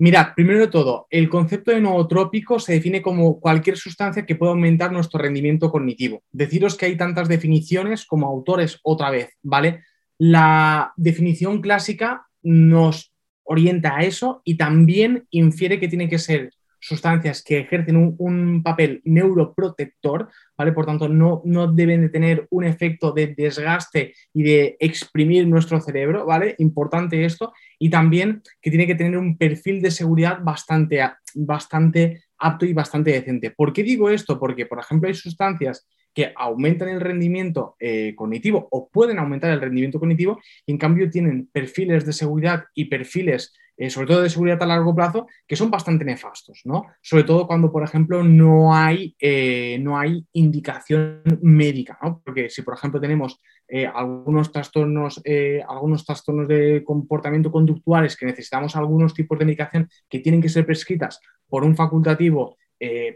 Mirad, 0.00 0.28
primero 0.34 0.60
de 0.60 0.68
todo, 0.68 1.08
el 1.10 1.28
concepto 1.28 1.72
de 1.72 1.80
nootrópico 1.80 2.58
se 2.60 2.74
define 2.74 3.02
como 3.02 3.40
cualquier 3.40 3.76
sustancia 3.76 4.24
que 4.24 4.36
pueda 4.36 4.52
aumentar 4.52 4.92
nuestro 4.92 5.20
rendimiento 5.20 5.70
cognitivo. 5.70 6.22
Deciros 6.30 6.76
que 6.76 6.86
hay 6.86 6.96
tantas 6.96 7.28
definiciones 7.28 8.06
como 8.06 8.28
autores 8.28 8.78
otra 8.82 9.10
vez, 9.10 9.36
¿vale? 9.42 9.82
La 10.16 10.92
definición 10.96 11.60
clásica 11.60 12.26
nos 12.42 13.12
orienta 13.42 13.96
a 13.96 14.04
eso 14.04 14.40
y 14.44 14.56
también 14.56 15.26
infiere 15.30 15.80
que 15.80 15.88
tiene 15.88 16.08
que 16.08 16.18
ser 16.18 16.52
sustancias 16.80 17.42
que 17.42 17.58
ejercen 17.58 17.96
un, 17.96 18.62
papel 18.62 19.00
neuroprotector, 19.04 20.28
¿vale? 20.56 20.72
Por 20.72 20.86
tanto, 20.86 21.08
no, 21.08 21.42
no, 21.44 21.72
deben 21.72 22.02
de 22.02 22.08
tener 22.08 22.46
un 22.50 22.64
efecto 22.64 23.12
de 23.12 23.28
desgaste 23.28 24.14
y 24.32 24.42
de 24.42 24.76
exprimir 24.80 25.46
nuestro 25.46 25.80
cerebro, 25.80 26.26
¿vale? 26.26 26.54
Importante 26.58 27.24
esto. 27.24 27.52
Y 27.78 27.90
también 27.90 28.42
que 28.60 28.70
tiene 28.70 28.86
que 28.86 28.94
tener 28.94 29.16
un 29.16 29.36
perfil 29.36 29.80
de 29.80 29.90
seguridad 29.90 30.38
bastante, 30.42 31.02
bastante 31.34 32.22
apto 32.38 32.66
y 32.66 32.72
bastante 32.72 33.12
decente. 33.12 33.50
¿Por 33.50 33.72
qué 33.72 33.82
digo 33.82 34.10
esto? 34.10 34.38
Porque, 34.38 34.66
por 34.66 34.78
ejemplo, 34.78 35.08
hay 35.08 35.14
sustancias 35.14 35.86
que 36.14 36.32
aumentan 36.34 36.88
el 36.88 37.00
rendimiento 37.00 37.76
eh, 37.78 38.14
cognitivo 38.16 38.66
o 38.70 38.88
pueden 38.88 39.18
aumentar 39.18 39.50
el 39.52 39.60
rendimiento 39.60 40.00
cognitivo 40.00 40.40
y 40.66 40.72
en 40.72 40.78
cambio 40.78 41.10
tienen 41.10 41.48
perfiles 41.52 42.04
de 42.04 42.12
seguridad 42.12 42.64
y 42.74 42.86
perfiles 42.86 43.52
eh, 43.80 43.90
sobre 43.90 44.08
todo 44.08 44.22
de 44.22 44.30
seguridad 44.30 44.60
a 44.62 44.66
largo 44.66 44.92
plazo, 44.92 45.28
que 45.46 45.54
son 45.54 45.70
bastante 45.70 46.04
nefastos, 46.04 46.62
¿no? 46.64 46.86
Sobre 47.00 47.22
todo 47.22 47.46
cuando, 47.46 47.70
por 47.70 47.84
ejemplo, 47.84 48.24
no 48.24 48.74
hay, 48.74 49.14
eh, 49.20 49.78
no 49.80 49.96
hay 49.96 50.26
indicación 50.32 51.22
médica, 51.42 51.96
¿no? 52.02 52.20
Porque 52.24 52.50
si, 52.50 52.62
por 52.62 52.74
ejemplo, 52.74 53.00
tenemos 53.00 53.40
eh, 53.68 53.86
algunos, 53.86 54.50
trastornos, 54.50 55.22
algunos 55.68 56.04
trastornos 56.04 56.48
de 56.48 56.82
comportamiento 56.84 57.52
conductuales 57.52 58.16
que 58.16 58.26
necesitamos 58.26 58.74
algunos 58.74 59.14
tipos 59.14 59.38
de 59.38 59.44
medicación 59.44 59.88
que 60.08 60.18
tienen 60.18 60.42
que 60.42 60.48
ser 60.48 60.66
prescritas 60.66 61.20
por 61.48 61.62
un 61.64 61.76
facultativo 61.76 62.56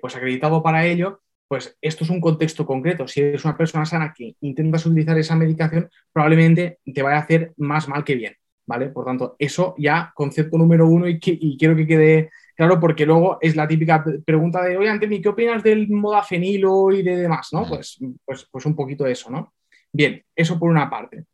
pues 0.00 0.16
acreditado 0.16 0.60
para 0.60 0.86
ello, 0.86 1.22
pues 1.46 1.76
esto 1.80 2.04
es 2.04 2.10
un 2.10 2.20
contexto 2.20 2.66
concreto. 2.66 3.06
Si 3.06 3.20
eres 3.20 3.44
una 3.44 3.56
persona 3.56 3.84
sana 3.84 4.12
que 4.16 4.36
intentas 4.40 4.86
utilizar 4.86 5.18
esa 5.18 5.36
medicación, 5.36 5.90
probablemente 6.12 6.78
te 6.82 7.02
vaya 7.02 7.18
a 7.18 7.20
hacer 7.20 7.52
más 7.56 7.88
mal 7.88 8.04
que 8.04 8.14
bien. 8.14 8.36
¿Vale? 8.72 8.88
Por 8.88 9.04
tanto, 9.04 9.36
eso 9.38 9.74
ya 9.76 10.12
concepto 10.14 10.56
número 10.56 10.88
uno 10.88 11.06
y, 11.06 11.20
quiero 11.20 11.76
que 11.76 11.86
quede 11.86 12.30
claro 12.56 12.80
porque 12.80 13.04
luego 13.04 13.36
es 13.40 13.54
la 13.54 13.68
típica 13.68 14.02
pregunta 14.24 14.62
de, 14.62 14.78
oye, 14.78 14.88
Antemi, 14.88 15.20
¿qué 15.20 15.28
opinas 15.28 15.62
del 15.62 15.88
fenilo 16.26 16.90
y 16.90 17.02
de 17.02 17.16
demás? 17.16 17.50
¿no? 17.52 17.68
Pues, 17.68 17.98
pues, 18.24 18.48
pues 18.50 18.64
un 18.64 18.74
poquito 18.74 19.06
eso, 19.06 19.30
¿no? 19.30 19.52
Bien, 19.92 20.24
eso 20.34 20.58
por 20.58 20.70
una 20.70 20.88
parte. 20.88 21.26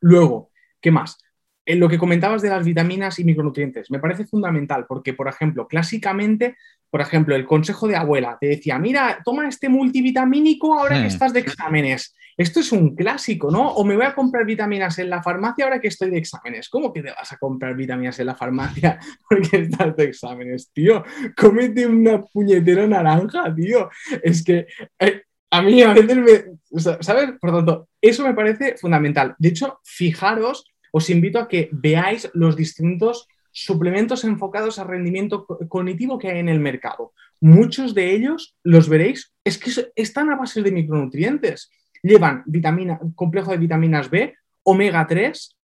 Luego, 0.00 0.50
¿qué 0.80 0.90
más? 0.90 1.18
En 1.64 1.78
lo 1.78 1.88
que 1.88 1.98
comentabas 1.98 2.42
de 2.42 2.48
las 2.48 2.64
vitaminas 2.64 3.18
y 3.18 3.24
micronutrientes, 3.24 3.90
me 3.90 4.00
parece 4.00 4.26
fundamental 4.26 4.86
porque, 4.88 5.14
por 5.14 5.28
ejemplo, 5.28 5.68
clásicamente, 5.68 6.56
por 6.90 7.00
ejemplo, 7.00 7.36
el 7.36 7.46
consejo 7.46 7.86
de 7.86 7.96
abuela 7.96 8.36
te 8.40 8.48
decía, 8.48 8.78
mira, 8.78 9.20
toma 9.24 9.48
este 9.48 9.68
multivitamínico 9.68 10.78
ahora 10.78 10.96
que 10.96 11.04
hmm. 11.04 11.06
estás 11.06 11.32
de 11.32 11.40
exámenes. 11.40 12.14
Esto 12.36 12.60
es 12.60 12.72
un 12.72 12.94
clásico, 12.96 13.50
¿no? 13.50 13.72
O 13.74 13.84
me 13.84 13.94
voy 13.94 14.06
a 14.06 14.14
comprar 14.14 14.44
vitaminas 14.44 14.98
en 14.98 15.10
la 15.10 15.22
farmacia 15.22 15.64
ahora 15.64 15.80
que 15.80 15.88
estoy 15.88 16.10
de 16.10 16.18
exámenes. 16.18 16.68
¿Cómo 16.68 16.92
que 16.92 17.02
te 17.02 17.10
vas 17.12 17.32
a 17.32 17.36
comprar 17.36 17.74
vitaminas 17.76 18.18
en 18.18 18.26
la 18.26 18.34
farmacia 18.34 18.98
porque 19.28 19.58
estás 19.58 19.96
de 19.96 20.04
exámenes, 20.04 20.70
tío? 20.72 21.04
Cómete 21.36 21.86
una 21.86 22.22
puñetera 22.22 22.86
naranja, 22.86 23.54
tío. 23.54 23.90
Es 24.22 24.42
que 24.42 24.66
eh, 24.98 25.22
a 25.50 25.62
mí 25.62 25.82
a 25.82 25.92
veces 25.92 26.16
me... 26.16 26.80
¿Sabes? 27.00 27.32
Por 27.40 27.52
tanto, 27.52 27.88
eso 28.00 28.24
me 28.24 28.34
parece 28.34 28.76
fundamental. 28.76 29.34
De 29.38 29.50
hecho, 29.50 29.78
fijaros 29.84 30.71
os 30.92 31.10
invito 31.10 31.40
a 31.40 31.48
que 31.48 31.68
veáis 31.72 32.30
los 32.34 32.54
distintos 32.54 33.26
suplementos 33.50 34.24
enfocados 34.24 34.78
al 34.78 34.88
rendimiento 34.88 35.46
cognitivo 35.68 36.18
que 36.18 36.30
hay 36.30 36.38
en 36.38 36.48
el 36.48 36.60
mercado. 36.60 37.12
Muchos 37.40 37.94
de 37.94 38.14
ellos, 38.14 38.56
los 38.62 38.88
veréis, 38.88 39.32
es 39.44 39.58
que 39.58 39.70
están 39.96 40.30
a 40.30 40.36
base 40.36 40.62
de 40.62 40.70
micronutrientes. 40.70 41.70
Llevan 42.02 42.42
vitamina, 42.46 43.00
complejo 43.14 43.50
de 43.50 43.58
vitaminas 43.58 44.08
B, 44.08 44.34
omega 44.62 45.06
3, 45.06 45.56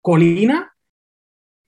colina, 0.00 0.72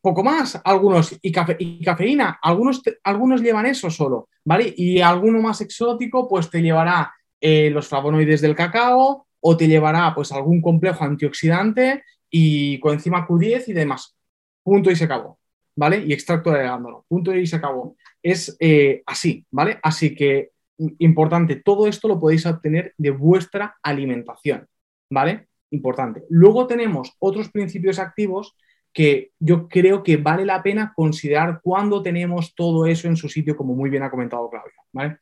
poco 0.00 0.22
más, 0.22 0.60
algunos, 0.64 1.18
y, 1.20 1.32
cafeína, 1.32 2.38
algunos, 2.42 2.82
algunos 3.02 3.42
llevan 3.42 3.66
eso 3.66 3.90
solo, 3.90 4.28
¿vale? 4.44 4.72
Y 4.76 5.00
alguno 5.00 5.40
más 5.40 5.60
exótico, 5.60 6.28
pues 6.28 6.48
te 6.50 6.62
llevará 6.62 7.12
eh, 7.40 7.70
los 7.70 7.88
flavonoides 7.88 8.40
del 8.40 8.54
cacao 8.54 9.26
o 9.40 9.56
te 9.56 9.68
llevará 9.68 10.14
pues 10.14 10.32
algún 10.32 10.60
complejo 10.60 11.04
antioxidante 11.04 12.04
y 12.30 12.78
coenzima 12.80 13.26
Q10 13.26 13.68
y 13.68 13.72
demás. 13.72 14.16
Punto 14.62 14.90
y 14.90 14.96
se 14.96 15.04
acabó, 15.04 15.38
¿vale? 15.76 16.04
Y 16.04 16.12
extracto 16.12 16.50
de 16.50 16.60
arándano. 16.60 17.04
Punto 17.08 17.34
y 17.34 17.46
se 17.46 17.56
acabó. 17.56 17.96
Es 18.22 18.56
eh, 18.60 19.02
así, 19.06 19.46
¿vale? 19.50 19.78
Así 19.82 20.14
que, 20.14 20.50
importante, 20.98 21.56
todo 21.56 21.86
esto 21.86 22.08
lo 22.08 22.18
podéis 22.18 22.46
obtener 22.46 22.94
de 22.96 23.10
vuestra 23.10 23.76
alimentación, 23.82 24.66
¿vale? 25.10 25.48
Importante. 25.70 26.24
Luego 26.28 26.66
tenemos 26.66 27.14
otros 27.18 27.50
principios 27.50 27.98
activos 27.98 28.56
que 28.92 29.32
yo 29.38 29.68
creo 29.68 30.02
que 30.02 30.16
vale 30.16 30.44
la 30.44 30.62
pena 30.62 30.92
considerar 30.94 31.60
cuando 31.62 32.02
tenemos 32.02 32.54
todo 32.54 32.86
eso 32.86 33.06
en 33.06 33.16
su 33.16 33.28
sitio, 33.28 33.56
como 33.56 33.74
muy 33.74 33.90
bien 33.90 34.02
ha 34.02 34.10
comentado 34.10 34.48
Claudia, 34.50 34.72
¿vale? 34.92 35.18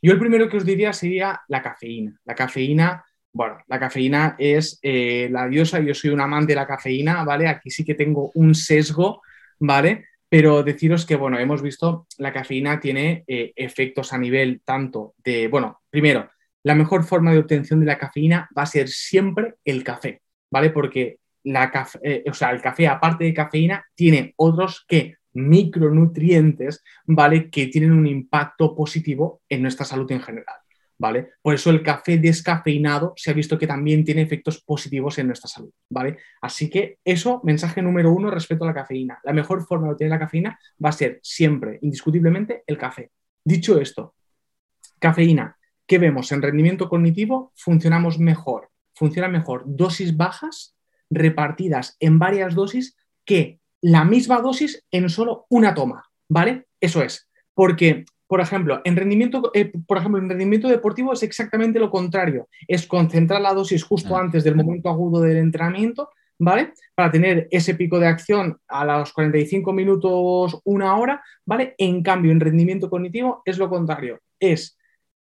Yo 0.00 0.12
el 0.12 0.18
primero 0.18 0.48
que 0.48 0.56
os 0.56 0.64
diría 0.64 0.92
sería 0.92 1.40
la 1.48 1.60
cafeína. 1.60 2.18
La 2.24 2.34
cafeína 2.34 3.04
bueno, 3.32 3.58
la 3.66 3.78
cafeína 3.78 4.36
es 4.38 4.78
eh, 4.82 5.28
la 5.30 5.48
diosa, 5.48 5.80
yo 5.80 5.94
soy 5.94 6.10
un 6.10 6.20
amante 6.20 6.52
de 6.52 6.56
la 6.56 6.66
cafeína, 6.66 7.24
¿vale? 7.24 7.48
Aquí 7.48 7.70
sí 7.70 7.84
que 7.84 7.94
tengo 7.94 8.30
un 8.34 8.54
sesgo, 8.54 9.22
¿vale? 9.58 10.06
Pero 10.28 10.62
deciros 10.62 11.06
que, 11.06 11.16
bueno, 11.16 11.38
hemos 11.38 11.62
visto, 11.62 12.06
la 12.18 12.32
cafeína 12.32 12.80
tiene 12.80 13.24
eh, 13.26 13.52
efectos 13.56 14.12
a 14.12 14.18
nivel 14.18 14.60
tanto 14.64 15.14
de, 15.18 15.48
bueno, 15.48 15.80
primero, 15.90 16.28
la 16.62 16.74
mejor 16.74 17.04
forma 17.04 17.32
de 17.32 17.38
obtención 17.38 17.80
de 17.80 17.86
la 17.86 17.98
cafeína 17.98 18.48
va 18.56 18.62
a 18.62 18.66
ser 18.66 18.88
siempre 18.88 19.54
el 19.64 19.84
café, 19.84 20.22
¿vale? 20.50 20.70
Porque 20.70 21.18
la 21.44 21.88
eh, 22.02 22.24
o 22.28 22.34
sea, 22.34 22.50
el 22.50 22.60
café, 22.60 22.88
aparte 22.88 23.24
de 23.24 23.34
cafeína, 23.34 23.84
tiene 23.94 24.34
otros 24.36 24.84
que 24.86 25.16
micronutrientes, 25.32 26.82
¿vale? 27.06 27.48
Que 27.50 27.68
tienen 27.68 27.92
un 27.92 28.06
impacto 28.06 28.74
positivo 28.74 29.42
en 29.48 29.62
nuestra 29.62 29.86
salud 29.86 30.10
en 30.12 30.20
general. 30.20 30.56
¿Vale? 30.98 31.30
Por 31.40 31.54
eso 31.54 31.70
el 31.70 31.82
café 31.82 32.18
descafeinado 32.18 33.12
se 33.16 33.30
ha 33.30 33.34
visto 33.34 33.56
que 33.56 33.66
también 33.66 34.04
tiene 34.04 34.22
efectos 34.22 34.62
positivos 34.62 35.18
en 35.18 35.28
nuestra 35.28 35.48
salud, 35.48 35.70
¿vale? 35.88 36.18
Así 36.42 36.68
que 36.68 36.98
eso, 37.04 37.40
mensaje 37.44 37.80
número 37.80 38.12
uno 38.12 38.30
respecto 38.30 38.64
a 38.64 38.68
la 38.68 38.74
cafeína. 38.74 39.20
La 39.22 39.32
mejor 39.32 39.64
forma 39.64 39.86
de 39.86 39.92
obtener 39.92 40.10
la 40.10 40.18
cafeína 40.18 40.58
va 40.84 40.88
a 40.88 40.92
ser 40.92 41.20
siempre, 41.22 41.78
indiscutiblemente, 41.82 42.64
el 42.66 42.76
café. 42.76 43.10
Dicho 43.44 43.80
esto, 43.80 44.14
cafeína, 44.98 45.56
¿qué 45.86 45.98
vemos? 45.98 46.32
En 46.32 46.42
rendimiento 46.42 46.88
cognitivo 46.88 47.52
funcionamos 47.54 48.18
mejor, 48.18 48.70
funcionan 48.94 49.32
mejor 49.32 49.62
dosis 49.66 50.16
bajas 50.16 50.76
repartidas 51.10 51.96
en 52.00 52.18
varias 52.18 52.54
dosis 52.54 52.96
que 53.24 53.60
la 53.80 54.04
misma 54.04 54.40
dosis 54.40 54.84
en 54.90 55.08
solo 55.08 55.46
una 55.48 55.74
toma, 55.74 56.04
¿vale? 56.28 56.66
Eso 56.80 57.02
es, 57.02 57.28
porque 57.54 58.04
por 58.28 58.42
ejemplo, 58.42 58.82
en 58.84 58.94
rendimiento, 58.94 59.50
eh, 59.54 59.72
por 59.86 59.96
ejemplo, 59.96 60.20
en 60.20 60.28
rendimiento 60.28 60.68
deportivo 60.68 61.14
es 61.14 61.22
exactamente 61.22 61.80
lo 61.80 61.90
contrario. 61.90 62.46
Es 62.68 62.86
concentrar 62.86 63.40
la 63.40 63.54
dosis 63.54 63.82
justo 63.82 64.16
ah. 64.16 64.20
antes 64.20 64.44
del 64.44 64.54
momento 64.54 64.90
agudo 64.90 65.22
del 65.22 65.38
entrenamiento, 65.38 66.10
¿vale? 66.38 66.74
Para 66.94 67.10
tener 67.10 67.48
ese 67.50 67.74
pico 67.74 67.98
de 67.98 68.06
acción 68.06 68.58
a 68.68 68.84
los 68.84 69.14
45 69.14 69.72
minutos, 69.72 70.60
una 70.64 70.94
hora, 70.98 71.22
¿vale? 71.46 71.74
En 71.78 72.02
cambio, 72.02 72.30
en 72.30 72.40
rendimiento 72.40 72.90
cognitivo 72.90 73.40
es 73.46 73.56
lo 73.56 73.70
contrario. 73.70 74.20
Es 74.38 74.78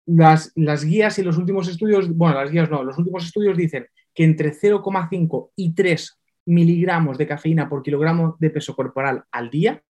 las, 0.05 0.51
las 0.55 0.83
guías 0.83 1.17
y 1.19 1.23
los 1.23 1.37
últimos 1.37 1.69
estudios, 1.69 2.13
bueno, 2.13 2.35
las 2.35 2.51
guías 2.51 2.69
no, 2.69 2.83
los 2.83 2.97
últimos 2.97 3.25
estudios 3.25 3.55
dicen 3.55 3.87
que 4.13 4.25
entre 4.25 4.51
0,5 4.51 5.51
y 5.55 5.73
3 5.73 6.19
miligramos 6.47 7.17
de 7.17 7.27
cafeína 7.27 7.69
por 7.69 7.81
kilogramo 7.81 8.35
de 8.39 8.49
peso 8.49 8.75
corporal 8.75 9.23
al 9.31 9.49
día 9.49 9.81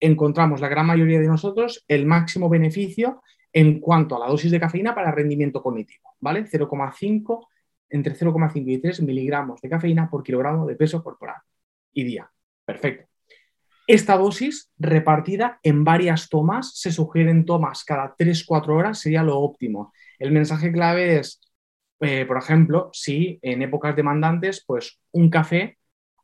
encontramos 0.00 0.60
la 0.60 0.68
gran 0.68 0.86
mayoría 0.86 1.20
de 1.20 1.28
nosotros 1.28 1.84
el 1.86 2.06
máximo 2.06 2.48
beneficio 2.48 3.22
en 3.52 3.80
cuanto 3.80 4.16
a 4.16 4.18
la 4.18 4.28
dosis 4.28 4.50
de 4.50 4.60
cafeína 4.60 4.94
para 4.94 5.12
rendimiento 5.12 5.62
cognitivo, 5.62 6.14
¿vale? 6.20 6.44
0,5, 6.44 7.46
entre 7.90 8.14
0,5 8.14 8.62
y 8.66 8.78
3 8.78 9.02
miligramos 9.02 9.60
de 9.60 9.68
cafeína 9.68 10.08
por 10.08 10.22
kilogramo 10.22 10.66
de 10.66 10.76
peso 10.76 11.02
corporal 11.02 11.36
y 11.92 12.04
día. 12.04 12.30
Perfecto. 12.64 13.10
Esta 13.86 14.16
dosis 14.16 14.70
repartida 14.78 15.58
en 15.64 15.82
varias 15.82 16.28
tomas, 16.28 16.78
se 16.78 16.92
sugieren 16.92 17.44
tomas 17.44 17.82
cada 17.82 18.14
3-4 18.16 18.76
horas, 18.76 19.00
sería 19.00 19.24
lo 19.24 19.40
óptimo. 19.40 19.92
El 20.20 20.30
mensaje 20.30 20.70
clave 20.70 21.18
es, 21.18 21.40
eh, 21.98 22.24
por 22.24 22.38
ejemplo, 22.38 22.90
si 22.92 23.40
en 23.42 23.62
épocas 23.62 23.96
demandantes, 23.96 24.64
pues 24.64 25.00
un 25.10 25.28
café 25.28 25.76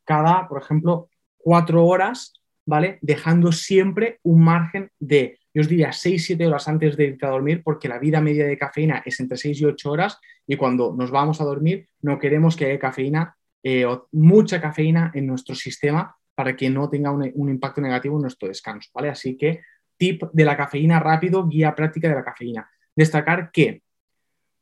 cada, 0.05 0.47
por 0.47 0.61
ejemplo, 0.61 1.09
4 1.39 1.85
horas, 1.85 2.31
¿vale? 2.67 2.99
Dejando 3.01 3.51
siempre 3.51 4.19
un 4.23 4.43
margen 4.43 4.91
de, 4.99 5.39
yo 5.53 5.61
os 5.61 5.69
diría, 5.69 5.89
6-7 5.89 6.45
horas 6.45 6.67
antes 6.67 6.97
de 6.97 7.05
irte 7.05 7.25
a 7.25 7.29
dormir, 7.29 7.63
porque 7.63 7.87
la 7.87 7.97
vida 7.97 8.21
media 8.21 8.45
de 8.45 8.57
cafeína 8.57 9.01
es 9.05 9.19
entre 9.19 9.37
6 9.37 9.61
y 9.61 9.65
8 9.65 9.89
horas 9.91 10.19
y 10.45 10.57
cuando 10.57 10.93
nos 10.93 11.09
vamos 11.09 11.39
a 11.41 11.45
dormir 11.45 11.87
no 12.01 12.19
queremos 12.19 12.55
que 12.55 12.65
haya 12.65 12.77
cafeína 12.77 13.35
eh, 13.63 13.85
o 13.85 14.07
mucha 14.11 14.61
cafeína 14.61 15.11
en 15.15 15.25
nuestro 15.25 15.55
sistema 15.55 16.15
para 16.35 16.55
que 16.55 16.69
no 16.69 16.89
tenga 16.89 17.09
un, 17.09 17.49
impacto 17.49 17.81
negativo 17.81 18.17
en 18.17 18.23
nuestro 18.23 18.49
descanso, 18.49 18.89
¿vale? 18.93 19.09
Así 19.09 19.37
que 19.37 19.61
tip 19.97 20.23
de 20.33 20.45
la 20.45 20.55
cafeína 20.55 20.99
rápido, 20.99 21.47
guía 21.47 21.73
práctica 21.73 22.09
de 22.09 22.15
la 22.15 22.23
cafeína. 22.23 22.69
Destacar 22.95 23.49
que 23.51 23.81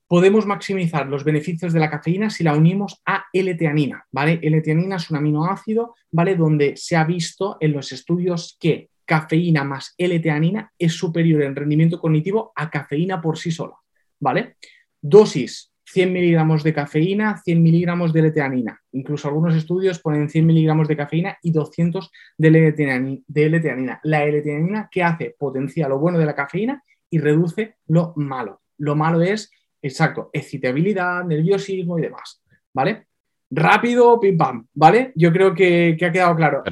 podemos 0.08 0.46
maximizar 0.46 1.08
los 1.08 1.24
beneficios 1.24 1.74
de 1.74 1.80
la 1.80 1.90
cafeína 1.90 2.30
si 2.30 2.44
la 2.44 2.56
unimos 2.56 3.02
a 3.06 3.26
L-teanina, 3.34 4.06
¿vale? 4.12 4.40
L-teanina 4.42 4.98
es 4.98 5.10
un 5.10 5.18
aminoácido, 5.18 5.96
¿vale? 6.12 6.36
Donde 6.36 6.78
se 6.78 6.96
ha 6.96 7.04
visto 7.04 7.58
en 7.60 7.74
los 7.74 7.92
estudios 7.92 8.58
que 8.60 8.90
cafeína 9.06 9.64
más 9.64 9.94
L-teanina 9.98 10.72
es 10.78 10.94
superior 10.94 11.44
en 11.44 11.56
rendimiento 11.56 12.00
cognitivo 12.00 12.52
a 12.56 12.70
cafeína 12.70 13.22
por 13.22 13.38
sí 13.38 13.52
sola, 13.52 13.76
¿vale? 14.20 14.58
Dosis 15.02 15.72
100 15.88 16.12
miligramos 16.12 16.64
de 16.64 16.74
cafeína, 16.74 17.38
100 17.44 17.62
miligramos 17.62 18.12
de 18.12 18.22
L-teanina. 18.22 18.82
Incluso 18.92 19.28
algunos 19.28 19.56
estudios 19.56 20.00
ponen 20.00 20.30
100 20.30 20.46
miligramos 20.46 20.88
de 20.88 20.98
cafeína 20.98 21.38
y 21.44 21.52
200 21.52 22.12
de 22.38 22.48
L-teanina. 22.48 24.00
La 24.04 24.24
L-teanina, 24.24 24.90
¿qué 24.92 25.04
hace? 25.04 25.36
Potencia 25.38 25.88
lo 25.88 26.00
bueno 26.00 26.18
de 26.18 26.26
la 26.26 26.36
cafeína 26.36 26.84
y 27.10 27.20
reduce 27.20 27.76
lo 27.88 28.14
malo. 28.16 28.62
Lo 28.78 28.96
malo 28.96 29.22
es, 29.22 29.52
exacto, 29.86 30.30
excitabilidad, 30.34 31.24
nerviosismo 31.24 32.00
y 32.00 32.02
demás. 32.02 32.42
¿Vale? 32.74 33.08
Rápido, 33.50 34.20
pim 34.20 34.38
pam, 34.38 34.68
¿vale? 34.74 35.14
Yo 35.16 35.32
creo 35.32 35.54
que, 35.54 35.96
ha 36.02 36.12
quedado 36.12 36.36
claro. 36.36 36.64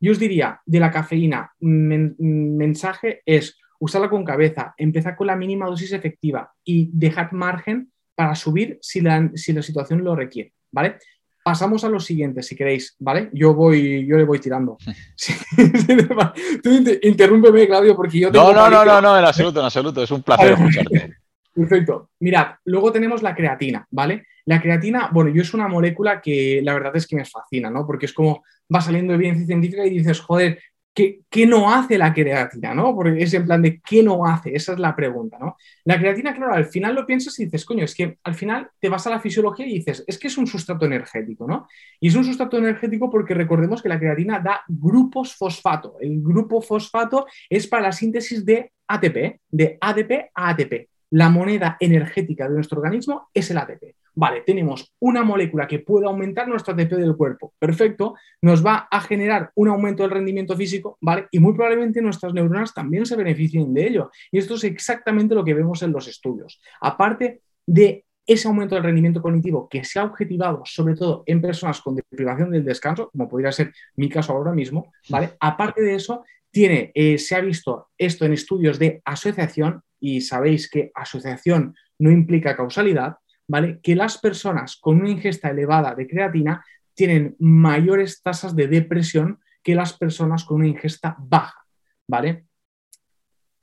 yo 0.00 0.12
os 0.12 0.18
diría, 0.18 0.60
de 0.64 0.80
la 0.80 0.90
cafeína, 0.90 1.52
mensaje 1.60 3.22
es 3.26 3.58
usarla 3.78 4.08
con 4.08 4.24
cabeza, 4.24 4.74
empezar 4.78 5.16
con 5.16 5.26
la 5.26 5.36
mínima 5.36 5.66
dosis 5.66 5.92
efectiva 5.92 6.52
y 6.64 6.88
dejar 6.92 7.32
margen 7.32 7.90
para 8.14 8.34
subir 8.34 8.78
si 8.80 9.00
la, 9.00 9.30
si 9.34 9.52
la 9.52 9.62
situación 9.62 10.02
lo 10.02 10.14
requiere, 10.14 10.54
¿vale? 10.70 10.96
Pasamos 11.44 11.84
a 11.84 11.88
lo 11.88 12.00
siguiente, 12.00 12.42
si 12.42 12.56
queréis, 12.56 12.96
¿vale? 12.98 13.28
Yo 13.32 13.54
voy, 13.54 14.06
yo 14.06 14.16
le 14.16 14.24
voy 14.24 14.38
tirando. 14.38 14.78
Tú 16.62 16.70
interrúmpeme, 17.02 17.66
Claudio, 17.68 17.94
porque 17.94 18.18
yo 18.18 18.32
tengo. 18.32 18.52
No, 18.52 18.70
no, 18.70 18.84
no, 18.84 19.00
no, 19.00 19.18
en 19.18 19.24
absoluto, 19.24 19.60
en 19.60 19.66
absoluto. 19.66 20.02
Es 20.02 20.10
un 20.10 20.22
placer 20.22 20.52
escucharte. 20.58 21.25
Perfecto. 21.56 22.10
Mirad, 22.20 22.56
luego 22.64 22.92
tenemos 22.92 23.22
la 23.22 23.34
creatina, 23.34 23.86
¿vale? 23.90 24.26
La 24.44 24.60
creatina, 24.60 25.08
bueno, 25.12 25.30
yo 25.30 25.40
es 25.40 25.54
una 25.54 25.68
molécula 25.68 26.20
que 26.20 26.60
la 26.62 26.74
verdad 26.74 26.94
es 26.96 27.06
que 27.06 27.16
me 27.16 27.24
fascina, 27.24 27.70
¿no? 27.70 27.86
Porque 27.86 28.06
es 28.06 28.12
como 28.12 28.44
va 28.72 28.80
saliendo 28.80 29.14
evidencia 29.14 29.46
científica 29.46 29.86
y 29.86 29.90
dices, 29.90 30.20
joder, 30.20 30.58
¿Qué, 30.96 31.46
no 31.46 31.70
hace 31.70 31.98
la 31.98 32.14
creatina? 32.14 32.72
¿no? 32.74 32.94
Porque 32.94 33.22
es 33.22 33.34
en 33.34 33.44
plan 33.44 33.60
de 33.60 33.82
¿qué 33.82 34.02
no 34.02 34.24
hace? 34.24 34.56
Esa 34.56 34.72
es 34.72 34.78
la 34.78 34.96
pregunta. 34.96 35.36
¿no? 35.38 35.58
La 35.84 35.98
creatina, 35.98 36.34
claro, 36.34 36.54
al 36.54 36.64
final 36.64 36.94
lo 36.94 37.04
piensas 37.04 37.38
y 37.38 37.44
dices, 37.44 37.66
coño, 37.66 37.84
es 37.84 37.94
que 37.94 38.16
al 38.24 38.34
final 38.34 38.70
te 38.80 38.88
vas 38.88 39.06
a 39.06 39.10
la 39.10 39.20
fisiología 39.20 39.66
y 39.66 39.74
dices, 39.74 40.02
es 40.06 40.18
que 40.18 40.28
es 40.28 40.38
un 40.38 40.46
sustrato 40.46 40.86
energético, 40.86 41.46
¿no? 41.46 41.68
Y 42.00 42.08
es 42.08 42.14
un 42.14 42.24
sustrato 42.24 42.56
energético 42.56 43.10
porque 43.10 43.34
recordemos 43.34 43.82
que 43.82 43.90
la 43.90 43.98
creatina 43.98 44.40
da 44.40 44.62
grupos 44.68 45.36
fosfato. 45.36 45.96
El 46.00 46.22
grupo 46.22 46.62
fosfato 46.62 47.26
es 47.50 47.66
para 47.66 47.82
la 47.82 47.92
síntesis 47.92 48.42
de 48.46 48.72
ATP, 48.86 49.40
de 49.50 49.76
ADP 49.78 50.30
a 50.34 50.48
ATP. 50.48 50.88
La 51.10 51.30
moneda 51.30 51.76
energética 51.78 52.48
de 52.48 52.54
nuestro 52.54 52.80
organismo 52.80 53.28
es 53.32 53.50
el 53.50 53.58
ATP. 53.58 53.94
Vale, 54.14 54.40
tenemos 54.40 54.94
una 55.00 55.22
molécula 55.22 55.66
que 55.66 55.80
puede 55.80 56.06
aumentar 56.06 56.48
nuestro 56.48 56.72
ATP 56.72 56.92
del 56.92 57.16
cuerpo. 57.16 57.52
Perfecto, 57.58 58.14
nos 58.40 58.64
va 58.64 58.88
a 58.90 59.00
generar 59.00 59.50
un 59.54 59.68
aumento 59.68 60.02
del 60.02 60.10
rendimiento 60.10 60.56
físico, 60.56 60.96
¿vale? 61.02 61.26
Y 61.30 61.38
muy 61.38 61.52
probablemente 61.52 62.00
nuestras 62.00 62.32
neuronas 62.32 62.72
también 62.72 63.04
se 63.04 63.14
beneficien 63.14 63.74
de 63.74 63.86
ello. 63.86 64.10
Y 64.32 64.38
esto 64.38 64.54
es 64.54 64.64
exactamente 64.64 65.34
lo 65.34 65.44
que 65.44 65.54
vemos 65.54 65.82
en 65.82 65.92
los 65.92 66.08
estudios. 66.08 66.60
Aparte 66.80 67.42
de 67.66 68.06
ese 68.26 68.48
aumento 68.48 68.74
del 68.74 68.84
rendimiento 68.84 69.22
cognitivo 69.22 69.68
que 69.68 69.84
se 69.84 70.00
ha 70.00 70.04
objetivado 70.04 70.62
sobre 70.64 70.94
todo 70.94 71.22
en 71.26 71.40
personas 71.40 71.80
con 71.80 71.94
deprivación 71.94 72.50
del 72.50 72.64
descanso, 72.64 73.10
como 73.10 73.28
podría 73.28 73.52
ser 73.52 73.72
mi 73.94 74.08
caso 74.08 74.32
ahora 74.32 74.52
mismo, 74.52 74.92
¿vale? 75.08 75.34
Aparte 75.38 75.82
de 75.82 75.94
eso, 75.94 76.24
tiene, 76.50 76.90
eh, 76.94 77.18
se 77.18 77.36
ha 77.36 77.40
visto 77.40 77.88
esto 77.98 78.24
en 78.24 78.32
estudios 78.32 78.78
de 78.78 79.02
asociación 79.04 79.82
y 80.06 80.20
sabéis 80.20 80.70
que 80.70 80.92
asociación 80.94 81.74
no 81.98 82.12
implica 82.12 82.56
causalidad, 82.56 83.16
¿vale? 83.48 83.80
Que 83.82 83.96
las 83.96 84.18
personas 84.18 84.76
con 84.76 85.00
una 85.00 85.10
ingesta 85.10 85.50
elevada 85.50 85.96
de 85.96 86.06
creatina 86.06 86.64
tienen 86.94 87.34
mayores 87.40 88.22
tasas 88.22 88.54
de 88.54 88.68
depresión 88.68 89.40
que 89.64 89.74
las 89.74 89.94
personas 89.94 90.44
con 90.44 90.58
una 90.58 90.68
ingesta 90.68 91.16
baja, 91.18 91.66
¿vale? 92.06 92.46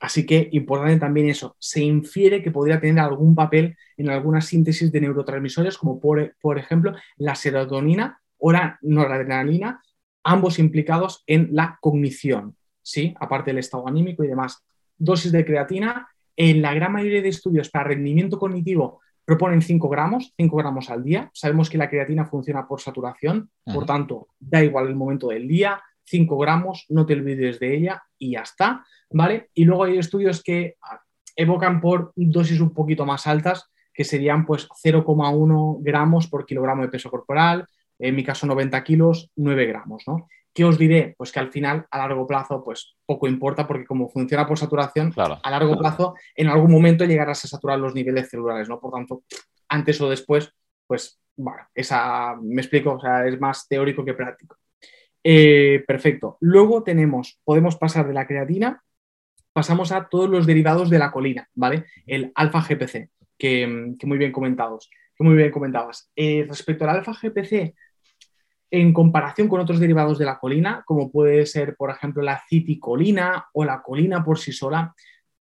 Así 0.00 0.26
que 0.26 0.50
importante 0.52 0.98
también 0.98 1.30
eso, 1.30 1.56
se 1.58 1.82
infiere 1.82 2.42
que 2.42 2.50
podría 2.50 2.78
tener 2.78 3.02
algún 3.02 3.34
papel 3.34 3.78
en 3.96 4.10
alguna 4.10 4.42
síntesis 4.42 4.92
de 4.92 5.00
neurotransmisores, 5.00 5.78
como 5.78 5.98
por, 5.98 6.36
por 6.42 6.58
ejemplo 6.58 6.94
la 7.16 7.34
serotonina 7.34 8.20
o 8.36 8.52
la 8.52 8.78
noradrenalina, 8.82 9.82
ambos 10.22 10.58
implicados 10.58 11.24
en 11.26 11.48
la 11.52 11.78
cognición, 11.80 12.54
¿sí? 12.82 13.14
Aparte 13.18 13.50
del 13.50 13.60
estado 13.60 13.88
anímico 13.88 14.22
y 14.22 14.28
demás. 14.28 14.62
Dosis 14.98 15.32
de 15.32 15.46
creatina, 15.46 16.06
en 16.36 16.62
la 16.62 16.74
gran 16.74 16.92
mayoría 16.92 17.22
de 17.22 17.28
estudios 17.28 17.70
para 17.70 17.88
rendimiento 17.88 18.38
cognitivo 18.38 19.00
proponen 19.24 19.62
5 19.62 19.88
gramos, 19.88 20.32
5 20.36 20.56
gramos 20.56 20.90
al 20.90 21.02
día. 21.02 21.30
Sabemos 21.32 21.70
que 21.70 21.78
la 21.78 21.88
creatina 21.88 22.26
funciona 22.26 22.66
por 22.66 22.80
saturación, 22.80 23.50
por 23.64 23.86
tanto, 23.86 24.28
da 24.38 24.62
igual 24.62 24.88
el 24.88 24.96
momento 24.96 25.28
del 25.28 25.48
día, 25.48 25.80
5 26.04 26.36
gramos, 26.38 26.84
no 26.90 27.06
te 27.06 27.14
olvides 27.14 27.58
de 27.58 27.74
ella 27.74 28.02
y 28.18 28.32
ya 28.32 28.40
está, 28.40 28.84
¿vale? 29.10 29.48
Y 29.54 29.64
luego 29.64 29.84
hay 29.84 29.98
estudios 29.98 30.42
que 30.42 30.76
ah, 30.82 31.00
evocan 31.36 31.80
por 31.80 32.12
dosis 32.14 32.60
un 32.60 32.74
poquito 32.74 33.06
más 33.06 33.26
altas, 33.26 33.70
que 33.92 34.04
serían 34.04 34.44
pues 34.44 34.68
0,1 34.68 35.78
gramos 35.80 36.26
por 36.26 36.44
kilogramo 36.44 36.82
de 36.82 36.88
peso 36.88 37.10
corporal, 37.10 37.66
en 37.98 38.14
mi 38.14 38.24
caso 38.24 38.46
90 38.46 38.82
kilos, 38.84 39.30
9 39.36 39.66
gramos, 39.66 40.02
¿no? 40.06 40.28
¿Qué 40.54 40.64
os 40.64 40.78
diré? 40.78 41.14
Pues 41.18 41.32
que 41.32 41.40
al 41.40 41.50
final, 41.50 41.86
a 41.90 41.98
largo 41.98 42.26
plazo, 42.26 42.62
pues 42.62 42.94
poco 43.04 43.26
importa, 43.26 43.66
porque 43.66 43.84
como 43.84 44.08
funciona 44.08 44.46
por 44.46 44.56
saturación, 44.56 45.12
a 45.16 45.50
largo 45.50 45.76
plazo, 45.76 46.14
en 46.36 46.46
algún 46.46 46.70
momento 46.70 47.04
llegarás 47.04 47.44
a 47.44 47.48
saturar 47.48 47.80
los 47.80 47.94
niveles 47.94 48.30
celulares, 48.30 48.68
¿no? 48.68 48.78
Por 48.80 48.92
tanto, 48.92 49.24
antes 49.68 50.00
o 50.00 50.08
después, 50.08 50.54
pues, 50.86 51.20
bueno, 51.36 51.62
esa, 51.74 52.36
me 52.40 52.62
explico, 52.62 52.92
o 52.92 53.00
sea, 53.00 53.26
es 53.26 53.40
más 53.40 53.66
teórico 53.66 54.04
que 54.04 54.14
práctico. 54.14 54.56
Eh, 55.24 55.82
perfecto. 55.86 56.36
Luego 56.40 56.84
tenemos, 56.84 57.40
podemos 57.42 57.76
pasar 57.76 58.06
de 58.06 58.14
la 58.14 58.26
creatina, 58.26 58.84
pasamos 59.52 59.90
a 59.90 60.08
todos 60.08 60.30
los 60.30 60.46
derivados 60.46 60.88
de 60.88 61.00
la 61.00 61.10
colina, 61.10 61.48
¿vale? 61.54 61.86
El 62.06 62.30
alfa 62.36 62.60
GPC, 62.60 63.10
que, 63.36 63.96
muy 64.04 64.18
bien 64.18 64.30
comentados, 64.30 64.88
que 65.16 65.24
muy 65.24 65.34
bien 65.34 65.50
comentabas. 65.50 66.12
Eh, 66.14 66.44
respecto 66.46 66.84
al 66.84 66.98
alfa 66.98 67.12
GPC, 67.12 67.74
en 68.80 68.92
comparación 68.92 69.46
con 69.46 69.60
otros 69.60 69.78
derivados 69.78 70.18
de 70.18 70.24
la 70.24 70.40
colina, 70.40 70.82
como 70.84 71.08
puede 71.08 71.46
ser, 71.46 71.76
por 71.76 71.90
ejemplo, 71.90 72.24
la 72.24 72.42
citicolina 72.48 73.46
o 73.52 73.64
la 73.64 73.80
colina 73.80 74.24
por 74.24 74.36
sí 74.36 74.50
sola, 74.50 74.92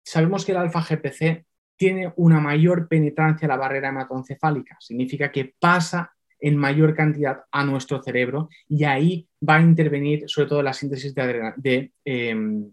sabemos 0.04 0.44
que 0.44 0.52
el 0.52 0.58
alfa-GPC 0.58 1.46
tiene 1.78 2.12
una 2.18 2.42
mayor 2.42 2.90
penetrancia 2.90 3.46
a 3.46 3.50
la 3.50 3.56
barrera 3.56 3.88
hematoencefálica. 3.88 4.76
Significa 4.82 5.32
que 5.32 5.56
pasa 5.58 6.12
en 6.42 6.58
mayor 6.58 6.94
cantidad 6.94 7.46
a 7.50 7.64
nuestro 7.64 8.04
cerebro 8.04 8.50
y 8.68 8.84
ahí 8.84 9.30
va 9.48 9.56
a 9.56 9.62
intervenir 9.62 10.26
sobre 10.28 10.50
todo 10.50 10.62
la 10.62 10.74
síntesis 10.74 11.16
de, 11.16 11.94
em, 12.04 12.70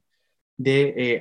eh, 0.64 1.20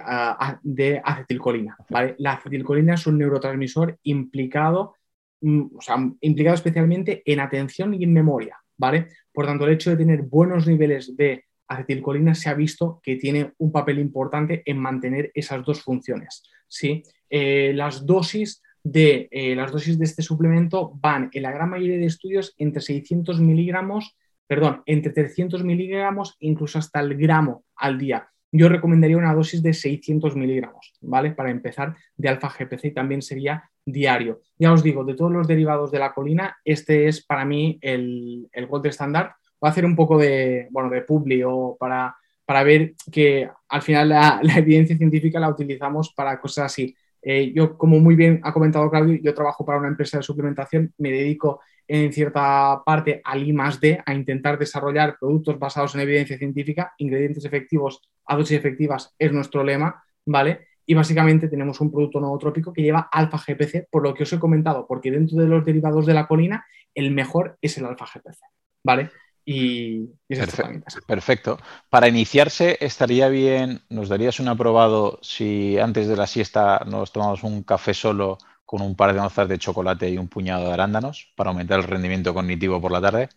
acetilcolina. 1.04 1.78
La 2.18 2.34
acetilcolina 2.34 2.96
es 2.96 3.06
un 3.06 3.20
neurotransmisor 3.20 4.00
implicado, 4.02 4.96
mm, 5.42 5.78
o 5.78 5.82
sea, 5.82 5.98
implicado 6.22 6.56
especialmente 6.56 7.22
en 7.24 7.40
atención 7.40 7.94
y 7.94 8.04
en 8.04 8.14
memoria. 8.14 8.58
¿vale? 8.78 9.08
Por 9.38 9.46
tanto, 9.46 9.68
el 9.68 9.74
hecho 9.74 9.92
de 9.92 9.98
tener 9.98 10.24
buenos 10.24 10.66
niveles 10.66 11.16
de 11.16 11.46
acetilcolina 11.68 12.34
se 12.34 12.50
ha 12.50 12.56
visto 12.56 13.00
que 13.04 13.18
tiene 13.18 13.54
un 13.60 13.72
papel 13.72 14.00
importante 14.00 14.64
en 14.66 14.80
mantener 14.80 15.30
esas 15.36 15.64
dos 15.64 15.84
funciones. 15.84 16.42
¿sí? 16.68 17.04
Eh, 17.30 17.72
las, 17.76 18.04
dosis 18.04 18.64
de, 18.84 19.28
eh, 19.30 19.56
las 19.56 19.72
dosis 19.72 20.00
de 20.00 20.06
este 20.06 20.24
suplemento 20.24 20.92
van 20.96 21.30
en 21.32 21.44
la 21.44 21.52
gran 21.52 21.70
mayoría 21.70 22.00
de 22.00 22.08
estudios 22.08 22.56
entre 22.58 22.82
600 22.82 23.40
miligramos, 23.40 24.18
perdón, 24.48 24.82
entre 24.88 25.14
300 25.14 25.64
miligramos 25.64 26.36
incluso 26.40 26.80
hasta 26.80 27.00
el 27.00 27.16
gramo 27.16 27.64
al 27.76 28.00
día. 28.00 28.28
yo 28.52 28.70
recomendaría 28.70 29.18
una 29.18 29.36
dosis 29.36 29.62
de 29.62 29.74
600 29.74 30.36
miligramos, 30.36 30.96
¿vale? 31.00 31.30
Para 31.34 31.52
empezar 31.52 31.96
de 32.16 32.28
alfa 32.28 32.50
GPC 32.50 32.86
y 32.86 32.92
también 32.92 33.22
sería 33.22 33.70
diario. 33.88 34.42
Ya 34.60 34.74
os 34.74 34.84
digo, 34.84 35.04
de 35.04 35.16
todos 35.16 35.32
los 35.32 35.48
derivados 35.48 35.92
de 35.92 36.00
la 36.00 36.14
colina, 36.14 36.58
este 36.66 37.08
es 37.08 37.26
para 37.26 37.46
mí 37.46 37.80
el, 37.82 38.48
el 38.52 38.68
gold 38.68 38.86
estándar. 38.86 39.36
Voy 39.60 39.70
a 39.70 39.72
hacer 39.72 39.86
un 39.86 39.96
poco 39.96 40.18
de, 40.18 40.68
bueno, 40.72 40.90
de 40.90 41.02
publi 41.02 41.42
o 41.44 41.78
para, 41.80 42.16
para 42.46 42.64
ver 42.64 42.94
que 43.12 43.50
al 43.70 43.82
final 43.82 44.10
la, 44.10 44.42
evidencia 44.58 44.98
científica 44.98 45.40
la 45.40 45.50
utilizamos 45.50 46.14
para 46.14 46.40
cosas 46.40 46.66
así. 46.66 46.96
Eh, 47.22 47.54
yo, 47.56 47.78
como 47.78 48.00
muy 48.00 48.16
bien 48.16 48.42
ha 48.44 48.54
comentado 48.54 48.90
Claudio, 48.90 49.20
yo 49.22 49.34
trabajo 49.34 49.66
para 49.66 49.80
una 49.80 49.88
empresa 49.88 50.18
de 50.18 50.24
suplementación, 50.24 50.94
me 50.98 51.12
dedico 51.12 51.62
en 51.88 52.12
cierta 52.12 52.82
parte 52.86 53.22
al 53.24 53.48
I 53.48 53.54
más 53.54 53.80
D, 53.80 54.02
a 54.06 54.14
intentar 54.14 54.60
desarrollar 54.60 55.18
productos 55.18 55.58
basados 55.58 55.96
en 55.96 56.02
evidencia 56.02 56.38
científica, 56.38 56.94
ingredientes 56.98 57.46
efectivos 57.46 58.02
a 58.26 58.36
dosis 58.36 58.58
efectivas 58.58 59.16
es 59.18 59.32
nuestro 59.32 59.64
lema, 59.64 60.04
¿vale? 60.26 60.68
Y 60.88 60.96
básicamente 60.96 61.48
tenemos 61.48 61.80
un 61.82 61.92
producto 61.92 62.20
nootrópico 62.20 62.74
que 62.74 62.82
lleva 62.82 63.10
alfa 63.12 63.38
GPC, 63.38 63.90
por 63.92 64.02
lo 64.02 64.14
que 64.16 64.24
os 64.24 64.34
he 64.34 64.40
comentado, 64.40 64.88
porque 64.88 65.12
dentro 65.12 65.38
de 65.38 65.48
los 65.48 65.64
derivados 65.64 66.08
de 66.08 66.16
la 66.16 66.28
colina, 66.28 66.66
el 66.96 67.12
mejor 67.12 67.60
es 67.62 67.78
el 67.78 67.86
alfa 67.86 68.06
GPC, 68.06 68.40
¿vale? 68.84 69.12
Y, 69.50 70.08
perfecto, 70.28 71.00
perfecto. 71.06 71.60
Para 71.90 72.08
iniciarse, 72.08 72.78
estaría 72.82 73.30
bien, 73.30 73.82
nos 73.90 74.10
darías 74.10 74.40
un 74.42 74.48
aprobado 74.48 75.20
si 75.22 75.78
antes 75.78 76.08
de 76.08 76.18
la 76.18 76.28
siesta 76.28 76.84
nos 76.86 77.12
tomamos 77.14 77.44
un 77.44 77.64
café 77.64 77.94
solo 77.94 78.38
con 78.66 78.82
un 78.82 78.96
par 78.98 79.14
de 79.14 79.22
onzas 79.22 79.48
de 79.48 79.58
chocolate 79.58 80.10
y 80.10 80.18
un 80.18 80.28
puñado 80.28 80.68
de 80.68 80.74
arándanos 80.74 81.32
para 81.38 81.52
aumentar 81.52 81.80
el 81.80 81.86
rendimiento 81.86 82.34
cognitivo 82.34 82.82
por 82.82 82.92
la 82.92 83.00
tarde. 83.00 83.30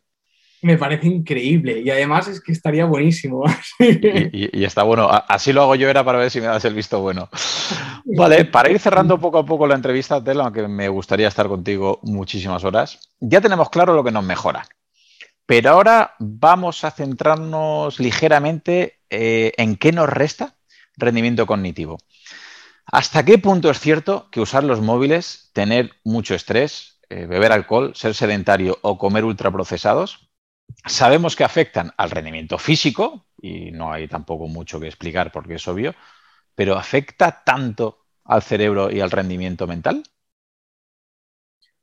Me 0.62 0.76
parece 0.76 1.06
increíble 1.06 1.80
y 1.80 1.90
además 1.90 2.28
es 2.28 2.40
que 2.40 2.52
estaría 2.52 2.84
buenísimo. 2.84 3.44
y, 3.78 4.64
está 4.64 4.82
bueno. 4.82 5.08
Así 5.11 5.52
lo 5.52 5.62
hago 5.62 5.74
yo, 5.74 5.88
era 5.88 6.04
para 6.04 6.18
ver 6.18 6.30
si 6.30 6.40
me 6.40 6.46
das 6.46 6.64
el 6.64 6.74
visto 6.74 7.00
bueno. 7.00 7.30
Vale, 8.04 8.44
para 8.44 8.70
ir 8.70 8.78
cerrando 8.78 9.18
poco 9.18 9.38
a 9.38 9.46
poco 9.46 9.66
la 9.66 9.74
entrevista, 9.74 10.22
Tela, 10.22 10.44
aunque 10.44 10.68
me 10.68 10.88
gustaría 10.88 11.28
estar 11.28 11.48
contigo 11.48 12.00
muchísimas 12.02 12.64
horas, 12.64 12.98
ya 13.20 13.40
tenemos 13.40 13.70
claro 13.70 13.94
lo 13.94 14.04
que 14.04 14.11
nos 14.11 14.24
mejora. 14.24 14.66
Pero 15.46 15.70
ahora 15.70 16.14
vamos 16.18 16.84
a 16.84 16.90
centrarnos 16.90 17.98
ligeramente 17.98 19.00
eh, 19.08 19.52
en 19.56 19.76
qué 19.76 19.92
nos 19.92 20.08
resta 20.08 20.54
rendimiento 20.96 21.46
cognitivo. 21.46 21.98
¿Hasta 22.86 23.24
qué 23.24 23.38
punto 23.38 23.70
es 23.70 23.80
cierto 23.80 24.28
que 24.30 24.40
usar 24.40 24.64
los 24.64 24.80
móviles, 24.80 25.50
tener 25.52 25.92
mucho 26.04 26.34
estrés, 26.34 27.00
eh, 27.08 27.26
beber 27.26 27.52
alcohol, 27.52 27.92
ser 27.94 28.14
sedentario 28.14 28.78
o 28.82 28.98
comer 28.98 29.24
ultraprocesados, 29.24 30.29
sabemos 30.86 31.36
que 31.36 31.44
afectan 31.44 31.92
al 31.96 32.10
rendimiento 32.10 32.58
físico, 32.58 33.26
y 33.40 33.70
no 33.70 33.92
hay 33.92 34.08
tampoco 34.08 34.48
mucho 34.48 34.80
que 34.80 34.86
explicar 34.86 35.32
porque 35.32 35.54
es 35.54 35.68
obvio, 35.68 35.94
pero 36.54 36.76
afecta 36.76 37.42
tanto 37.44 38.06
al 38.24 38.42
cerebro 38.42 38.90
y 38.90 39.00
al 39.00 39.10
rendimiento 39.10 39.66
mental? 39.66 40.02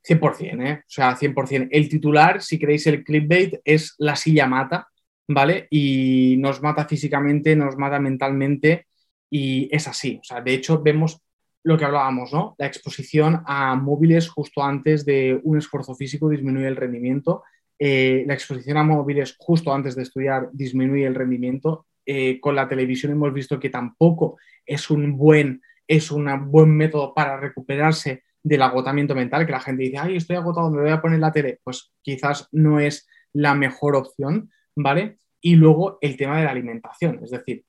100%, 0.02 0.66
¿eh? 0.66 0.80
O 0.80 0.90
sea, 0.90 1.16
100%. 1.16 1.68
El 1.70 1.88
titular, 1.88 2.40
si 2.42 2.58
queréis 2.58 2.86
el 2.86 3.04
clickbait, 3.04 3.60
es 3.64 3.94
la 3.98 4.16
silla 4.16 4.46
mata, 4.46 4.88
¿vale? 5.26 5.66
Y 5.70 6.36
nos 6.38 6.62
mata 6.62 6.86
físicamente, 6.86 7.54
nos 7.54 7.76
mata 7.76 7.98
mentalmente 7.98 8.86
y 9.28 9.68
es 9.74 9.86
así. 9.86 10.18
O 10.20 10.24
sea, 10.24 10.40
de 10.40 10.54
hecho, 10.54 10.80
vemos 10.82 11.20
lo 11.64 11.76
que 11.76 11.84
hablábamos, 11.84 12.32
¿no? 12.32 12.54
La 12.58 12.66
exposición 12.66 13.42
a 13.44 13.74
móviles 13.76 14.28
justo 14.28 14.62
antes 14.62 15.04
de 15.04 15.38
un 15.42 15.58
esfuerzo 15.58 15.94
físico 15.94 16.30
disminuye 16.30 16.66
el 16.66 16.76
rendimiento. 16.76 17.42
Eh, 17.78 18.24
la 18.26 18.34
exposición 18.34 18.76
a 18.76 18.82
móviles 18.82 19.36
justo 19.38 19.72
antes 19.72 19.94
de 19.94 20.02
estudiar 20.02 20.48
disminuye 20.52 21.06
el 21.06 21.14
rendimiento. 21.14 21.86
Eh, 22.04 22.40
con 22.40 22.54
la 22.54 22.68
televisión 22.68 23.12
hemos 23.12 23.32
visto 23.32 23.60
que 23.60 23.70
tampoco 23.70 24.38
es 24.64 24.90
un 24.90 25.16
buen, 25.16 25.62
es 25.86 26.10
un 26.10 26.26
buen 26.50 26.70
método 26.70 27.14
para 27.14 27.38
recuperarse 27.38 28.22
del 28.42 28.62
agotamiento 28.62 29.14
mental, 29.14 29.44
que 29.44 29.52
la 29.52 29.60
gente 29.60 29.84
dice, 29.84 29.98
ay, 29.98 30.16
estoy 30.16 30.36
agotado, 30.36 30.70
me 30.70 30.80
voy 30.80 30.90
a 30.90 31.02
poner 31.02 31.18
la 31.18 31.32
tele. 31.32 31.60
Pues 31.62 31.92
quizás 32.02 32.48
no 32.52 32.80
es 32.80 33.06
la 33.32 33.54
mejor 33.54 33.96
opción, 33.96 34.50
¿vale? 34.74 35.18
Y 35.40 35.56
luego 35.56 35.98
el 36.00 36.16
tema 36.16 36.38
de 36.38 36.44
la 36.44 36.50
alimentación, 36.50 37.20
es 37.22 37.30
decir, 37.30 37.64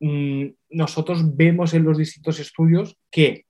Mm, 0.00 0.46
nosotros 0.70 1.36
vemos 1.36 1.74
en 1.74 1.84
los 1.84 1.98
distintos 1.98 2.40
estudios 2.40 2.98
que, 3.10 3.44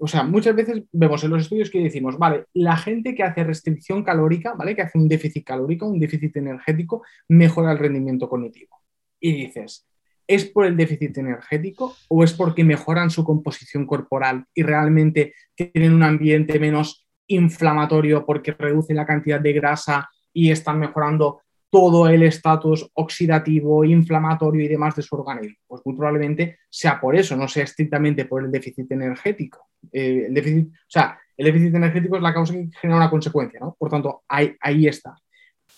o 0.00 0.06
sea, 0.06 0.22
muchas 0.22 0.54
veces 0.54 0.82
vemos 0.92 1.22
en 1.24 1.30
los 1.30 1.42
estudios 1.42 1.70
que 1.70 1.82
decimos, 1.82 2.18
vale, 2.18 2.44
la 2.54 2.76
gente 2.76 3.14
que 3.14 3.22
hace 3.22 3.44
restricción 3.44 4.02
calórica, 4.04 4.54
¿vale? 4.54 4.74
Que 4.74 4.82
hace 4.82 4.98
un 4.98 5.08
déficit 5.08 5.44
calórico, 5.44 5.86
un 5.86 5.98
déficit 5.98 6.36
energético, 6.36 7.02
mejora 7.28 7.72
el 7.72 7.78
rendimiento 7.78 8.28
cognitivo. 8.28 8.80
Y 9.20 9.32
dices, 9.32 9.86
¿es 10.26 10.44
por 10.44 10.66
el 10.66 10.76
déficit 10.76 11.18
energético 11.18 11.96
o 12.08 12.22
es 12.22 12.32
porque 12.32 12.64
mejoran 12.64 13.10
su 13.10 13.24
composición 13.24 13.86
corporal 13.86 14.44
y 14.54 14.62
realmente 14.62 15.34
tienen 15.54 15.94
un 15.94 16.02
ambiente 16.02 16.58
menos 16.58 17.06
inflamatorio 17.26 18.24
porque 18.24 18.52
reducen 18.52 18.96
la 18.96 19.06
cantidad 19.06 19.40
de 19.40 19.52
grasa 19.52 20.08
y 20.32 20.50
están 20.50 20.78
mejorando 20.78 21.42
todo 21.70 22.08
el 22.08 22.22
estatus 22.22 22.88
oxidativo, 22.94 23.84
inflamatorio 23.84 24.64
y 24.64 24.68
demás 24.68 24.96
de 24.96 25.02
su 25.02 25.14
organismo. 25.14 25.58
Pues 25.66 25.82
muy 25.84 25.96
probablemente 25.96 26.58
sea 26.70 27.00
por 27.00 27.16
eso, 27.16 27.36
no 27.36 27.48
sea 27.48 27.64
estrictamente 27.64 28.24
por 28.24 28.44
el 28.44 28.50
déficit 28.50 28.90
energético. 28.92 29.68
Eh, 29.92 30.26
el 30.28 30.34
déficit, 30.34 30.68
o 30.68 30.88
sea, 30.88 31.18
el 31.36 31.46
déficit 31.46 31.74
energético 31.74 32.16
es 32.16 32.22
la 32.22 32.34
causa 32.34 32.54
que 32.54 32.68
genera 32.80 32.96
una 32.96 33.10
consecuencia, 33.10 33.60
¿no? 33.60 33.76
Por 33.78 33.90
tanto, 33.90 34.22
ahí, 34.28 34.86
está. 34.86 35.16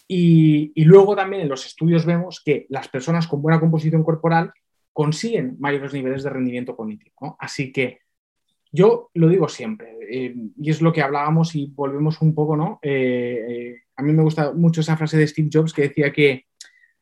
Y, 0.07 0.73
y, 0.75 0.85
luego 0.85 1.15
también 1.15 1.43
en 1.43 1.49
los 1.49 1.67
estudios 1.67 2.05
vemos 2.05 2.43
que 2.45 2.67
las 2.69 2.89
personas 2.89 3.27
con 3.29 3.43
buena 3.43 3.61
composición 3.61 4.03
corporal 4.03 4.53
consiguen 4.93 5.57
mayores 5.61 5.93
niveles 5.93 6.23
de 6.23 6.31
rendimiento 6.31 6.77
cognitivo. 6.77 7.15
¿no? 7.21 7.37
Así 7.39 7.73
que 7.73 8.01
yo 8.73 9.11
lo 9.15 9.29
digo 9.29 9.49
siempre, 9.49 9.97
eh, 10.09 10.35
y 10.57 10.71
es 10.71 10.81
lo 10.81 10.93
que 10.93 11.03
hablábamos 11.03 11.55
y 11.55 11.67
volvemos 11.75 12.21
un 12.23 12.35
poco, 12.35 12.57
¿no? 12.57 12.79
Eh, 12.83 13.47
eh, 13.49 13.77
a 13.97 14.03
mí 14.03 14.13
me 14.13 14.23
gusta 14.23 14.53
mucho 14.53 14.81
esa 14.81 14.97
frase 14.97 15.17
de 15.17 15.27
Steve 15.27 15.51
Jobs 15.53 15.73
que 15.73 15.83
decía 15.83 16.13
que 16.13 16.47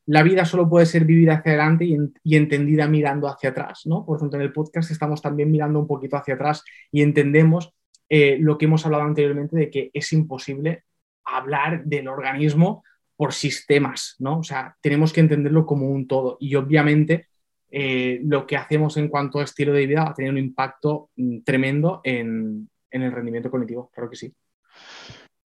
la 0.05 0.23
vida 0.23 0.45
solo 0.45 0.67
puede 0.67 0.87
ser 0.87 1.05
vivida 1.05 1.35
hacia 1.35 1.51
adelante 1.51 1.85
y, 1.85 2.35
entendida 2.35 2.87
mirando 2.87 3.27
hacia 3.27 3.51
atrás, 3.51 3.83
¿no? 3.85 4.05
Por 4.05 4.19
tanto, 4.19 4.37
en 4.37 4.41
el 4.41 4.51
podcast 4.51 4.89
estamos 4.89 5.21
también 5.21 5.51
mirando 5.51 5.79
un 5.79 5.87
poquito 5.87 6.17
hacia 6.17 6.33
atrás 6.33 6.63
y 6.91 7.03
entendemos 7.03 7.73
lo 8.09 8.57
que 8.57 8.65
hemos 8.65 8.83
hablado 8.87 9.03
anteriormente 9.03 9.55
de 9.55 9.69
que 9.69 9.91
es 9.93 10.11
imposible 10.13 10.83
hablar 11.23 11.83
del 11.85 12.07
organismo 12.07 12.83
por 13.15 13.33
sistemas, 13.33 14.15
¿no? 14.17 14.39
O 14.39 14.43
sea, 14.43 14.77
tenemos 14.81 15.13
que 15.13 15.19
entenderlo 15.19 15.67
como 15.67 15.87
un 15.89 16.07
todo 16.07 16.37
y 16.39 16.55
obviamente 16.55 17.28
eh, 17.71 18.19
lo 18.23 18.47
que 18.47 18.57
hacemos 18.57 18.97
en 18.97 19.07
cuanto 19.07 19.39
a 19.39 19.43
estilo 19.43 19.73
de 19.73 19.85
vida 19.85 20.03
va 20.03 20.11
a 20.11 20.13
tener 20.13 20.31
un 20.31 20.37
impacto 20.37 21.09
mm, 21.15 21.39
tremendo 21.41 22.01
en, 22.03 22.69
el 22.91 23.11
rendimiento 23.11 23.51
cognitivo, 23.51 23.89
claro 23.93 24.09
que 24.09 24.15
sí. 24.15 24.33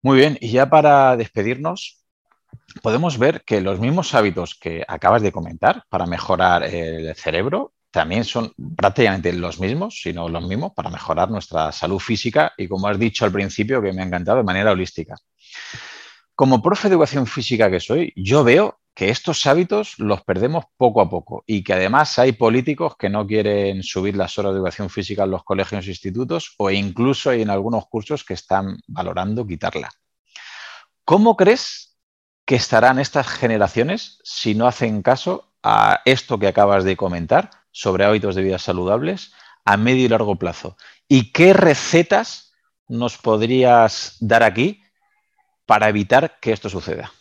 Muy 0.02 0.18
bien, 0.18 0.38
y 0.40 0.52
ya 0.52 0.70
para 0.70 1.16
despedirnos, 1.18 2.04
podemos 2.82 3.18
ver 3.18 3.44
que 3.46 3.62
los 3.62 3.80
mismos 3.80 4.14
hábitos 4.14 4.56
que 4.56 4.84
acabas 4.88 5.22
de 5.22 5.32
comentar 5.32 5.84
para 5.90 6.06
mejorar 6.06 6.64
el 6.64 7.16
cerebro 7.16 7.74
también 7.94 8.24
son 8.26 8.52
prácticamente 8.76 9.32
los 9.34 9.60
mismos, 9.60 10.02
sino 10.02 10.28
los 10.28 10.44
mismos 10.48 10.74
para 10.74 10.90
mejorar 10.90 11.30
nuestra 11.30 11.72
salud 11.72 12.00
física 12.00 12.52
y, 12.58 12.68
como 12.68 12.88
has 12.88 12.98
dicho 12.98 13.24
al 13.24 13.32
principio, 13.32 13.84
que 13.84 13.94
me 13.94 14.02
ha 14.02 14.06
encantado, 14.06 14.40
de 14.40 14.44
manera 14.44 14.72
holística. 14.72 15.16
Como 16.34 16.62
profe 16.62 16.90
de 16.90 16.96
educación 16.96 17.28
física 17.28 17.70
que 17.70 17.80
soy, 17.80 18.12
yo 18.16 18.44
veo 18.44 18.80
que 18.94 19.10
estos 19.10 19.46
hábitos 19.48 19.98
los 19.98 20.22
perdemos 20.24 20.66
poco 20.78 21.02
a 21.02 21.10
poco 21.10 21.44
y 21.48 21.64
que 21.64 21.74
además 21.74 22.20
hay 22.20 22.34
políticos 22.34 22.96
que 22.98 23.10
no 23.10 23.26
quieren 23.26 23.82
subir 23.82 24.16
las 24.16 24.38
horas 24.38 24.54
de 24.54 24.58
educación 24.58 24.90
física 24.90 25.24
en 25.24 25.32
los 25.32 25.44
colegios 25.44 25.86
e 25.86 25.90
institutos 25.90 26.54
o 26.58 26.70
incluso 26.70 27.32
hay 27.32 27.42
en 27.42 27.50
algunos 27.50 27.88
cursos 27.88 28.24
que 28.24 28.36
están 28.36 28.78
valorando 28.88 29.48
quitarla. 29.48 29.90
¿Cómo 31.06 31.36
crees 31.36 31.98
que 32.46 32.56
estarán 32.56 33.00
estas 33.00 33.28
generaciones 33.28 34.20
si 34.24 34.54
no 34.54 34.68
hacen 34.68 35.02
caso 35.02 35.54
a 35.64 36.02
esto 36.06 36.38
que 36.38 36.48
acabas 36.48 36.84
de 36.84 36.96
comentar 36.96 37.50
sobre 37.72 38.06
hábitos 38.06 38.36
de 38.36 38.44
vida 38.44 38.60
saludables 38.60 39.34
a 39.66 39.76
medio 39.78 40.06
y 40.06 40.10
largo 40.10 40.36
plazo? 40.36 40.78
¿Y 41.08 41.32
qué 41.32 41.54
recetas 41.54 42.54
nos 42.88 43.18
podrías 43.18 44.18
dar 44.20 44.44
aquí 44.44 44.84
para 45.66 45.90
evitar 45.90 46.38
que 46.40 46.52
esto 46.52 46.70
suceda? 46.70 47.12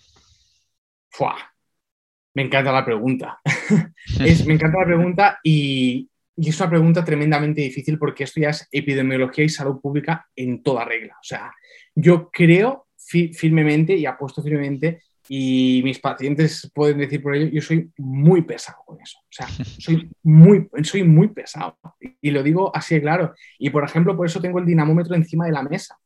Me 2.34 2.42
encanta 2.42 2.72
la 2.72 2.84
pregunta. 2.84 3.40
me 4.46 4.54
encanta 4.54 4.78
la 4.78 4.86
pregunta 4.86 5.38
y, 5.42 6.08
es 6.36 6.60
una 6.60 6.70
pregunta 6.70 7.04
tremendamente 7.04 7.60
difícil 7.60 7.98
porque 7.98 8.24
esto 8.24 8.40
ya 8.40 8.50
es 8.50 8.66
epidemiología 8.72 9.44
y 9.44 9.48
salud 9.50 9.80
pública 9.80 10.26
en 10.34 10.62
toda 10.62 10.84
regla. 10.84 11.14
O 11.20 11.24
sea, 11.24 11.52
yo 11.94 12.30
creo 12.30 12.86
firmemente 12.96 13.94
y 13.94 14.06
apuesto 14.06 14.42
firmemente 14.42 15.02
y 15.28 15.82
mis 15.84 15.98
pacientes 15.98 16.70
pueden 16.74 16.98
decir 16.98 17.22
por 17.22 17.34
ello, 17.34 17.48
yo 17.52 17.60
soy 17.60 17.90
muy 17.96 18.42
pesado 18.42 18.78
con 18.84 19.00
eso. 19.00 19.18
O 19.18 19.30
sea, 19.30 19.46
soy 19.78 20.10
muy, 20.22 20.68
soy 20.82 21.04
muy 21.04 21.28
pesado. 21.28 21.78
Y 22.20 22.30
lo 22.30 22.42
digo 22.42 22.74
así 22.74 22.96
de 22.96 23.02
claro. 23.02 23.34
Y 23.58 23.70
por 23.70 23.84
ejemplo, 23.84 24.16
por 24.16 24.26
eso 24.26 24.40
tengo 24.40 24.58
el 24.58 24.66
dinamómetro 24.66 25.14
encima 25.14 25.46
de 25.46 25.52
la 25.52 25.62
mesa. 25.62 25.98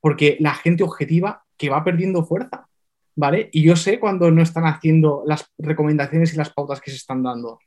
Porque 0.00 0.36
la 0.40 0.54
gente 0.54 0.82
objetiva 0.82 1.44
que 1.56 1.70
va 1.70 1.84
perdiendo 1.84 2.24
fuerza. 2.24 2.66
¿Vale? 3.14 3.48
Y 3.52 3.62
yo 3.62 3.76
sé 3.76 3.98
cuando 3.98 4.30
no 4.30 4.42
están 4.42 4.64
haciendo 4.64 5.22
las 5.26 5.50
recomendaciones 5.58 6.32
y 6.32 6.36
las 6.36 6.50
pautas 6.50 6.80
que 6.80 6.90
se 6.90 6.96
están 6.96 7.22
dando. 7.22 7.58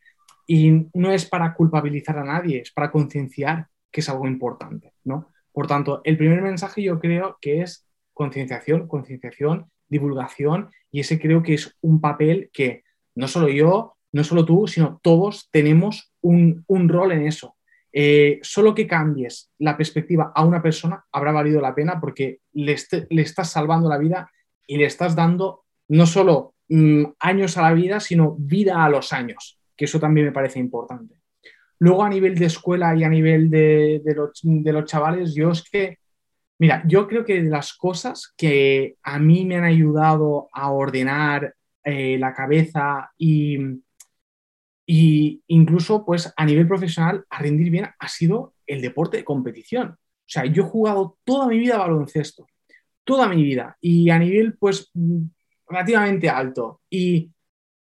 Y 0.48 0.88
no 0.94 1.12
es 1.12 1.26
para 1.26 1.54
culpabilizar 1.54 2.18
a 2.18 2.24
nadie, 2.24 2.62
es 2.62 2.72
para 2.72 2.92
concienciar 2.92 3.68
que 3.92 4.02
es 4.02 4.10
algo 4.10 4.28
importante, 4.28 4.94
¿no? 5.04 5.30
Por 5.52 5.68
tanto, 5.68 6.02
el 6.04 6.18
primer 6.18 6.42
mensaje 6.42 6.84
yo 6.84 7.00
creo 7.00 7.38
que 7.40 7.62
es 7.62 7.88
concienciación, 8.14 8.88
concienciación, 8.88 9.72
divulgación, 9.88 10.70
y 10.92 11.00
ese 11.00 11.20
creo 11.20 11.42
que 11.42 11.54
es 11.54 11.78
un 11.82 12.02
papel 12.02 12.50
que 12.52 12.84
no 13.16 13.28
solo 13.28 13.48
yo, 13.48 13.96
no 14.12 14.24
solo 14.24 14.46
tú, 14.46 14.68
sino 14.68 15.00
todos 15.02 15.50
tenemos 15.52 16.14
un, 16.22 16.66
rol 16.68 17.12
en 17.14 17.26
eso. 17.26 17.56
Eh, 17.94 18.40
solo 18.42 18.76
que 18.76 18.88
cambies 18.88 19.52
la 19.58 19.78
perspectiva 19.78 20.32
a 20.36 20.44
una 20.44 20.62
persona 20.62 21.06
habrá 21.12 21.32
valido 21.32 21.62
la 21.62 21.74
pena 21.74 22.00
porque 22.02 22.40
le, 22.52 22.76
le 23.10 23.22
estás 23.22 23.52
salvando 23.52 23.88
la 23.88 23.98
vida 23.98 24.30
y 24.68 24.78
le 24.78 24.86
estás 24.86 25.16
dando 25.16 25.66
no 25.88 26.06
solo 26.06 26.56
mm, 26.70 27.04
años 27.20 27.58
a 27.58 27.64
la 27.64 27.74
vida, 27.74 28.00
sino 28.00 28.36
vida 28.38 28.84
a 28.84 28.90
los 28.90 29.14
años, 29.14 29.60
que 29.76 29.86
eso 29.86 30.00
también 30.00 30.28
me 30.28 30.32
parece 30.32 30.60
importante. 30.60 31.16
Luego 31.80 32.04
a 32.04 32.10
nivel 32.10 32.36
de 32.36 32.46
escuela 32.46 32.96
y 32.96 33.04
a 33.04 33.10
nivel 33.10 33.50
de, 33.50 34.02
los, 34.16 34.86
chavales, 34.86 35.36
yo 35.36 35.52
es 35.52 35.64
que, 35.70 36.00
mira, 36.58 36.84
yo 36.88 37.08
creo 37.08 37.26
que 37.26 37.44
de 37.44 37.50
las 37.50 37.74
cosas 37.74 38.34
que 38.38 38.96
a 39.04 39.20
mí 39.20 39.46
me 39.46 39.58
han 39.58 39.66
ayudado 39.66 40.48
a 40.54 40.72
ordenar 40.72 41.54
eh, 41.84 42.18
la 42.18 42.34
cabeza 42.34 43.12
y, 43.18 43.58
y 44.86 45.44
incluso 45.48 46.06
pues 46.06 46.34
a 46.36 46.46
nivel 46.46 46.68
profesional 46.68 47.26
a 47.30 47.40
rendir 47.40 47.70
bien 47.70 47.90
ha 48.00 48.08
sido 48.08 48.54
el 48.66 48.82
deporte 48.82 49.18
de 49.18 49.26
competición. 49.26 49.90
O 49.90 50.28
sea, 50.28 50.46
yo 50.46 50.64
he 50.64 50.68
jugado 50.68 51.18
toda 51.24 51.48
mi 51.48 51.60
vida 51.60 51.78
baloncesto, 51.78 52.48
toda 53.06 53.30
mi 53.30 53.42
vida 53.42 53.78
y 53.80 54.10
a 54.10 54.20
nivel 54.20 54.58
pues 54.58 54.92
relativamente 55.70 56.28
alto. 56.30 56.82
Y 56.90 57.32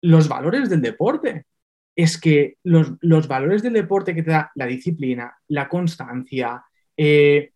los 0.03 0.29
valores 0.29 0.71
del 0.71 0.83
deporte, 0.83 1.47
es 1.97 2.21
que 2.21 2.59
los, 2.65 3.29
valores 3.29 3.63
del 3.63 3.75
deporte 3.75 4.15
que 4.15 4.23
te 4.23 4.31
da 4.31 4.51
la 4.55 4.67
disciplina, 4.67 5.37
la 5.49 5.69
constancia, 5.69 6.65
eh, 6.97 7.53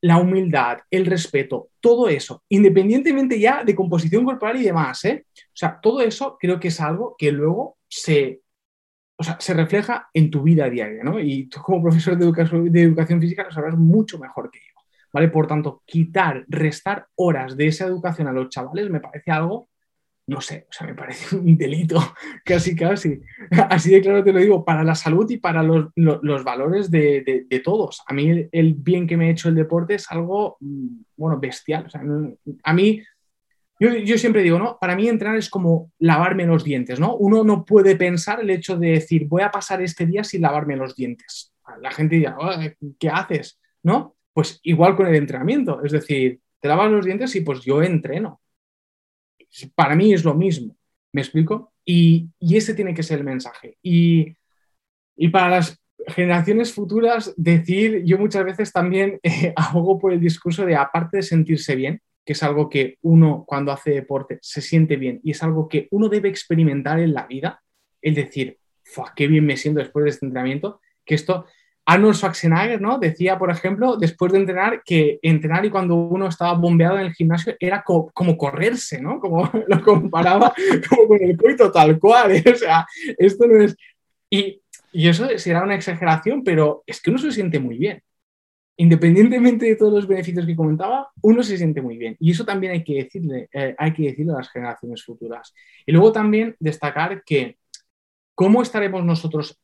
la 0.00 0.16
humildad, 0.18 0.78
el 0.90 1.06
respeto, 1.06 1.70
todo 1.80 2.08
eso, 2.08 2.42
independientemente 2.48 3.38
ya 3.38 3.62
de 3.64 3.74
composición 3.74 4.24
corporal 4.24 4.60
y 4.60 4.64
demás, 4.64 5.04
¿eh? 5.04 5.26
o 5.28 5.54
sea, 5.54 5.78
todo 5.80 6.00
eso 6.00 6.36
creo 6.40 6.58
que 6.58 6.68
es 6.68 6.80
algo 6.80 7.14
que 7.16 7.30
luego 7.30 7.78
se, 7.86 8.40
se 9.38 9.54
refleja 9.54 10.08
en 10.12 10.30
tu 10.30 10.42
vida 10.42 10.68
diaria, 10.68 11.04
¿no? 11.04 11.20
Y 11.20 11.46
tú 11.46 11.60
como 11.60 11.82
profesor 11.82 12.16
de 12.16 12.24
educación, 12.24 12.72
de 12.72 12.82
educación 12.82 13.20
física 13.20 13.44
lo 13.44 13.52
sabrás 13.52 13.76
mucho 13.76 14.18
mejor 14.18 14.50
que 14.50 14.58
yo, 14.58 14.71
¿vale? 15.12 15.28
Por 15.28 15.46
tanto, 15.46 15.82
quitar, 15.84 16.44
restar 16.48 17.06
horas 17.16 17.56
de 17.56 17.66
esa 17.66 17.86
educación 17.86 18.28
a 18.28 18.32
los 18.32 18.48
chavales 18.48 18.90
me 18.90 19.00
parece 19.00 19.30
algo 19.30 19.68
no 20.26 20.40
sé, 20.40 20.66
o 20.70 20.72
sea, 20.72 20.86
me 20.86 20.94
parece 20.94 21.36
un 21.36 21.56
delito, 21.56 22.00
casi, 22.44 22.74
casi. 22.74 23.20
Así 23.68 23.90
de 23.90 24.00
claro 24.00 24.22
te 24.22 24.32
lo 24.32 24.40
digo, 24.40 24.64
para 24.64 24.84
la 24.84 24.94
salud 24.94 25.28
y 25.30 25.38
para 25.38 25.62
los, 25.62 25.92
valores 26.44 26.90
de, 26.90 27.62
todos. 27.64 28.02
A 28.06 28.14
mí 28.14 28.48
el, 28.50 28.74
bien 28.74 29.06
que 29.06 29.16
me 29.16 29.26
ha 29.26 29.30
hecho 29.30 29.48
el 29.48 29.54
deporte 29.54 29.94
es 29.94 30.10
algo, 30.10 30.56
mm, 30.60 31.02
bueno, 31.16 31.38
bestial. 31.38 31.86
A 32.64 32.72
mí, 32.72 33.02
yo, 33.78 34.16
siempre 34.16 34.42
digo, 34.42 34.58
¿no? 34.58 34.78
Para 34.80 34.94
mí 34.94 35.08
entrenar 35.08 35.36
es 35.36 35.50
como 35.50 35.90
lavarme 35.98 36.46
los 36.46 36.62
dientes, 36.62 37.00
¿no? 37.00 37.16
Uno 37.16 37.42
no 37.42 37.64
puede 37.64 37.96
pensar 37.96 38.40
el 38.40 38.50
hecho 38.50 38.78
de 38.78 38.92
decir, 38.92 39.26
voy 39.26 39.42
a 39.42 39.50
pasar 39.50 39.82
este 39.82 40.06
día 40.06 40.22
sin 40.22 40.42
lavarme 40.42 40.76
los 40.76 40.94
dientes. 40.94 41.52
La 41.80 41.90
gente 41.90 42.16
dirá, 42.16 42.36
¿qué 42.98 43.08
haces? 43.08 43.60
¿No? 43.82 44.16
Pues 44.32 44.60
igual 44.62 44.96
con 44.96 45.06
el 45.06 45.14
entrenamiento, 45.14 45.82
es 45.84 45.92
decir, 45.92 46.40
te 46.60 46.68
lavas 46.68 46.90
los 46.90 47.04
dientes 47.04 47.34
y 47.36 47.42
pues 47.42 47.60
yo 47.62 47.82
entreno 47.82 48.42
para 49.74 49.94
mí 49.94 50.12
es 50.12 50.24
lo 50.24 50.34
mismo, 50.34 50.76
¿me 51.12 51.20
explico? 51.20 51.72
Y, 51.84 52.30
ese 52.40 52.74
tiene 52.74 52.94
que 52.94 53.02
ser 53.02 53.18
el 53.18 53.24
mensaje. 53.24 53.76
Y, 53.82 54.36
para 55.30 55.50
las 55.50 55.78
generaciones 56.08 56.72
futuras, 56.72 57.32
decir, 57.36 58.02
yo 58.04 58.18
muchas 58.18 58.44
veces 58.44 58.72
también 58.72 59.20
eh, 59.22 59.52
abogo 59.56 59.98
por 59.98 60.12
el 60.12 60.20
discurso 60.20 60.64
de, 60.64 60.76
aparte 60.76 61.18
de 61.18 61.22
sentirse 61.22 61.76
bien, 61.76 62.00
que 62.24 62.32
es 62.32 62.42
algo 62.42 62.68
que 62.68 62.98
uno 63.02 63.44
cuando 63.46 63.72
hace 63.72 63.90
deporte 63.90 64.38
se 64.42 64.60
siente 64.60 64.96
bien 64.96 65.20
y 65.24 65.32
es 65.32 65.42
algo 65.42 65.68
que 65.68 65.88
uno 65.90 66.08
debe 66.08 66.28
experimentar 66.28 67.00
en 67.00 67.12
la 67.12 67.26
vida, 67.26 67.62
el 68.00 68.14
decir, 68.14 68.58
qué 69.16 69.26
bien 69.26 69.44
me 69.44 69.56
siento 69.56 69.80
después 69.80 70.04
de 70.04 70.10
este 70.10 70.26
entrenamiento, 70.26 70.80
que 71.04 71.16
esto 71.16 71.46
Arnold 71.84 72.14
Schwarzenegger, 72.14 72.80
¿no? 72.80 72.98
Decía, 72.98 73.38
por 73.38 73.50
ejemplo, 73.50 73.96
después 73.96 74.32
de 74.32 74.38
entrenar, 74.38 74.82
que 74.84 75.18
entrenar 75.22 75.64
y 75.64 75.70
cuando 75.70 75.96
uno 75.96 76.28
estaba 76.28 76.54
bombeado 76.54 76.98
en 76.98 77.06
el 77.06 77.12
gimnasio 77.12 77.56
era 77.58 77.82
como 77.82 78.36
correrse, 78.36 79.00
¿no? 79.00 79.18
Como 79.18 79.50
lo 79.66 79.82
comparaba 79.82 80.54
como 80.88 81.08
con 81.08 81.22
el 81.22 81.36
coito 81.36 81.72
tal 81.72 81.98
cual. 81.98 82.36
¿eh? 82.36 82.44
O 82.52 82.56
sea, 82.56 82.86
esto 83.18 83.46
no 83.46 83.62
es... 83.62 83.76
Y, 84.30 84.60
eso 84.94 85.26
será 85.38 85.62
una 85.62 85.74
exageración, 85.74 86.44
pero 86.44 86.82
es 86.86 87.00
que 87.00 87.08
uno 87.08 87.18
se 87.18 87.32
siente 87.32 87.58
muy 87.58 87.78
bien. 87.78 88.02
Independientemente 88.76 89.64
de 89.64 89.76
todos 89.76 89.92
los 89.92 90.06
beneficios 90.06 90.44
que 90.44 90.54
comentaba, 90.54 91.08
uno 91.22 91.42
se 91.42 91.56
siente 91.56 91.80
muy 91.80 91.96
bien. 91.96 92.14
Y 92.20 92.30
eso 92.30 92.44
también 92.44 92.74
hay 92.74 92.84
que 92.84 93.04
decirle, 93.04 93.48
eh, 93.54 93.74
hay 93.78 93.94
que 93.94 94.02
decirle 94.02 94.32
a 94.32 94.36
las 94.36 94.50
generaciones 94.50 95.02
futuras. 95.02 95.54
Y 95.86 95.92
luego 95.92 96.12
también 96.12 96.56
destacar 96.58 97.22
que 97.24 97.56
cómo 98.34 98.60
estaremos 98.60 99.02
nosotros 99.02 99.61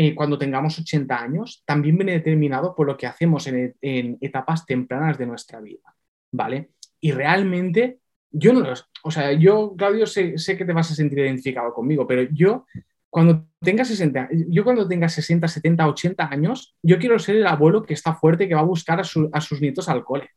eh, 0.00 0.14
cuando 0.14 0.38
tengamos 0.38 0.78
80 0.78 1.20
años 1.20 1.64
también 1.66 1.96
viene 1.96 2.12
determinado 2.12 2.72
por 2.72 2.86
lo 2.86 2.96
que 2.96 3.08
hacemos 3.08 3.48
en, 3.48 4.16
etapas 4.20 4.64
tempranas 4.64 5.18
de 5.18 5.26
nuestra 5.26 5.60
vida, 5.60 5.92
¿vale? 6.30 6.70
Y 7.00 7.10
realmente, 7.10 7.98
yo 8.30 8.52
no 8.52 8.60
los, 8.60 8.88
o 9.02 9.10
sea, 9.10 9.32
yo, 9.32 9.74
Claudio, 9.76 10.06
sé, 10.06 10.36
que 10.36 10.64
te 10.64 10.72
vas 10.72 10.92
a 10.92 10.94
sentir 10.94 11.18
identificado 11.18 11.74
conmigo, 11.74 12.06
pero 12.06 12.22
yo 12.32 12.64
cuando 13.10 13.48
tenga 13.60 13.84
60, 13.84 14.28
yo 14.46 14.62
cuando 14.62 14.86
tenga 14.86 15.08
60, 15.08 15.48
70, 15.48 15.88
80 15.88 16.28
años, 16.30 16.76
yo 16.80 17.00
quiero 17.00 17.18
ser 17.18 17.34
el 17.34 17.48
abuelo 17.48 17.82
que 17.82 17.94
está 17.94 18.14
fuerte, 18.14 18.46
que 18.46 18.54
va 18.54 18.60
a 18.60 18.74
buscar 18.74 19.00
a, 19.00 19.02
a 19.02 19.40
sus 19.40 19.60
nietos 19.60 19.88
al 19.88 20.04
cole. 20.04 20.30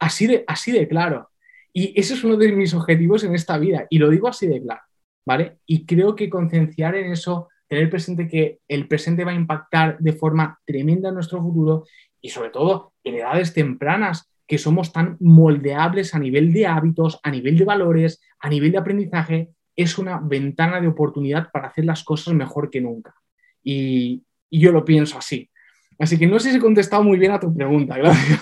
Así 0.00 0.26
de, 0.26 0.42
así 0.48 0.72
de 0.72 0.88
claro. 0.88 1.30
Y 1.72 1.92
ese 2.00 2.14
es 2.14 2.24
uno 2.24 2.36
de 2.36 2.50
mis 2.50 2.74
objetivos 2.74 3.22
en 3.22 3.36
esta 3.36 3.58
vida, 3.58 3.86
y 3.88 3.98
lo 3.98 4.10
digo 4.10 4.26
así 4.26 4.48
de 4.48 4.60
claro, 4.60 4.82
¿vale? 5.24 5.58
Y 5.66 5.86
creo 5.86 6.16
que 6.16 6.28
concienciar 6.28 6.96
en 6.96 7.12
eso 7.12 7.48
tener 7.68 7.90
presente 7.90 8.28
que 8.28 8.58
el 8.68 8.88
presente 8.88 9.24
va 9.24 9.32
a 9.32 9.36
impactar 9.36 9.98
de 9.98 10.12
forma 10.12 10.58
tremenda 10.64 11.08
en 11.08 11.14
nuestro 11.14 11.40
futuro 11.40 11.84
y 12.20 12.30
sobre 12.30 12.50
todo 12.50 12.92
en 13.02 13.16
edades 13.16 13.52
tempranas 13.52 14.30
que 14.46 14.58
somos 14.58 14.92
tan 14.92 15.16
moldeables 15.20 16.14
a 16.14 16.18
nivel 16.18 16.52
de 16.52 16.66
hábitos, 16.66 17.18
a 17.22 17.30
nivel 17.30 17.56
de 17.56 17.64
valores, 17.64 18.20
a 18.40 18.48
nivel 18.48 18.72
de 18.72 18.78
aprendizaje, 18.78 19.50
es 19.76 19.98
una 19.98 20.20
ventana 20.20 20.80
de 20.80 20.88
oportunidad 20.88 21.50
para 21.50 21.68
hacer 21.68 21.84
las 21.84 22.04
cosas 22.04 22.34
mejor 22.34 22.70
que 22.70 22.80
nunca. 22.80 23.14
Y, 23.62 24.22
yo 24.50 24.70
lo 24.70 24.84
pienso 24.84 25.18
así. 25.18 25.50
Así 25.98 26.16
que 26.16 26.28
no 26.28 26.38
sé 26.38 26.50
si 26.50 26.58
he 26.58 26.60
contestado 26.60 27.02
muy 27.02 27.18
bien 27.18 27.32
a 27.32 27.40
tu 27.40 27.52
pregunta, 27.52 27.96
gracias. 27.98 28.40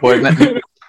Pues 0.00 0.20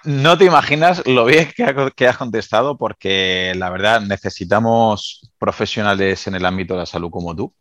no 0.06 0.38
te 0.38 0.44
imaginas 0.44 1.06
lo 1.06 1.24
bien 1.24 1.50
que, 1.54 2.06
has 2.06 2.16
contestado 2.16 2.78
porque 2.78 3.52
la 3.56 3.70
verdad 3.70 4.00
necesitamos 4.00 5.32
profesionales 5.38 6.26
en 6.26 6.36
el 6.36 6.46
ámbito 6.46 6.74
de 6.74 6.80
la 6.80 6.86
salud 6.86 7.10
como 7.10 7.34
tú. 7.34 7.54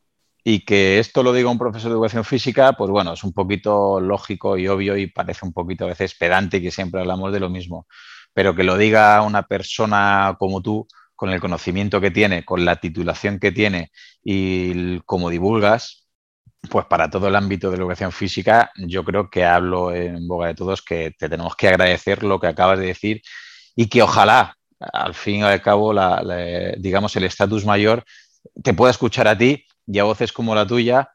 Y 0.44 0.64
que 0.64 1.00
esto 1.00 1.24
lo 1.24 1.34
diga 1.34 1.50
un 1.50 1.58
profesor 1.58 1.90
de 1.90 1.96
educación 1.96 2.24
física, 2.24 2.74
pues 2.74 2.92
bueno, 2.92 3.14
es 3.14 3.24
un 3.24 3.34
poquito 3.34 4.00
lógico 4.00 4.58
y 4.58 4.68
obvio 4.68 4.96
y 4.96 5.08
parece 5.08 5.44
un 5.44 5.54
poquito 5.54 5.86
a 5.86 5.88
veces 5.88 6.14
pedante 6.14 6.62
que 6.62 6.70
siempre 6.70 7.02
hablamos 7.02 7.34
de 7.34 7.40
lo 7.40 7.50
mismo. 7.50 7.88
Pero 8.34 8.56
que 8.56 8.64
lo 8.64 8.78
diga 8.78 9.22
una 9.24 9.44
persona 9.44 10.36
como 10.38 10.62
tú, 10.62 10.88
con 11.16 11.32
el 11.32 11.42
conocimiento 11.42 12.00
que 12.00 12.12
tiene, 12.12 12.46
con 12.46 12.64
la 12.64 12.76
titulación 12.76 13.40
que 13.40 13.52
tiene 13.52 13.92
y 14.24 15.00
cómo 15.02 15.32
divulgas, 15.32 16.05
pues 16.70 16.86
para 16.86 17.10
todo 17.10 17.28
el 17.28 17.36
ámbito 17.36 17.70
de 17.70 17.78
la 17.78 17.84
educación 17.84 18.12
física, 18.12 18.72
yo 18.78 19.04
creo 19.04 19.30
que 19.30 19.46
hablo 19.46 19.94
en 19.94 20.28
boga 20.28 20.48
de 20.48 20.56
todos 20.56 20.82
que 20.82 21.12
te 21.18 21.30
tenemos 21.30 21.56
que 21.56 21.68
agradecer 21.68 22.24
lo 22.24 22.40
que 22.40 22.48
acabas 22.48 22.80
de 22.80 22.88
decir 22.88 23.22
y 23.76 23.88
que 23.88 24.02
ojalá, 24.02 24.56
al 24.80 25.14
fin 25.14 25.42
y 25.42 25.44
al 25.44 25.62
cabo, 25.62 25.94
digamos, 26.78 27.16
el 27.16 27.24
estatus 27.24 27.66
mayor 27.66 28.04
te 28.64 28.74
pueda 28.74 28.92
escuchar 28.92 29.28
a 29.28 29.38
ti 29.38 29.66
y 29.88 30.00
a 30.00 30.04
voces 30.04 30.32
como 30.32 30.56
la 30.56 30.66
tuya 30.68 31.10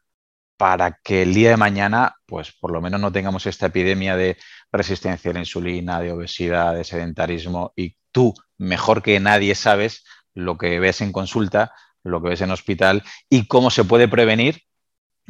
para 0.56 0.98
que 1.02 1.22
el 1.22 1.32
día 1.32 1.50
de 1.50 1.56
mañana, 1.56 2.16
pues 2.26 2.52
por 2.52 2.70
lo 2.70 2.80
menos 2.80 3.00
no 3.00 3.10
tengamos 3.10 3.46
esta 3.46 3.66
epidemia 3.66 4.16
de 4.16 4.36
resistencia 4.70 5.30
a 5.30 5.34
la 5.34 5.40
insulina, 5.40 6.00
de 6.00 6.12
obesidad, 6.12 6.74
de 6.74 6.84
sedentarismo 6.84 7.72
y 7.76 7.96
tú, 8.12 8.34
mejor 8.58 9.02
que 9.02 9.18
nadie, 9.20 9.54
sabes 9.54 10.04
lo 10.34 10.58
que 10.58 10.78
ves 10.78 11.00
en 11.00 11.12
consulta, 11.12 11.72
lo 12.02 12.22
que 12.22 12.30
ves 12.30 12.42
en 12.42 12.50
hospital 12.50 13.02
y 13.28 13.46
cómo 13.46 13.70
se 13.70 13.84
puede 13.84 14.06
prevenir 14.06 14.62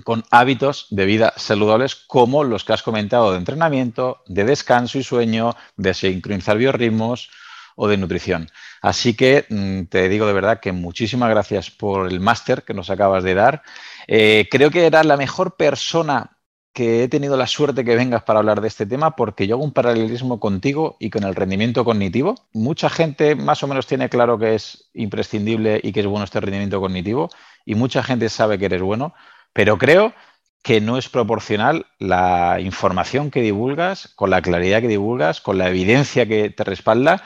con 0.05 0.25
hábitos 0.31 0.87
de 0.91 1.07
vida 1.07 1.33
saludables 1.37 1.95
como 1.95 2.45
los 2.45 2.65
que 2.65 2.73
has 2.73 2.83
comentado 2.83 3.33
de 3.33 3.39
entrenamiento, 3.39 4.23
de 4.27 4.45
descanso 4.45 4.99
y 4.99 5.03
sueño, 5.03 5.57
de 5.77 5.95
sincronizar 5.95 6.59
biorritmos 6.59 7.31
o 7.77 7.89
de 7.89 7.97
nutrición. 7.97 8.51
Así 8.83 9.15
que 9.15 9.47
mm, 9.49 9.85
te 9.85 10.09
digo 10.09 10.27
de 10.27 10.33
verdad 10.33 10.61
que 10.61 10.73
muchísimas 10.73 11.31
gracias 11.31 11.71
por 11.71 12.09
el 12.09 12.21
máster 12.21 12.63
que 12.63 12.75
nos 12.75 12.91
acabas 12.91 13.25
de 13.25 13.35
dar. 13.35 13.63
Eh, 14.07 14.49
creo 14.51 14.71
que 14.71 14.87
eras 14.87 15.07
la 15.07 15.17
mejor 15.17 15.57
persona 15.57 16.37
que 16.73 17.03
he 17.03 17.09
tenido 17.09 17.37
la 17.37 17.47
suerte 17.47 17.85
que 17.85 17.97
vengas 17.97 18.23
para 18.23 18.39
hablar 18.39 18.61
de 18.61 18.69
este 18.69 18.87
tema 18.87 19.17
porque 19.17 19.47
yo 19.47 19.57
hago 19.57 19.65
un 19.65 19.73
paralelismo 19.73 20.39
contigo 20.39 20.97
y 21.01 21.11
con 21.11 21.25
el 21.25 21.35
rendimiento 21.35 21.85
cognitivo. 21.85 22.35
Mucha 22.53 22.89
gente 22.89 23.35
más 23.35 23.63
o 23.63 23.67
menos 23.67 23.87
tiene 23.87 24.09
claro 24.09 24.39
que 24.39 24.55
es 24.55 24.91
imprescindible 24.95 25.81
y 25.83 25.93
que 25.93 26.01
es 26.01 26.07
bueno 26.07 26.25
este 26.25 26.41
rendimiento 26.41 26.81
cognitivo 26.81 27.29
y 27.65 27.75
mucha 27.75 28.03
gente 28.03 28.29
sabe 28.29 28.59
que 28.59 28.67
eres 28.67 28.83
bueno, 28.83 29.15
pero 29.53 29.79
creo 29.79 30.15
que 30.63 30.81
no 30.81 30.99
es 30.99 31.09
proporcional 31.09 31.87
la 31.99 32.59
información 32.61 33.31
que 33.31 33.41
divulgas, 33.41 34.13
con 34.15 34.31
la 34.31 34.43
claridad 34.43 34.81
que 34.81 34.89
divulgas, 34.89 35.41
con 35.41 35.59
la 35.59 35.69
evidencia 35.69 36.27
que 36.27 36.51
te 36.51 36.65
respalda, 36.65 37.23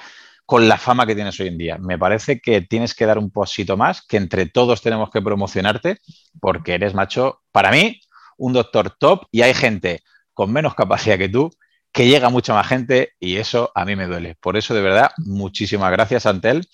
con 0.46 0.68
la 0.68 0.78
fama 0.78 1.06
que 1.06 1.14
tienes 1.14 1.38
hoy 1.40 1.48
en 1.48 1.58
día. 1.58 1.78
Me 1.78 1.98
parece 1.98 2.40
que 2.40 2.60
tienes 2.60 2.94
que 2.94 3.06
dar 3.06 3.18
un 3.18 3.30
posito 3.30 3.76
más, 3.76 4.02
que 4.06 4.18
entre 4.18 4.46
todos 4.46 4.82
tenemos 4.82 5.10
que 5.10 5.22
promocionarte, 5.22 5.98
porque 6.40 6.74
eres, 6.74 6.94
macho, 6.94 7.40
para 7.50 7.70
mí, 7.70 8.00
un 8.36 8.52
doctor 8.52 8.90
top 8.90 9.26
y 9.30 9.42
hay 9.42 9.54
gente 9.54 10.02
con 10.32 10.52
menos 10.52 10.74
capacidad 10.74 11.18
que 11.18 11.28
tú 11.28 11.50
que 11.94 12.08
llega 12.08 12.28
mucha 12.28 12.52
más 12.52 12.66
gente 12.66 13.12
y 13.20 13.36
eso 13.36 13.70
a 13.72 13.84
mí 13.84 13.94
me 13.94 14.08
duele. 14.08 14.34
Por 14.40 14.56
eso, 14.56 14.74
de 14.74 14.82
verdad, 14.82 15.12
muchísimas 15.16 15.92
gracias, 15.92 16.26
Antel. 16.26 16.66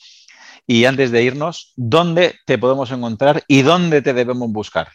Y 0.66 0.86
antes 0.86 1.10
de 1.10 1.22
irnos, 1.22 1.74
¿dónde 1.76 2.36
te 2.46 2.56
podemos 2.56 2.90
encontrar 2.90 3.44
y 3.46 3.60
dónde 3.60 4.00
te 4.00 4.14
debemos 4.14 4.50
buscar? 4.50 4.88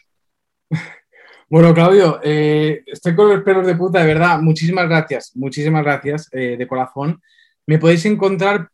Bueno, 1.47 1.76
Claudio, 1.76 2.20
eh, 2.24 2.82
estoy 2.88 3.13
con 3.13 3.30
los 3.30 3.43
pelos 3.43 3.68
de 3.68 3.76
puta, 3.76 3.99
de 3.99 4.07
verdad. 4.07 4.41
Muchísimas 4.41 4.89
gracias, 4.89 5.32
muchísimas 5.36 5.84
gracias 5.84 6.28
eh, 6.32 6.55
de 6.57 6.68
corazón. 6.68 7.22
Me 7.68 7.78
podéis 7.78 8.03
encontrar 8.07 8.68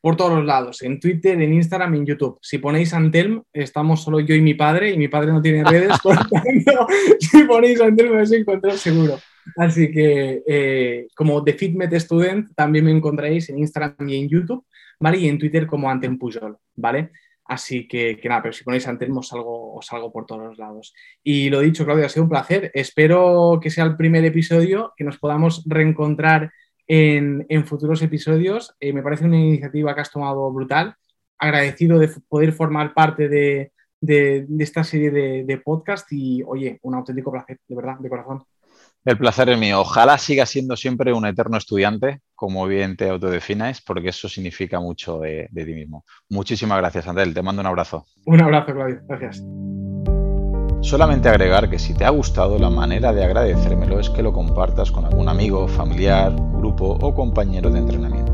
por 0.00 0.16
todos 0.16 0.32
los 0.32 0.44
lados, 0.44 0.82
en 0.82 1.00
Twitter, 1.00 1.40
en 1.40 1.52
Instagram 1.52 1.94
en 1.94 2.06
YouTube. 2.06 2.38
Si 2.42 2.58
ponéis 2.58 2.92
Antelm, 2.92 3.42
estamos 3.52 4.02
solo 4.02 4.20
yo 4.20 4.34
y 4.34 4.40
mi 4.40 4.54
padre, 4.54 4.90
y 4.90 4.98
mi 4.98 5.08
padre 5.08 5.32
no 5.32 5.40
tiene 5.40 5.64
redes, 5.64 5.98
por 6.02 6.16
tanto, 6.28 6.86
si 7.20 7.44
ponéis 7.44 7.80
Antelm 7.80 8.10
me 8.10 8.16
vais 8.16 8.32
a 8.32 8.36
encontrar 8.36 8.76
seguro. 8.78 9.18
Así 9.56 9.90
que, 9.90 10.42
eh, 10.46 11.06
como 11.14 11.44
The 11.44 11.52
Fitmet 11.52 11.92
Student, 11.94 12.54
también 12.54 12.86
me 12.86 12.90
encontraréis 12.90 13.50
en 13.50 13.58
Instagram 13.58 14.08
y 14.08 14.16
en 14.16 14.28
YouTube, 14.28 14.64
¿vale? 14.98 15.18
Y 15.18 15.28
en 15.28 15.38
Twitter 15.38 15.66
como 15.66 15.90
Antelm 15.90 16.18
Pujol, 16.18 16.56
¿vale? 16.74 17.10
Así 17.46 17.86
que, 17.86 18.18
nada, 18.24 18.42
pero 18.42 18.52
si 18.54 18.64
ponéis 18.64 18.88
Antelmo 18.88 19.22
salgo, 19.22 19.74
os 19.74 19.86
salgo 19.86 20.10
por 20.10 20.24
todos 20.24 20.42
los 20.42 20.58
lados. 20.58 20.94
Y 21.22 21.50
lo 21.50 21.60
dicho, 21.60 21.84
Claudia, 21.84 22.06
ha 22.06 22.08
sido 22.08 22.24
un 22.24 22.30
placer. 22.30 22.70
Espero 22.74 23.58
que 23.62 23.70
sea 23.70 23.84
el 23.84 23.96
primer 23.96 24.24
episodio, 24.24 24.94
que 24.96 25.04
nos 25.04 25.18
podamos 25.18 25.62
reencontrar 25.66 26.50
en, 26.86 27.46
futuros 27.66 28.00
episodios. 28.02 28.74
Eh, 28.80 28.92
me 28.92 29.02
parece 29.02 29.26
una 29.26 29.38
iniciativa 29.38 29.94
que 29.94 30.00
has 30.00 30.10
tomado 30.10 30.50
brutal. 30.52 30.94
Agradecido 31.38 31.98
de 31.98 32.08
poder 32.28 32.52
formar 32.52 32.94
parte 32.94 33.28
de, 33.28 33.72
esta 34.58 34.84
serie 34.84 35.10
de, 35.10 35.44
de 35.44 35.58
podcast 35.58 36.10
y, 36.12 36.42
oye, 36.46 36.78
un 36.82 36.94
auténtico 36.94 37.30
placer, 37.30 37.58
de 37.68 37.76
verdad, 37.76 37.98
de 37.98 38.08
corazón. 38.08 38.44
El 39.04 39.18
placer 39.18 39.50
es 39.50 39.58
mío. 39.58 39.80
Ojalá 39.80 40.16
siga 40.16 40.46
siendo 40.46 40.76
siempre 40.76 41.12
un 41.12 41.26
eterno 41.26 41.58
estudiante, 41.58 42.20
como 42.44 42.66
bien 42.66 42.94
te 42.94 43.08
autodefináis, 43.08 43.80
porque 43.80 44.10
eso 44.10 44.28
significa 44.28 44.78
mucho 44.78 45.18
de, 45.18 45.48
ti 45.50 45.72
mismo. 45.72 46.04
Muchísimas 46.28 46.76
gracias, 46.76 47.08
Andel. 47.08 47.32
Te 47.32 47.40
mando 47.40 47.62
un 47.62 47.66
abrazo. 47.68 48.04
Un 48.26 48.38
abrazo, 48.42 48.74
Claudio. 48.74 49.00
Gracias. 49.08 49.42
Solamente 50.82 51.30
agregar 51.30 51.70
que 51.70 51.78
si 51.78 51.94
te 51.94 52.04
ha 52.04 52.10
gustado, 52.10 52.58
la 52.58 52.68
manera 52.68 53.14
de 53.14 53.24
agradecérmelo 53.24 53.98
es 53.98 54.10
que 54.10 54.22
lo 54.22 54.34
compartas 54.34 54.92
con 54.92 55.06
algún 55.06 55.30
amigo, 55.30 55.66
familiar, 55.66 56.34
grupo 56.36 56.98
o 57.00 57.14
compañero 57.14 57.70
de 57.70 57.78
entrenamiento. 57.78 58.33